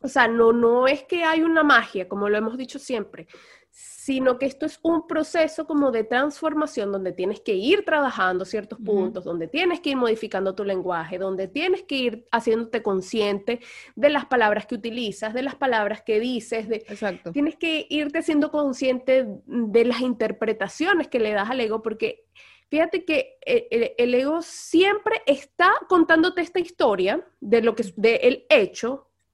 O 0.00 0.08
sea, 0.08 0.28
no, 0.28 0.52
no 0.52 0.86
es 0.86 1.02
que 1.04 1.24
hay 1.24 1.42
una 1.42 1.62
magia, 1.62 2.08
como 2.08 2.28
lo 2.28 2.38
hemos 2.38 2.56
dicho 2.56 2.78
siempre, 2.78 3.26
sino 3.70 4.38
que 4.38 4.46
esto 4.46 4.64
es 4.64 4.80
un 4.82 5.06
proceso 5.06 5.66
como 5.66 5.90
de 5.90 6.02
transformación 6.02 6.90
donde 6.90 7.12
tienes 7.12 7.40
que 7.40 7.54
ir 7.54 7.84
trabajando 7.84 8.44
ciertos 8.44 8.78
puntos, 8.78 9.24
donde 9.24 9.48
tienes 9.48 9.80
que 9.80 9.90
ir 9.90 9.96
modificando 9.96 10.54
tu 10.54 10.64
lenguaje, 10.64 11.18
donde 11.18 11.46
tienes 11.46 11.82
que 11.82 11.94
ir 11.94 12.26
haciéndote 12.32 12.82
consciente 12.82 13.60
de 13.96 14.08
las 14.08 14.26
palabras 14.26 14.66
que 14.66 14.74
utilizas, 14.74 15.34
de 15.34 15.42
las 15.42 15.56
palabras 15.56 16.02
que 16.02 16.20
dices, 16.20 16.68
de, 16.68 16.76
Exacto. 16.88 17.32
tienes 17.32 17.56
que 17.56 17.86
irte 17.90 18.22
siendo 18.22 18.50
consciente 18.50 19.26
de 19.46 19.84
las 19.84 20.00
interpretaciones 20.00 21.08
que 21.08 21.20
le 21.20 21.32
das 21.32 21.50
al 21.50 21.60
ego, 21.60 21.82
porque 21.82 22.24
fíjate 22.70 23.04
que 23.04 23.38
el, 23.42 23.92
el 23.96 24.14
ego 24.14 24.42
siempre 24.42 25.22
está 25.26 25.72
contándote 25.88 26.40
esta 26.40 26.60
historia 26.60 27.24
de 27.40 27.62
lo 27.62 27.74
que 27.74 27.84
de 27.96 28.44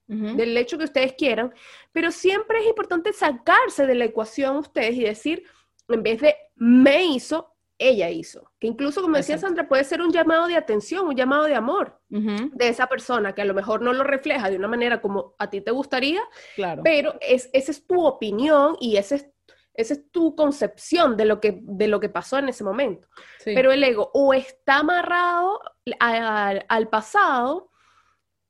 del 0.07 0.57
hecho 0.57 0.77
que 0.77 0.85
ustedes 0.85 1.15
quieran, 1.15 1.53
pero 1.93 2.11
siempre 2.11 2.59
es 2.61 2.67
importante 2.67 3.13
sacarse 3.13 3.87
de 3.87 3.95
la 3.95 4.05
ecuación 4.05 4.57
ustedes 4.57 4.95
y 4.97 5.05
decir, 5.05 5.45
en 5.89 6.03
vez 6.03 6.21
de 6.21 6.37
me 6.57 7.05
hizo, 7.05 7.55
ella 7.79 8.11
hizo. 8.11 8.51
Que 8.59 8.67
incluso, 8.67 9.03
como 9.03 9.17
decía 9.17 9.39
Sandra, 9.39 9.69
puede 9.69 9.85
ser 9.85 10.01
un 10.01 10.13
llamado 10.13 10.47
de 10.47 10.57
atención, 10.57 11.07
un 11.07 11.17
llamado 11.17 11.45
de 11.45 11.55
amor 11.55 12.01
de 12.09 12.69
esa 12.69 12.87
persona 12.87 13.35
que 13.35 13.43
a 13.43 13.45
lo 13.45 13.55
mejor 13.55 13.83
no 13.83 13.93
lo 13.93 14.05
refleja 14.05 14.49
de 14.49 14.57
una 14.57 14.69
manera 14.69 15.01
como 15.01 15.35
a 15.39 15.51
ti 15.51 15.61
te 15.61 15.73
gustaría, 15.73 16.21
claro. 16.55 16.83
pero 16.85 17.17
es, 17.21 17.51
esa 17.53 17.73
es 17.73 17.85
tu 17.87 18.07
opinión 18.07 18.77
y 18.81 18.97
ese 18.97 19.17
es, 19.17 19.31
esa 19.75 19.95
es 19.95 20.11
tu 20.13 20.37
concepción 20.37 21.17
de 21.17 21.25
lo 21.25 21.41
que, 21.41 21.59
de 21.61 21.89
lo 21.89 21.99
que 21.99 22.09
pasó 22.09 22.39
en 22.39 22.49
ese 22.49 22.63
momento. 22.63 23.09
Pero 23.45 23.73
el 23.73 23.83
ego 23.83 24.11
o 24.15 24.33
está 24.33 24.79
amarrado 24.79 25.61
al 25.99 26.89
pasado, 26.89 27.73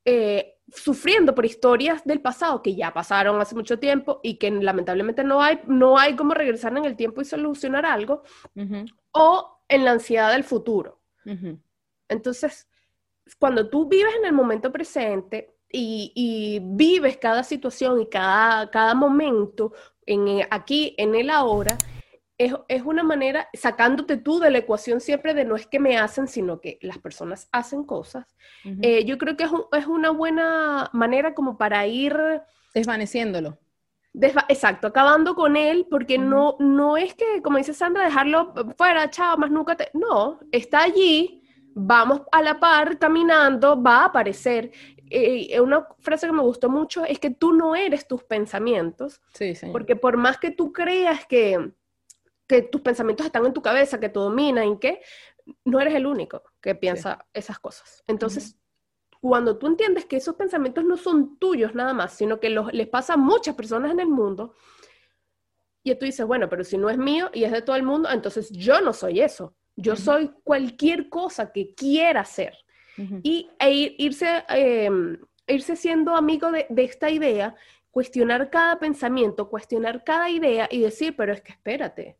eh, 0.05 0.54
sufriendo 0.75 1.35
por 1.35 1.47
historias 1.47 2.05
del 2.05 2.21
pasado 2.21 2.63
que 2.63 2.75
ya 2.75 2.93
pasaron 2.93 3.41
hace 3.41 3.55
mucho 3.55 3.79
tiempo 3.79 4.21
y 4.23 4.37
que 4.37 4.51
lamentablemente 4.51 5.23
no 5.23 5.41
hay, 5.41 5.61
no 5.67 5.99
hay 5.99 6.17
cómo 6.17 6.35
regresar 6.35 6.77
en 6.77 6.85
el 6.85 6.97
tiempo 6.97 7.21
y 7.21 7.25
solucionar 7.25 7.87
algo, 7.87 8.23
o 9.13 9.61
en 9.69 9.85
la 9.85 9.93
ansiedad 9.93 10.33
del 10.33 10.45
futuro. 10.45 11.01
Entonces, 12.09 12.69
cuando 13.39 13.69
tú 13.71 13.89
vives 13.89 14.15
en 14.19 14.27
el 14.27 14.33
momento 14.33 14.73
presente 14.73 15.55
y, 15.71 16.61
vives 16.63 17.17
cada 17.19 17.43
situación 17.45 18.01
y 18.01 18.07
cada, 18.07 18.71
cada 18.71 18.95
momento 18.95 19.73
en, 20.07 20.47
aquí, 20.51 20.95
en 20.99 21.15
el 21.15 21.31
ahora, 21.31 21.79
es, 22.37 22.83
una 22.85 23.03
manera, 23.03 23.49
sacándote 23.53 24.17
tú 24.17 24.41
de 24.41 24.51
la 24.51 24.59
ecuación 24.59 25.01
siempre 25.01 25.35
de 25.35 25.45
no 25.45 25.55
es 25.55 25.67
que 25.67 25.79
me 25.79 25.97
hacen, 25.97 26.27
sino 26.27 26.61
que 26.61 26.79
las 26.83 26.99
personas 26.99 27.49
hacen 27.53 27.85
cosas. 27.85 28.27
Eh, 28.83 29.05
yo 29.05 29.19
creo 29.19 29.37
que 29.37 29.45
es, 29.45 29.87
una 29.87 30.11
buena 30.11 30.91
manera 30.93 31.35
como 31.35 31.57
para 31.57 31.87
ir... 31.87 32.17
Desvaneciéndolo. 32.75 33.59
exacto, 34.49 34.89
acabando 34.89 35.35
con 35.37 35.57
él, 35.57 35.87
porque 35.89 36.19
no, 36.19 36.57
no 36.59 36.97
es 36.97 37.15
que, 37.15 37.41
como 37.43 37.59
dice 37.59 37.73
Sandra, 37.73 38.05
dejarlo 38.05 38.53
fuera, 38.77 39.11
chao, 39.11 39.37
más 39.37 39.51
nunca 39.51 39.77
te... 39.77 39.91
No, 39.95 40.41
está 40.51 40.83
allí, 40.83 41.45
vamos 41.75 42.23
a 42.33 42.43
la 42.43 42.59
par 42.59 42.99
caminando, 42.99 43.81
va 43.81 43.99
a 43.99 44.05
aparecer. 44.07 44.73
Eh, 45.09 45.61
una 45.61 45.87
frase 46.01 46.27
que 46.27 46.33
me 46.33 46.43
gustó 46.43 46.69
mucho 46.69 47.05
es 47.05 47.21
que 47.21 47.31
tú 47.31 47.53
no 47.53 47.77
eres 47.77 48.09
tus 48.09 48.25
pensamientos, 48.25 49.21
sí, 49.33 49.53
porque 49.71 49.95
por 49.95 50.17
más 50.17 50.39
que 50.39 50.51
tú 50.51 50.73
creas 50.73 51.27
que 51.27 51.73
que 52.47 52.63
tus 52.63 52.81
pensamientos 52.81 53.27
están 53.27 53.47
en 53.47 53.53
tu 53.53 53.63
cabeza, 53.63 53.99
que 53.99 54.09
te 54.09 54.19
dominan 54.19 54.69
y 54.69 54.79
que 54.79 55.01
no 55.65 55.81
eres 55.81 55.95
el 55.95 56.07
único 56.07 56.43
que 56.61 56.75
piensa 56.75 57.27
esas 57.33 57.59
cosas. 57.59 58.03
Entonces, 58.07 58.57
cuando 59.21 59.57
tú 59.57 59.67
entiendes 59.67 60.05
que 60.05 60.17
esos 60.17 60.35
pensamientos 60.35 60.85
no 60.85 60.97
son 60.97 61.39
tuyos 61.39 61.75
nada 61.75 61.95
más, 61.95 62.13
sino 62.13 62.41
que 62.41 62.51
los, 62.51 62.73
les 62.73 62.89
pasa 62.89 63.15
a 63.15 63.17
muchas 63.17 63.55
personas 63.55 63.91
en 63.91 64.01
el 64.01 64.09
mundo, 64.09 64.55
y 65.83 65.95
tú 65.95 66.07
dices, 66.07 66.27
bueno, 66.27 66.49
pero 66.49 66.65
si 66.65 66.79
no 66.79 66.89
es 66.89 66.97
mío 66.97 67.31
y 67.33 67.45
es 67.45 67.53
de 67.53 67.61
todo 67.61 67.77
el 67.77 67.83
mundo, 67.83 68.09
entonces 68.11 68.51
yo 68.51 68.81
no 68.81 68.95
soy 68.95 69.21
eso. 69.21 69.55
Yo 69.77 69.97
soy 69.97 70.31
cualquier 70.43 71.09
cosa 71.09 71.53
que 71.53 71.75
quiera 71.75 72.25
ser. 72.25 72.57
Y 73.23 73.51
e 73.59 73.95
irse, 73.99 74.45
em, 74.49 75.19
irse 75.47 75.77
siendo 75.77 76.15
amigo 76.15 76.53
de, 76.53 76.65
de 76.71 76.85
esta 76.85 77.11
idea, 77.11 77.57
cuestionar 77.91 78.51
cada 78.51 78.79
pensamiento, 78.79 79.51
cuestionar 79.51 80.05
cada 80.05 80.31
idea 80.31 80.69
y 80.71 80.81
decir, 80.81 81.17
pero 81.17 81.33
es 81.33 81.43
que 81.43 81.53
espérate, 81.53 82.17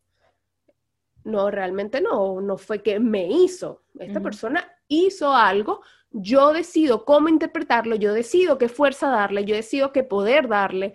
no, 1.25 1.51
realmente 1.51 2.01
no, 2.01 2.39
no 2.39 2.57
fue 2.57 2.81
que 2.81 2.99
me 2.99 3.27
hizo. 3.27 3.83
Esta 3.99 4.21
persona 4.21 4.71
hizo 4.87 5.33
algo, 5.33 5.81
yo 6.11 6.53
decido 6.53 7.03
cómo 7.03 7.29
interpretarlo, 7.29 7.95
yo 7.95 8.13
decido 8.13 8.57
qué 8.57 8.69
fuerza 8.69 9.09
darle, 9.09 9.43
yo 9.43 9.55
decido 9.55 9.91
qué 9.91 10.03
poder 10.03 10.47
darle. 10.47 10.93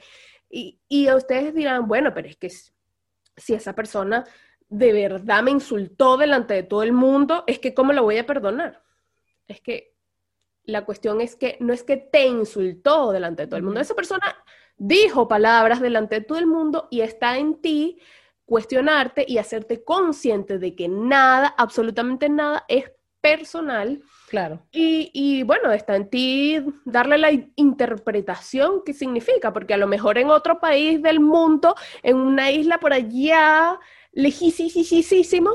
Y, 0.49 0.81
y 0.89 1.13
ustedes 1.13 1.53
dirán, 1.55 1.89
bueno, 1.89 2.15
pero 2.15 2.29
es 2.29 2.37
que 2.37 2.49
si 2.49 3.55
esa 3.55 3.75
persona 3.75 4.25
de 4.69 4.93
verdad 4.93 5.43
me 5.43 5.51
insultó 5.51 6.17
delante 6.17 6.55
de 6.55 6.63
todo 6.63 6.85
el 6.85 6.93
mundo, 6.93 7.43
es 7.49 7.59
que 7.59 7.75
¿cómo 7.75 7.93
lo 7.93 8.05
voy 8.05 8.19
a 8.19 8.27
perdonar? 8.27 8.83
Es 9.49 9.61
que 9.61 9.97
la 10.63 10.85
cuestión 10.85 11.21
es 11.21 11.35
que 11.35 11.57
no 11.59 11.73
es 11.73 11.83
que 11.83 11.97
te 11.97 12.27
insultó 12.27 13.11
delante 13.11 13.43
de 13.43 13.47
todo 13.49 13.57
el 13.57 13.65
mundo, 13.65 13.81
esa 13.81 13.95
persona 13.95 14.37
dijo 14.77 15.27
palabras 15.27 15.81
delante 15.81 16.21
de 16.21 16.25
todo 16.25 16.39
el 16.39 16.47
mundo 16.47 16.87
y 16.91 17.01
está 17.01 17.37
en 17.37 17.61
ti 17.61 17.99
cuestionarte 18.51 19.25
y 19.29 19.39
hacerte 19.39 19.85
consciente 19.85 20.59
de 20.59 20.75
que 20.75 20.89
nada, 20.89 21.55
absolutamente 21.57 22.29
nada, 22.29 22.65
es 22.67 22.91
personal. 23.21 24.03
Claro. 24.29 24.67
Y, 24.73 25.45
bueno, 25.45 25.71
está 25.71 25.95
en 25.95 26.11
ti 26.11 26.61
darle 26.85 27.19
la 27.19 27.31
interpretación 27.55 28.83
que 28.85 28.93
significa, 28.93 29.53
porque 29.53 29.75
a 29.75 29.77
lo 29.77 29.87
mejor 29.87 30.19
en 30.19 30.31
otro 30.31 30.59
país 30.59 31.01
del 31.01 31.21
mundo, 31.21 31.77
en 32.03 32.17
una 32.17 32.51
isla 32.51 32.81
por 32.81 32.93
allá, 32.93 33.79
lejísimo, 34.11 35.53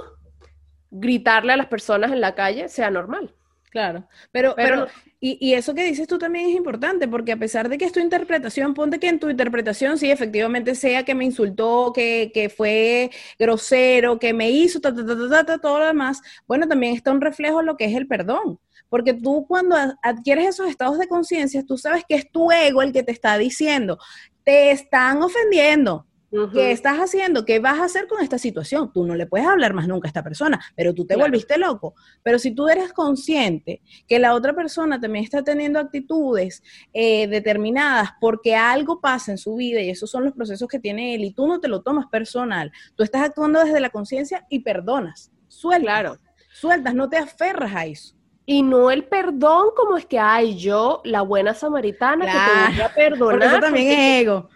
gritarle 0.89 1.51
a 1.51 1.57
las 1.57 1.67
personas 1.67 2.13
en 2.13 2.21
la 2.21 2.33
calle 2.33 2.69
sea 2.69 2.89
normal. 2.91 3.35
Claro, 3.75 4.07
pero, 4.31 4.53
pero, 4.55 4.87
y, 5.19 5.53
eso 5.53 5.73
que 5.73 5.83
dices 5.83 6.07
tú 6.07 6.17
también 6.17 6.47
es 6.47 6.55
importante, 6.55 7.09
porque 7.09 7.33
a 7.33 7.37
pesar 7.37 7.67
de 7.67 7.77
que 7.77 7.83
es 7.83 7.91
tu 7.91 7.99
interpretación, 7.99 8.73
ponte 8.73 9.01
que 9.01 9.09
en 9.09 9.19
tu 9.19 9.29
interpretación 9.29 9.97
sí 9.97 10.09
efectivamente 10.09 10.75
sea 10.75 11.03
que 11.03 11.13
me 11.13 11.25
insultó, 11.25 11.91
que, 11.93 12.31
que 12.33 12.47
fue 12.47 13.11
grosero, 13.37 14.17
que 14.17 14.31
me 14.31 14.49
hizo, 14.49 14.79
ta, 14.79 14.95
ta, 14.95 15.05
ta, 15.05 15.45
ta, 15.45 15.57
todo 15.57 15.79
lo 15.79 15.87
demás, 15.87 16.21
bueno, 16.47 16.69
también 16.69 16.93
está 16.93 17.11
un 17.11 17.19
reflejo 17.19 17.57
de 17.57 17.65
lo 17.65 17.75
que 17.75 17.83
es 17.83 17.95
el 17.97 18.07
perdón. 18.07 18.61
Porque 18.87 19.13
tú 19.13 19.45
cuando 19.45 19.75
adquieres 20.01 20.47
esos 20.47 20.69
estados 20.69 20.97
de 20.97 21.09
conciencia, 21.09 21.61
tú 21.65 21.77
sabes 21.77 22.05
que 22.07 22.15
es 22.15 22.31
tu 22.31 22.53
ego 22.53 22.81
el 22.81 22.93
que 22.93 23.03
te 23.03 23.11
está 23.11 23.37
diciendo, 23.37 23.99
te 24.45 24.71
están 24.71 25.21
ofendiendo, 25.21 26.07
¿Qué 26.53 26.71
estás 26.71 26.97
haciendo? 26.97 27.45
¿Qué 27.45 27.59
vas 27.59 27.79
a 27.79 27.85
hacer 27.85 28.07
con 28.07 28.21
esta 28.21 28.37
situación? 28.37 28.91
Tú 28.93 29.05
no 29.05 29.15
le 29.15 29.25
puedes 29.25 29.47
hablar 29.47 29.73
más 29.73 29.87
nunca 29.87 30.07
a 30.07 30.09
esta 30.09 30.23
persona, 30.23 30.59
pero 30.75 30.93
tú 30.93 31.05
te 31.05 31.15
volviste 31.15 31.57
loco. 31.57 31.95
Pero 32.23 32.39
si 32.39 32.51
tú 32.51 32.67
eres 32.67 32.93
consciente 32.93 33.81
que 34.07 34.19
la 34.19 34.33
otra 34.33 34.53
persona 34.53 34.99
también 34.99 35.23
está 35.23 35.43
teniendo 35.43 35.79
actitudes 35.79 36.63
eh, 36.93 37.27
determinadas 37.27 38.09
porque 38.19 38.55
algo 38.55 38.99
pasa 38.99 39.31
en 39.31 39.37
su 39.37 39.55
vida 39.55 39.81
y 39.81 39.89
esos 39.89 40.09
son 40.09 40.25
los 40.25 40.33
procesos 40.33 40.67
que 40.67 40.79
tiene 40.79 41.15
él 41.15 41.23
y 41.23 41.33
tú 41.33 41.47
no 41.47 41.59
te 41.59 41.67
lo 41.67 41.81
tomas 41.81 42.07
personal, 42.07 42.71
tú 42.95 43.03
estás 43.03 43.21
actuando 43.21 43.63
desde 43.63 43.79
la 43.79 43.89
conciencia 43.89 44.45
y 44.49 44.59
perdonas. 44.59 45.31
Sueltas. 45.47 45.83
Claro. 45.83 46.17
Sueltas, 46.51 46.95
no 46.95 47.09
te 47.09 47.17
aferras 47.17 47.73
a 47.75 47.85
eso. 47.85 48.15
Y 48.45 48.61
no 48.61 48.91
el 48.91 49.05
perdón 49.05 49.69
como 49.75 49.97
es 49.97 50.05
que, 50.05 50.19
ay, 50.19 50.55
yo, 50.55 51.01
la 51.03 51.21
buena 51.21 51.53
samaritana, 51.53 52.25
que 52.25 52.31
te 52.31 52.75
voy 52.75 52.81
a 52.81 52.93
perdonar. 52.93 53.43
eso 53.43 53.59
también 53.59 53.87
es 53.87 54.21
ego. 54.21 54.49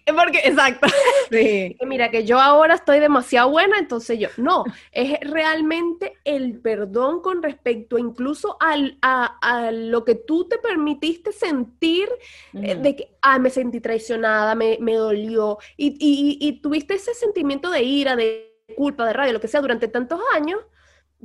Porque, 0.06 0.40
exacto. 0.44 0.86
Sí. 1.30 1.76
Mira, 1.86 2.10
que 2.10 2.24
yo 2.24 2.38
ahora 2.38 2.74
estoy 2.74 3.00
demasiado 3.00 3.50
buena, 3.50 3.78
entonces 3.78 4.18
yo. 4.18 4.28
No, 4.36 4.64
es 4.92 5.18
realmente 5.20 6.14
el 6.24 6.60
perdón 6.60 7.20
con 7.20 7.42
respecto 7.42 7.98
incluso 7.98 8.56
al, 8.60 8.98
a, 9.02 9.70
lo 9.72 10.04
que 10.04 10.14
tú 10.14 10.48
te 10.48 10.58
permitiste 10.58 11.32
sentir 11.32 12.08
eh, 12.54 12.74
de 12.76 12.96
que, 12.96 13.16
ah, 13.22 13.38
me 13.38 13.50
sentí 13.50 13.80
traicionada, 13.80 14.54
me, 14.54 14.78
me 14.80 14.94
dolió, 14.94 15.58
y, 15.76 15.88
y, 15.98 16.38
y, 16.40 16.60
tuviste 16.60 16.94
ese 16.94 17.14
sentimiento 17.14 17.70
de 17.70 17.82
ira, 17.82 18.16
de 18.16 18.56
culpa, 18.76 19.06
de 19.06 19.12
rabia, 19.12 19.32
lo 19.32 19.40
que 19.40 19.48
sea, 19.48 19.60
durante 19.60 19.88
tantos 19.88 20.20
años, 20.34 20.60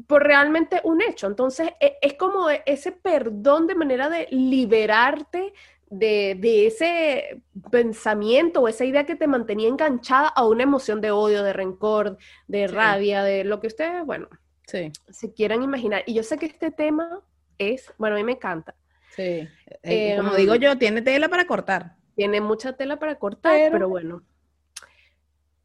por 0.08 0.24
realmente 0.24 0.82
un 0.84 1.02
hecho. 1.02 1.28
Entonces, 1.28 1.72
e, 1.80 1.98
es 2.02 2.14
como 2.14 2.50
ese 2.50 2.92
perdón 2.92 3.68
de 3.68 3.76
manera 3.76 4.10
de 4.10 4.28
liberarte 4.32 5.54
de, 5.92 6.68
ese 6.68 7.42
pensamiento 7.70 8.62
o 8.62 8.68
esa 8.68 8.86
idea 8.86 9.06
que 9.06 9.16
te 9.16 9.28
mantenía 9.28 9.68
enganchada 9.68 10.30
a 10.30 10.48
una 10.48 10.64
emoción 10.64 11.02
de 11.02 11.12
odio, 11.12 11.44
de 11.44 11.54
rencor, 11.54 12.18
de 12.48 12.68
rabia, 12.68 13.24
de 13.24 13.44
lo 13.44 13.60
que 13.60 13.68
ustedes, 13.68 14.06
bueno, 14.06 14.30
sí. 14.66 14.92
se 15.10 15.34
quieran 15.34 15.62
imaginar. 15.62 16.04
Y 16.08 16.14
yo 16.14 16.24
sé 16.24 16.38
que 16.38 16.46
este 16.46 16.72
tema 16.72 17.22
es, 17.58 17.94
bueno, 17.98 18.16
a 18.16 18.20
mí 18.20 18.24
me 18.24 18.32
encanta. 18.34 18.74
Sí, 19.16 19.48
eh, 19.84 20.16
como 20.18 20.34
digo 20.36 20.56
yo, 20.56 20.78
tiene 20.78 21.02
tela 21.02 21.28
para 21.28 21.46
cortar. 21.46 21.98
Tiene 22.16 22.40
mucha 22.40 22.74
tela 22.74 22.98
para 22.98 23.20
cortar, 23.20 23.72
pero, 23.72 23.90
bueno, 23.90 24.24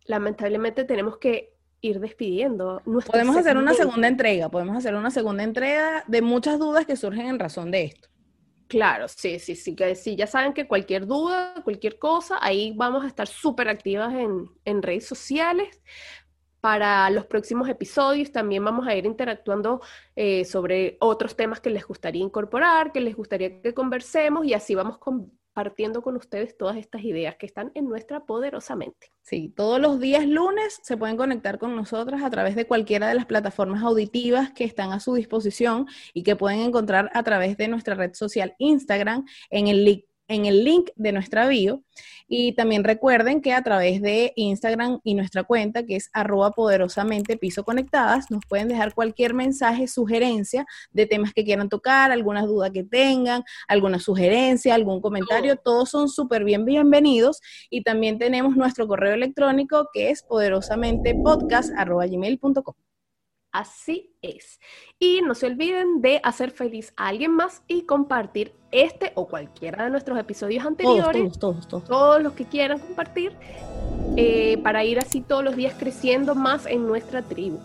lamentablemente 0.07 0.85
tenemos 0.85 1.19
que 1.19 1.55
ir 1.81 2.01
despidiendo. 2.01 2.83
Podemos 2.85 3.37
hacer 3.37 3.57
una 3.57 3.75
segunda 3.75 4.09
entrega, 4.09 4.49
podemos 4.49 4.77
hacer 4.77 4.97
una 4.97 5.13
segunda 5.13 5.45
entrega 5.45 6.03
de 6.09 6.21
muchas 6.21 6.59
dudas 6.59 6.85
que 6.85 6.97
surgen 6.97 7.27
en 7.27 7.39
razón 7.39 7.71
de 7.71 7.85
esto. 7.85 8.09
Claro, 8.69 9.07
sí, 9.07 9.39
sí, 9.39 9.55
sí, 9.55 9.77
que 9.77 9.95
sí, 9.95 10.17
ya 10.17 10.27
saben 10.27 10.53
que 10.53 10.67
cualquier 10.67 11.07
duda, 11.07 11.55
cualquier 11.63 12.01
cosa, 12.01 12.39
ahí 12.41 12.73
vamos 12.77 13.05
a 13.05 13.07
estar 13.07 13.29
súper 13.29 13.69
activas 13.69 14.13
en, 14.15 14.51
en 14.65 14.83
redes 14.83 15.07
sociales. 15.07 15.81
Para 16.61 17.09
los 17.11 17.27
próximos 17.27 17.69
episodios 17.69 18.33
también 18.33 18.65
vamos 18.65 18.87
a 18.89 18.95
ir 18.97 19.07
interactuando 19.07 19.81
eh, 20.17 20.45
sobre 20.45 20.97
otros 21.01 21.37
temas 21.37 21.61
que 21.61 21.71
les 21.71 21.87
gustaría 21.87 22.23
incorporar, 22.23 22.93
que 22.93 23.01
les 23.01 23.15
gustaría 23.17 23.63
que 23.63 23.75
conversemos 23.75 24.45
y 24.47 24.55
así 24.55 24.75
vamos 24.75 24.99
con, 24.99 25.33
partiendo 25.57 26.03
con 26.03 26.17
ustedes 26.17 26.55
todas 26.59 26.77
estas 26.77 27.03
ideas 27.03 27.37
que 27.37 27.47
están 27.47 27.73
en 27.75 27.89
nuestra 27.89 28.27
poderosa 28.27 28.77
mente. 28.77 29.11
Sí, 29.23 29.49
todos 29.57 29.81
los 29.81 29.99
días 29.99 30.27
lunes 30.27 30.79
se 30.83 30.99
pueden 30.99 31.17
conectar 31.17 31.59
con 31.59 31.75
nosotras 31.75 32.23
a 32.23 32.29
través 32.29 32.57
de 32.57 32.67
cualquiera 32.67 33.09
de 33.09 33.15
las 33.15 33.25
plataformas 33.25 33.83
auditivas 33.83 34.53
que 34.53 34.65
están 34.65 34.93
a 34.93 35.01
su 35.01 35.15
disposición 35.15 35.87
y 36.13 36.25
que 36.25 36.37
pueden 36.37 36.61
encontrar 36.61 37.11
a 37.15 37.23
través 37.23 37.57
de 37.57 37.69
nuestra 37.69 37.95
red 37.95 38.13
social 38.13 38.55
Instagram 38.59 39.25
en 39.49 39.69
el 39.69 39.87
link 39.87 40.05
en 40.29 40.47
el 40.47 40.65
link 40.65 40.91
de 40.97 41.13
nuestra 41.13 41.47
bio. 41.49 41.83
Y 42.29 42.55
también 42.55 42.83
recuerden 42.83 43.41
que 43.41 43.53
a 43.53 43.63
través 43.63 44.03
de 44.03 44.33
Instagram 44.35 44.99
y 45.05 45.15
nuestra 45.15 45.45
cuenta, 45.45 45.85
que 45.85 45.95
es 45.97 46.11
arroba 46.13 46.51
poderosamente 46.51 47.37
piso 47.37 47.63
conectadas, 47.65 48.29
nos 48.31 48.43
pueden 48.49 48.67
dejar 48.69 48.95
cualquier 48.95 49.35
mensaje, 49.35 49.87
sugerencia 49.87 50.67
de 50.91 51.07
temas 51.07 51.33
que 51.33 51.45
quieran 51.45 51.69
tocar, 51.69 52.11
alguna 52.11 52.45
duda 52.45 52.71
que 52.71 52.83
tengan, 52.83 53.45
alguna 53.69 54.01
sugerencia, 54.01 54.75
algún 54.75 55.01
comentario, 55.01 55.55
todos 55.57 55.91
son 55.91 56.09
súper 56.09 56.43
bien 56.45 56.65
bienvenidos. 56.65 57.41
Y 57.71 57.83
también 57.83 58.19
tenemos 58.19 58.57
nuestro 58.57 58.89
correo 58.89 59.15
electrónico 59.15 59.89
que 59.93 60.11
es 60.11 60.25
poderosamentepodcast.gmail.com. 60.25 62.86
Así 63.57 64.15
es. 64.21 64.61
Y 64.99 65.23
no 65.23 65.35
se 65.35 65.47
olviden 65.47 66.03
de 66.03 66.21
hacer 66.23 66.51
feliz 66.51 66.93
a 66.99 67.09
alguien 67.09 67.31
más 67.31 67.63
y 67.67 67.83
compartir 67.83 68.55
este 68.71 69.13
o 69.15 69.29
cualquiera 69.29 69.85
de 69.85 69.91
nuestros 69.91 70.19
episodios 70.19 70.67
anteriores. 70.67 71.39
Todos, 71.39 71.67
todos, 71.67 71.85
todos. 71.85 72.23
los 72.23 72.35
que 72.35 72.45
quieran 72.45 72.79
compartir. 72.79 73.33
Eh, 74.19 74.59
para 74.63 74.85
ir 74.85 74.99
así 74.99 75.23
todos 75.23 75.43
los 75.43 75.57
días 75.57 75.75
creciendo 75.79 76.35
más 76.35 76.67
en 76.67 76.87
nuestra 76.87 77.23
tribu. 77.23 77.59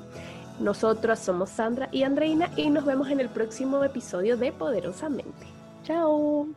Nosotros 0.61 1.19
somos 1.19 1.49
Sandra 1.49 1.89
y 1.91 2.03
Andreina 2.03 2.49
y 2.55 2.69
nos 2.69 2.85
vemos 2.85 3.09
en 3.09 3.19
el 3.19 3.27
próximo 3.27 3.83
episodio 3.83 4.37
de 4.37 4.53
Poderosamente. 4.53 5.45
Chao. 5.83 6.47